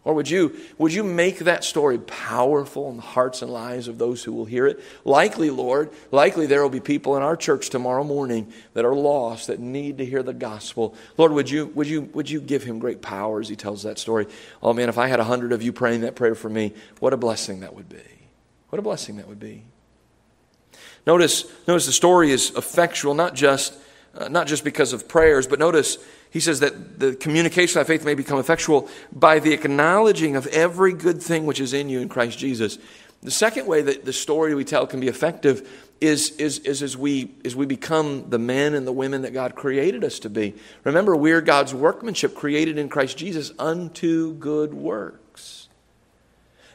Or 0.04 0.12
would 0.12 0.28
you, 0.28 0.54
would 0.76 0.92
you 0.92 1.02
make 1.02 1.38
that 1.40 1.64
story 1.64 1.96
powerful 1.96 2.90
in 2.90 2.96
the 2.96 3.02
hearts 3.02 3.40
and 3.40 3.50
lives 3.50 3.88
of 3.88 3.96
those 3.96 4.22
who 4.22 4.32
will 4.32 4.44
hear 4.44 4.66
it? 4.66 4.80
Likely, 5.02 5.48
Lord, 5.48 5.90
likely 6.10 6.46
there 6.46 6.62
will 6.62 6.68
be 6.68 6.80
people 6.80 7.16
in 7.16 7.22
our 7.22 7.36
church 7.36 7.70
tomorrow 7.70 8.04
morning 8.04 8.52
that 8.74 8.84
are 8.84 8.94
lost, 8.94 9.46
that 9.46 9.60
need 9.60 9.96
to 9.98 10.04
hear 10.04 10.22
the 10.22 10.34
gospel. 10.34 10.94
Lord, 11.16 11.32
would 11.32 11.48
you, 11.48 11.66
would 11.74 11.88
you, 11.88 12.02
would 12.12 12.28
you 12.28 12.42
give 12.42 12.64
him 12.64 12.78
great 12.78 13.00
power 13.00 13.40
as 13.40 13.48
he 13.48 13.56
tells 13.56 13.84
that 13.84 13.98
story? 13.98 14.26
Oh 14.62 14.74
man, 14.74 14.90
if 14.90 14.98
I 14.98 15.08
had 15.08 15.20
a 15.20 15.24
hundred 15.24 15.52
of 15.52 15.62
you 15.62 15.72
praying 15.72 16.02
that 16.02 16.16
prayer 16.16 16.34
for 16.34 16.50
me, 16.50 16.74
what 17.00 17.14
a 17.14 17.16
blessing 17.16 17.60
that 17.60 17.74
would 17.74 17.88
be. 17.88 17.96
What 18.68 18.78
a 18.78 18.82
blessing 18.82 19.16
that 19.16 19.26
would 19.26 19.40
be. 19.40 19.64
Notice, 21.06 21.46
notice 21.66 21.86
the 21.86 21.92
story 21.92 22.30
is 22.30 22.50
effectual, 22.50 23.14
not 23.14 23.34
just 23.34 23.74
uh, 24.16 24.28
not 24.28 24.46
just 24.46 24.64
because 24.64 24.92
of 24.92 25.08
prayers, 25.08 25.46
but 25.46 25.58
notice 25.58 25.98
he 26.34 26.40
says 26.40 26.58
that 26.60 26.98
the 26.98 27.14
communication 27.14 27.80
of 27.80 27.86
faith 27.86 28.04
may 28.04 28.16
become 28.16 28.40
effectual 28.40 28.88
by 29.12 29.38
the 29.38 29.52
acknowledging 29.52 30.34
of 30.34 30.48
every 30.48 30.92
good 30.92 31.22
thing 31.22 31.46
which 31.46 31.60
is 31.60 31.72
in 31.72 31.88
you 31.88 32.00
in 32.00 32.08
Christ 32.08 32.40
Jesus. 32.40 32.76
The 33.22 33.30
second 33.30 33.68
way 33.68 33.82
that 33.82 34.04
the 34.04 34.12
story 34.12 34.52
we 34.56 34.64
tell 34.64 34.84
can 34.88 34.98
be 34.98 35.06
effective 35.06 35.92
is, 36.00 36.32
is, 36.32 36.58
is 36.58 36.82
as, 36.82 36.96
we, 36.96 37.36
as 37.44 37.54
we 37.54 37.66
become 37.66 38.30
the 38.30 38.40
men 38.40 38.74
and 38.74 38.84
the 38.84 38.90
women 38.90 39.22
that 39.22 39.32
God 39.32 39.54
created 39.54 40.02
us 40.02 40.18
to 40.18 40.28
be. 40.28 40.54
Remember, 40.82 41.14
we're 41.14 41.40
God's 41.40 41.72
workmanship 41.72 42.34
created 42.34 42.78
in 42.78 42.88
Christ 42.88 43.16
Jesus 43.16 43.52
unto 43.56 44.34
good 44.34 44.74
works. 44.74 45.68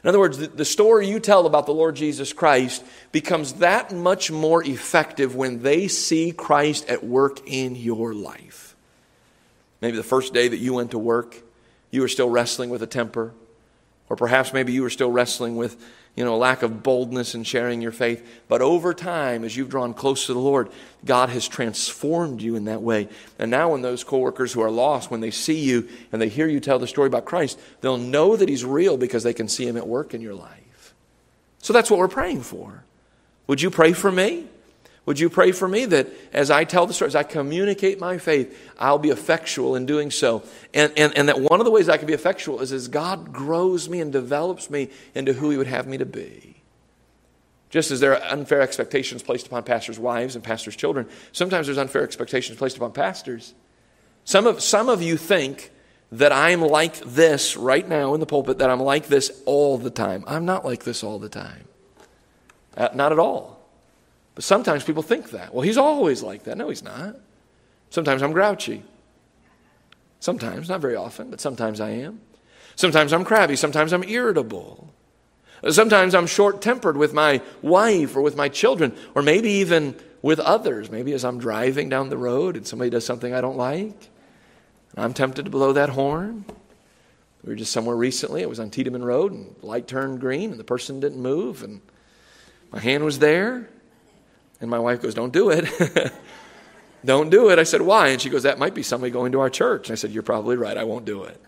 In 0.02 0.08
other 0.08 0.20
words, 0.20 0.38
the, 0.38 0.46
the 0.46 0.64
story 0.64 1.06
you 1.06 1.20
tell 1.20 1.44
about 1.44 1.66
the 1.66 1.74
Lord 1.74 1.96
Jesus 1.96 2.32
Christ 2.32 2.82
becomes 3.12 3.52
that 3.54 3.92
much 3.92 4.30
more 4.30 4.64
effective 4.64 5.36
when 5.36 5.60
they 5.62 5.86
see 5.86 6.32
Christ 6.32 6.88
at 6.88 7.04
work 7.04 7.46
in 7.46 7.76
your 7.76 8.14
life. 8.14 8.69
Maybe 9.80 9.96
the 9.96 10.02
first 10.02 10.34
day 10.34 10.48
that 10.48 10.58
you 10.58 10.74
went 10.74 10.90
to 10.92 10.98
work, 10.98 11.36
you 11.90 12.00
were 12.02 12.08
still 12.08 12.28
wrestling 12.28 12.70
with 12.70 12.82
a 12.82 12.86
temper. 12.86 13.32
Or 14.08 14.16
perhaps 14.16 14.52
maybe 14.52 14.72
you 14.72 14.82
were 14.82 14.90
still 14.90 15.10
wrestling 15.10 15.56
with 15.56 15.82
you 16.16 16.24
know, 16.24 16.34
a 16.34 16.36
lack 16.36 16.62
of 16.62 16.82
boldness 16.82 17.34
in 17.34 17.44
sharing 17.44 17.80
your 17.80 17.92
faith. 17.92 18.42
But 18.48 18.60
over 18.62 18.92
time, 18.92 19.44
as 19.44 19.56
you've 19.56 19.68
drawn 19.68 19.94
close 19.94 20.26
to 20.26 20.34
the 20.34 20.40
Lord, 20.40 20.70
God 21.04 21.28
has 21.28 21.46
transformed 21.46 22.42
you 22.42 22.56
in 22.56 22.64
that 22.64 22.82
way. 22.82 23.08
And 23.38 23.50
now, 23.50 23.70
when 23.70 23.82
those 23.82 24.02
coworkers 24.02 24.52
who 24.52 24.60
are 24.60 24.70
lost, 24.70 25.10
when 25.10 25.20
they 25.20 25.30
see 25.30 25.60
you 25.60 25.88
and 26.10 26.20
they 26.20 26.28
hear 26.28 26.48
you 26.48 26.60
tell 26.60 26.78
the 26.78 26.88
story 26.88 27.06
about 27.06 27.24
Christ, 27.24 27.58
they'll 27.80 27.96
know 27.96 28.36
that 28.36 28.48
He's 28.48 28.64
real 28.64 28.96
because 28.96 29.22
they 29.22 29.32
can 29.32 29.48
see 29.48 29.66
Him 29.66 29.76
at 29.76 29.86
work 29.86 30.12
in 30.12 30.20
your 30.20 30.34
life. 30.34 30.94
So 31.62 31.72
that's 31.72 31.90
what 31.90 31.98
we're 31.98 32.08
praying 32.08 32.42
for. 32.42 32.84
Would 33.46 33.62
you 33.62 33.70
pray 33.70 33.92
for 33.92 34.10
me? 34.10 34.46
Would 35.06 35.18
you 35.18 35.30
pray 35.30 35.52
for 35.52 35.66
me 35.66 35.86
that 35.86 36.08
as 36.32 36.50
I 36.50 36.64
tell 36.64 36.86
the 36.86 36.92
story, 36.92 37.08
as 37.08 37.16
I 37.16 37.22
communicate 37.22 37.98
my 37.98 38.18
faith, 38.18 38.56
I'll 38.78 38.98
be 38.98 39.08
effectual 39.08 39.74
in 39.74 39.86
doing 39.86 40.10
so? 40.10 40.42
And, 40.74 40.92
and, 40.96 41.16
and 41.16 41.28
that 41.28 41.40
one 41.40 41.60
of 41.60 41.64
the 41.64 41.70
ways 41.70 41.88
I 41.88 41.96
can 41.96 42.06
be 42.06 42.12
effectual 42.12 42.60
is 42.60 42.70
as 42.70 42.86
God 42.88 43.32
grows 43.32 43.88
me 43.88 44.00
and 44.00 44.12
develops 44.12 44.68
me 44.68 44.90
into 45.14 45.32
who 45.32 45.50
He 45.50 45.56
would 45.56 45.66
have 45.66 45.86
me 45.86 45.98
to 45.98 46.04
be. 46.04 46.62
Just 47.70 47.90
as 47.90 48.00
there 48.00 48.12
are 48.14 48.32
unfair 48.32 48.60
expectations 48.60 49.22
placed 49.22 49.46
upon 49.46 49.62
pastors' 49.62 49.98
wives 49.98 50.34
and 50.34 50.44
pastors' 50.44 50.76
children, 50.76 51.08
sometimes 51.32 51.66
there's 51.66 51.78
unfair 51.78 52.02
expectations 52.02 52.58
placed 52.58 52.76
upon 52.76 52.92
pastors. 52.92 53.54
Some 54.24 54.46
of, 54.46 54.60
some 54.60 54.88
of 54.88 55.02
you 55.02 55.16
think 55.16 55.70
that 56.12 56.32
I'm 56.32 56.60
like 56.60 56.98
this 56.98 57.56
right 57.56 57.88
now 57.88 58.14
in 58.14 58.20
the 58.20 58.26
pulpit, 58.26 58.58
that 58.58 58.68
I'm 58.68 58.80
like 58.80 59.06
this 59.06 59.40
all 59.46 59.78
the 59.78 59.90
time. 59.90 60.24
I'm 60.26 60.44
not 60.44 60.64
like 60.64 60.82
this 60.82 61.04
all 61.04 61.20
the 61.20 61.28
time. 61.28 61.68
Uh, 62.76 62.88
not 62.92 63.12
at 63.12 63.18
all. 63.18 63.59
But 64.40 64.44
sometimes 64.44 64.84
people 64.84 65.02
think 65.02 65.32
that. 65.32 65.52
Well, 65.52 65.60
he's 65.60 65.76
always 65.76 66.22
like 66.22 66.44
that. 66.44 66.56
No, 66.56 66.70
he's 66.70 66.82
not. 66.82 67.14
Sometimes 67.90 68.22
I'm 68.22 68.32
grouchy. 68.32 68.82
Sometimes, 70.18 70.70
not 70.70 70.80
very 70.80 70.96
often, 70.96 71.28
but 71.28 71.42
sometimes 71.42 71.78
I 71.78 71.90
am. 71.90 72.22
Sometimes 72.74 73.12
I'm 73.12 73.22
crabby. 73.22 73.54
Sometimes 73.54 73.92
I'm 73.92 74.02
irritable. 74.02 74.94
Sometimes 75.68 76.14
I'm 76.14 76.26
short 76.26 76.62
tempered 76.62 76.96
with 76.96 77.12
my 77.12 77.42
wife 77.60 78.16
or 78.16 78.22
with 78.22 78.34
my 78.34 78.48
children, 78.48 78.96
or 79.14 79.20
maybe 79.20 79.50
even 79.50 79.94
with 80.22 80.40
others. 80.40 80.90
Maybe 80.90 81.12
as 81.12 81.22
I'm 81.22 81.38
driving 81.38 81.90
down 81.90 82.08
the 82.08 82.16
road 82.16 82.56
and 82.56 82.66
somebody 82.66 82.88
does 82.88 83.04
something 83.04 83.34
I 83.34 83.42
don't 83.42 83.58
like, 83.58 84.08
I'm 84.96 85.12
tempted 85.12 85.44
to 85.44 85.50
blow 85.50 85.74
that 85.74 85.90
horn. 85.90 86.46
We 87.44 87.50
were 87.50 87.56
just 87.56 87.72
somewhere 87.72 87.94
recently. 87.94 88.40
It 88.40 88.48
was 88.48 88.58
on 88.58 88.70
Tiedeman 88.70 89.04
Road, 89.04 89.32
and 89.32 89.54
the 89.60 89.66
light 89.66 89.86
turned 89.86 90.18
green, 90.18 90.50
and 90.50 90.58
the 90.58 90.64
person 90.64 90.98
didn't 90.98 91.20
move, 91.20 91.62
and 91.62 91.82
my 92.72 92.78
hand 92.78 93.04
was 93.04 93.18
there. 93.18 93.68
And 94.60 94.70
my 94.70 94.78
wife 94.78 95.00
goes, 95.00 95.14
Don't 95.14 95.32
do 95.32 95.50
it. 95.50 95.66
Don't 97.04 97.30
do 97.30 97.50
it. 97.50 97.58
I 97.58 97.62
said, 97.62 97.82
Why? 97.82 98.08
And 98.08 98.20
she 98.20 98.28
goes, 98.28 98.42
That 98.42 98.58
might 98.58 98.74
be 98.74 98.82
somebody 98.82 99.10
going 99.10 99.32
to 99.32 99.40
our 99.40 99.50
church. 99.50 99.88
And 99.88 99.92
I 99.92 99.96
said, 99.96 100.10
You're 100.10 100.22
probably 100.22 100.56
right. 100.56 100.76
I 100.76 100.84
won't 100.84 101.04
do 101.04 101.24
it. 101.24 101.40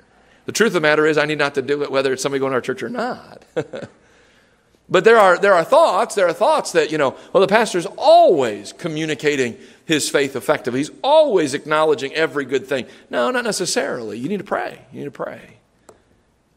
The 0.47 0.53
truth 0.53 0.69
of 0.69 0.75
the 0.75 0.81
matter 0.81 1.07
is, 1.07 1.19
I 1.19 1.27
need 1.27 1.39
not 1.39 1.55
to 1.55 1.63
do 1.63 1.83
it 1.83 1.91
whether 1.91 2.13
it's 2.13 2.23
somebody 2.23 2.41
going 2.41 2.51
to 2.51 2.57
our 2.57 2.61
church 2.61 2.83
or 2.83 2.89
not. 2.89 3.45
but 4.89 5.05
there 5.05 5.19
are, 5.19 5.39
there 5.39 5.55
are 5.55 5.63
thoughts, 5.63 6.15
there 6.15 6.27
are 6.27 6.33
thoughts 6.33 6.73
that, 6.73 6.91
you 6.91 6.99
know, 6.99 7.17
well, 7.33 7.41
the 7.41 7.47
pastor's 7.47 7.87
always 7.87 8.73
communicating 8.73 9.57
his 9.85 10.09
faith 10.09 10.35
effectively. 10.35 10.81
He's 10.81 10.91
always 11.05 11.55
acknowledging 11.55 12.13
every 12.15 12.45
good 12.45 12.67
thing. 12.67 12.87
No, 13.09 13.31
not 13.31 13.45
necessarily. 13.45 14.19
You 14.19 14.29
need 14.29 14.39
to 14.39 14.45
pray. 14.45 14.81
You 14.93 15.01
need 15.01 15.05
to 15.05 15.11
pray. 15.13 15.59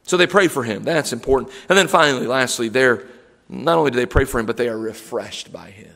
So 0.03 0.17
they 0.17 0.27
pray 0.27 0.47
for 0.47 0.63
him. 0.63 0.83
That's 0.83 1.13
important. 1.13 1.51
And 1.69 1.77
then 1.77 1.87
finally, 1.87 2.27
lastly, 2.27 2.69
they're 2.69 3.03
not 3.49 3.77
only 3.77 3.91
do 3.91 3.97
they 3.97 4.05
pray 4.05 4.25
for 4.25 4.39
him, 4.39 4.45
but 4.45 4.57
they 4.57 4.69
are 4.69 4.77
refreshed 4.77 5.51
by 5.51 5.69
him. 5.69 5.94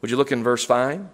Would 0.00 0.10
you 0.10 0.16
look 0.16 0.32
in 0.32 0.42
verse 0.42 0.64
5? 0.64 1.06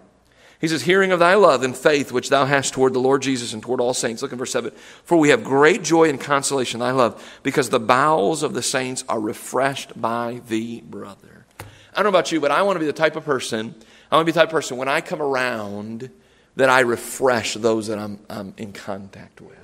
He 0.59 0.67
says, 0.69 0.83
Hearing 0.83 1.11
of 1.11 1.19
thy 1.19 1.35
love 1.35 1.63
and 1.63 1.75
faith 1.75 2.11
which 2.11 2.29
thou 2.29 2.45
hast 2.45 2.73
toward 2.73 2.93
the 2.93 2.99
Lord 2.99 3.21
Jesus 3.21 3.53
and 3.53 3.61
toward 3.61 3.81
all 3.81 3.93
saints. 3.93 4.21
Look 4.21 4.31
in 4.31 4.37
verse 4.37 4.51
7. 4.51 4.71
For 5.03 5.17
we 5.17 5.29
have 5.29 5.43
great 5.43 5.83
joy 5.83 6.09
and 6.09 6.19
consolation 6.19 6.79
in 6.79 6.87
thy 6.87 6.91
love, 6.91 7.21
because 7.43 7.69
the 7.69 7.81
bowels 7.81 8.43
of 8.43 8.53
the 8.53 8.61
saints 8.61 9.03
are 9.09 9.19
refreshed 9.19 9.99
by 9.99 10.41
thee, 10.47 10.79
brother. 10.79 11.45
I 11.59 11.97
don't 11.97 12.03
know 12.03 12.17
about 12.17 12.31
you, 12.31 12.39
but 12.39 12.49
I 12.49 12.61
want 12.61 12.77
to 12.77 12.79
be 12.79 12.85
the 12.85 12.93
type 12.93 13.17
of 13.17 13.25
person, 13.25 13.75
I 14.09 14.15
want 14.15 14.25
to 14.25 14.31
be 14.31 14.33
the 14.33 14.39
type 14.39 14.49
of 14.49 14.53
person 14.53 14.77
when 14.77 14.87
I 14.87 15.01
come 15.01 15.21
around 15.21 16.09
that 16.55 16.69
I 16.69 16.81
refresh 16.81 17.55
those 17.55 17.87
that 17.87 17.99
I'm, 17.99 18.19
I'm 18.29 18.53
in 18.57 18.73
contact 18.73 19.41
with. 19.41 19.57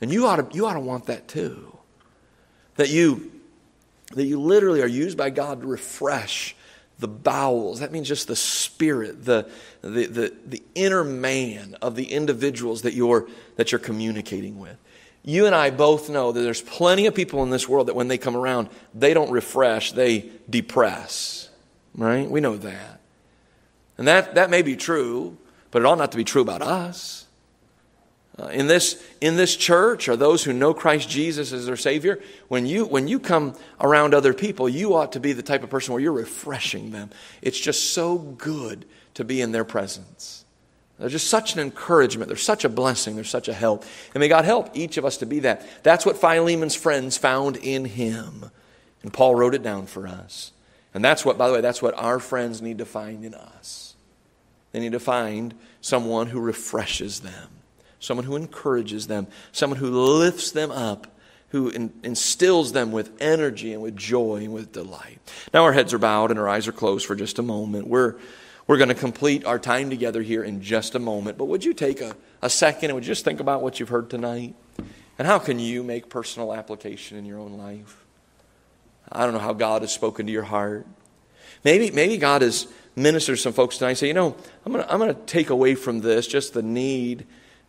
And 0.00 0.12
you 0.12 0.26
ought, 0.26 0.36
to, 0.36 0.56
you 0.56 0.66
ought 0.66 0.74
to 0.74 0.80
want 0.80 1.06
that 1.06 1.28
too. 1.28 1.76
That 2.76 2.88
you, 2.88 3.32
that 4.14 4.24
you 4.24 4.40
literally 4.40 4.80
are 4.80 4.86
used 4.86 5.18
by 5.18 5.30
God 5.30 5.60
to 5.60 5.66
refresh 5.66 6.54
the 6.98 7.08
bowels. 7.08 7.80
That 7.80 7.92
means 7.92 8.08
just 8.08 8.26
the 8.26 8.36
spirit, 8.36 9.24
the, 9.24 9.48
the, 9.82 10.06
the, 10.06 10.34
the 10.46 10.62
inner 10.74 11.04
man 11.04 11.76
of 11.80 11.94
the 11.94 12.04
individuals 12.12 12.82
that 12.82 12.94
you're, 12.94 13.28
that 13.56 13.70
you're 13.70 13.78
communicating 13.78 14.58
with. 14.58 14.76
You 15.24 15.46
and 15.46 15.54
I 15.54 15.70
both 15.70 16.08
know 16.10 16.32
that 16.32 16.40
there's 16.40 16.62
plenty 16.62 17.06
of 17.06 17.14
people 17.14 17.42
in 17.42 17.50
this 17.50 17.68
world 17.68 17.88
that 17.88 17.94
when 17.94 18.08
they 18.08 18.18
come 18.18 18.36
around, 18.36 18.68
they 18.94 19.14
don't 19.14 19.30
refresh, 19.30 19.92
they 19.92 20.30
depress. 20.48 21.50
Right? 21.94 22.28
We 22.28 22.40
know 22.40 22.56
that. 22.56 23.00
And 23.96 24.08
that, 24.08 24.36
that 24.36 24.50
may 24.50 24.62
be 24.62 24.76
true, 24.76 25.36
but 25.70 25.82
it 25.82 25.86
ought 25.86 25.98
not 25.98 26.12
to 26.12 26.16
be 26.16 26.24
true 26.24 26.42
about 26.42 26.62
us. 26.62 27.26
Uh, 28.40 28.46
in, 28.46 28.68
this, 28.68 29.02
in 29.20 29.36
this 29.36 29.56
church, 29.56 30.08
or 30.08 30.14
those 30.14 30.44
who 30.44 30.52
know 30.52 30.72
Christ 30.72 31.08
Jesus 31.08 31.52
as 31.52 31.66
their 31.66 31.76
Savior, 31.76 32.20
when 32.46 32.66
you, 32.66 32.84
when 32.84 33.08
you 33.08 33.18
come 33.18 33.54
around 33.80 34.14
other 34.14 34.32
people, 34.32 34.68
you 34.68 34.94
ought 34.94 35.12
to 35.12 35.20
be 35.20 35.32
the 35.32 35.42
type 35.42 35.64
of 35.64 35.70
person 35.70 35.92
where 35.92 36.00
you're 36.00 36.12
refreshing 36.12 36.92
them. 36.92 37.10
It's 37.42 37.58
just 37.58 37.92
so 37.92 38.16
good 38.16 38.84
to 39.14 39.24
be 39.24 39.40
in 39.40 39.50
their 39.50 39.64
presence. 39.64 40.44
They're 40.98 41.08
just 41.08 41.28
such 41.28 41.54
an 41.54 41.60
encouragement. 41.60 42.28
They're 42.28 42.36
such 42.36 42.64
a 42.64 42.68
blessing. 42.68 43.16
They're 43.16 43.24
such 43.24 43.48
a 43.48 43.54
help. 43.54 43.84
And 44.14 44.20
may 44.20 44.28
God 44.28 44.44
help 44.44 44.70
each 44.74 44.98
of 44.98 45.04
us 45.04 45.16
to 45.18 45.26
be 45.26 45.40
that. 45.40 45.66
That's 45.82 46.06
what 46.06 46.16
Philemon's 46.16 46.76
friends 46.76 47.16
found 47.16 47.56
in 47.56 47.84
him. 47.84 48.50
And 49.02 49.12
Paul 49.12 49.34
wrote 49.34 49.54
it 49.54 49.62
down 49.64 49.86
for 49.86 50.06
us. 50.06 50.52
And 50.94 51.04
that's 51.04 51.24
what, 51.24 51.38
by 51.38 51.48
the 51.48 51.54
way, 51.54 51.60
that's 51.60 51.82
what 51.82 51.94
our 51.94 52.18
friends 52.20 52.62
need 52.62 52.78
to 52.78 52.84
find 52.84 53.24
in 53.24 53.34
us. 53.34 53.94
They 54.70 54.80
need 54.80 54.92
to 54.92 55.00
find 55.00 55.54
someone 55.80 56.28
who 56.28 56.40
refreshes 56.40 57.20
them 57.20 57.57
someone 58.00 58.24
who 58.24 58.36
encourages 58.36 59.06
them, 59.06 59.26
someone 59.52 59.78
who 59.78 59.90
lifts 59.90 60.50
them 60.50 60.70
up, 60.70 61.06
who 61.50 61.70
in, 61.70 61.92
instills 62.02 62.72
them 62.72 62.92
with 62.92 63.10
energy 63.20 63.72
and 63.72 63.82
with 63.82 63.96
joy 63.96 64.36
and 64.36 64.52
with 64.52 64.72
delight. 64.72 65.18
Now 65.54 65.64
our 65.64 65.72
heads 65.72 65.94
are 65.94 65.98
bowed 65.98 66.30
and 66.30 66.38
our 66.38 66.48
eyes 66.48 66.68
are 66.68 66.72
closed 66.72 67.06
for 67.06 67.16
just 67.16 67.38
a 67.38 67.42
moment. 67.42 67.86
We're, 67.86 68.16
we're 68.66 68.76
going 68.76 68.90
to 68.90 68.94
complete 68.94 69.44
our 69.46 69.58
time 69.58 69.88
together 69.88 70.22
here 70.22 70.44
in 70.44 70.60
just 70.60 70.94
a 70.94 70.98
moment. 70.98 71.38
But 71.38 71.46
would 71.46 71.64
you 71.64 71.72
take 71.72 72.00
a, 72.00 72.14
a 72.42 72.50
second 72.50 72.90
and 72.90 72.94
would 72.96 73.04
just 73.04 73.24
think 73.24 73.40
about 73.40 73.62
what 73.62 73.80
you've 73.80 73.88
heard 73.88 74.10
tonight? 74.10 74.54
And 75.18 75.26
how 75.26 75.38
can 75.38 75.58
you 75.58 75.82
make 75.82 76.10
personal 76.10 76.54
application 76.54 77.16
in 77.16 77.24
your 77.24 77.38
own 77.38 77.54
life? 77.54 78.04
I 79.10 79.24
don't 79.24 79.32
know 79.32 79.40
how 79.40 79.54
God 79.54 79.82
has 79.82 79.92
spoken 79.92 80.26
to 80.26 80.32
your 80.32 80.44
heart. 80.44 80.86
Maybe, 81.64 81.90
maybe 81.90 82.18
God 82.18 82.42
has 82.42 82.68
ministered 82.94 83.36
to 83.36 83.42
some 83.42 83.52
folks 83.52 83.78
tonight 83.78 83.90
and 83.90 83.98
say, 83.98 84.08
you 84.08 84.14
know, 84.14 84.36
I'm 84.64 84.72
going 84.72 84.84
to 84.84 84.92
I'm 84.92 84.98
going 84.98 85.14
to 85.14 85.20
take 85.22 85.50
away 85.50 85.74
from 85.74 86.00
this 86.00 86.26
just 86.26 86.52
the 86.52 86.62
need 86.62 87.26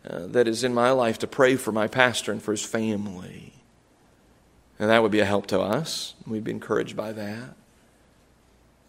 uh, 0.08 0.26
that 0.26 0.48
is 0.48 0.64
in 0.64 0.72
my 0.72 0.90
life 0.90 1.18
to 1.18 1.26
pray 1.26 1.56
for 1.56 1.72
my 1.72 1.86
pastor 1.86 2.32
and 2.32 2.42
for 2.42 2.52
his 2.52 2.64
family. 2.64 3.52
And 4.78 4.88
that 4.88 5.02
would 5.02 5.12
be 5.12 5.20
a 5.20 5.26
help 5.26 5.46
to 5.48 5.60
us. 5.60 6.14
We'd 6.26 6.44
be 6.44 6.52
encouraged 6.52 6.96
by 6.96 7.12
that. 7.12 7.54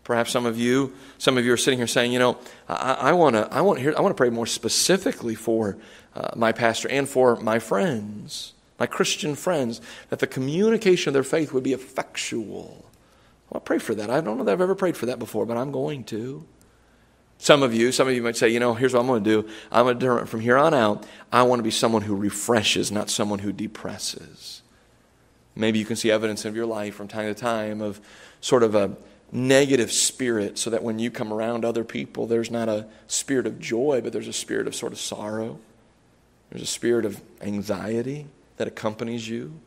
Perhaps 0.03 0.31
some 0.31 0.45
of 0.45 0.57
you, 0.57 0.93
some 1.17 1.37
of 1.37 1.45
you 1.45 1.53
are 1.53 1.57
sitting 1.57 1.77
here 1.77 1.87
saying, 1.87 2.11
you 2.11 2.19
know, 2.19 2.37
I, 2.67 3.11
want 3.11 3.35
to, 3.35 3.47
I 3.51 3.61
want 3.61 3.79
to 3.79 3.95
I 3.95 4.01
want 4.01 4.15
to 4.15 4.17
pray 4.17 4.29
more 4.29 4.47
specifically 4.47 5.35
for 5.35 5.77
uh, 6.15 6.31
my 6.35 6.51
pastor 6.51 6.89
and 6.89 7.07
for 7.07 7.35
my 7.35 7.59
friends, 7.59 8.53
my 8.79 8.87
Christian 8.87 9.35
friends, 9.35 9.79
that 10.09 10.19
the 10.19 10.27
communication 10.27 11.09
of 11.09 11.13
their 11.13 11.23
faith 11.23 11.53
would 11.53 11.63
be 11.63 11.73
effectual. 11.73 12.85
Well, 13.49 13.57
I 13.57 13.59
pray 13.59 13.77
for 13.77 13.93
that. 13.95 14.09
I 14.09 14.21
don't 14.21 14.37
know 14.37 14.43
that 14.43 14.51
I've 14.53 14.61
ever 14.61 14.75
prayed 14.75 14.97
for 14.97 15.05
that 15.05 15.19
before, 15.19 15.45
but 15.45 15.57
I'm 15.57 15.71
going 15.71 16.03
to. 16.05 16.45
Some 17.41 17.63
of 17.63 17.73
you, 17.73 17.91
some 17.91 18.07
of 18.07 18.13
you 18.13 18.21
might 18.21 18.37
say, 18.37 18.49
you 18.49 18.59
know, 18.59 18.75
here's 18.75 18.93
what 18.93 18.99
I'm 18.99 19.07
going 19.07 19.23
to 19.23 19.41
do. 19.41 19.49
I'm 19.71 19.85
going 19.85 19.97
to 19.97 20.27
from 20.27 20.41
here 20.41 20.59
on 20.59 20.75
out. 20.75 21.07
I 21.31 21.41
want 21.41 21.57
to 21.57 21.63
be 21.63 21.71
someone 21.71 22.03
who 22.03 22.15
refreshes, 22.15 22.91
not 22.91 23.09
someone 23.09 23.39
who 23.39 23.51
depresses. 23.51 24.61
Maybe 25.55 25.79
you 25.79 25.85
can 25.85 25.95
see 25.95 26.11
evidence 26.11 26.45
of 26.45 26.55
your 26.55 26.67
life 26.67 26.93
from 26.93 27.07
time 27.07 27.33
to 27.33 27.33
time 27.33 27.81
of 27.81 27.99
sort 28.41 28.61
of 28.61 28.75
a 28.75 28.95
negative 29.31 29.91
spirit 29.91 30.59
so 30.59 30.69
that 30.69 30.83
when 30.83 30.99
you 30.99 31.09
come 31.09 31.33
around 31.33 31.65
other 31.65 31.83
people, 31.83 32.27
there's 32.27 32.51
not 32.51 32.69
a 32.69 32.85
spirit 33.07 33.47
of 33.47 33.59
joy, 33.59 34.01
but 34.03 34.13
there's 34.13 34.27
a 34.27 34.33
spirit 34.33 34.67
of 34.67 34.75
sort 34.75 34.93
of 34.93 34.99
sorrow. 34.99 35.57
There's 36.51 36.61
a 36.61 36.67
spirit 36.67 37.05
of 37.05 37.19
anxiety 37.41 38.27
that 38.57 38.67
accompanies 38.67 39.27
you. 39.27 39.37
You 39.37 39.61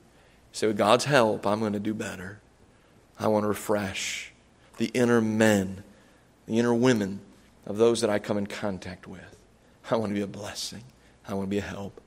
say, 0.53 0.69
with 0.69 0.79
God's 0.79 1.07
help, 1.07 1.45
I'm 1.45 1.59
going 1.59 1.73
to 1.73 1.81
do 1.81 1.93
better. 1.93 2.39
I 3.19 3.27
want 3.27 3.43
to 3.43 3.49
refresh 3.49 4.31
the 4.77 4.93
inner 4.95 5.21
men, 5.21 5.83
the 6.47 6.61
inner 6.61 6.73
women 6.73 7.19
of 7.67 7.77
those 7.77 8.01
that 8.01 8.11
I 8.11 8.19
come 8.19 8.39
in 8.39 8.47
contact 8.47 9.07
with. 9.07 9.37
I 9.91 9.97
want 9.97 10.11
to 10.11 10.15
be 10.15 10.23
a 10.23 10.27
blessing. 10.27 10.85
I 11.27 11.35
want 11.35 11.47
to 11.47 11.51
be 11.51 11.59
a 11.59 11.63
help. 11.63 12.01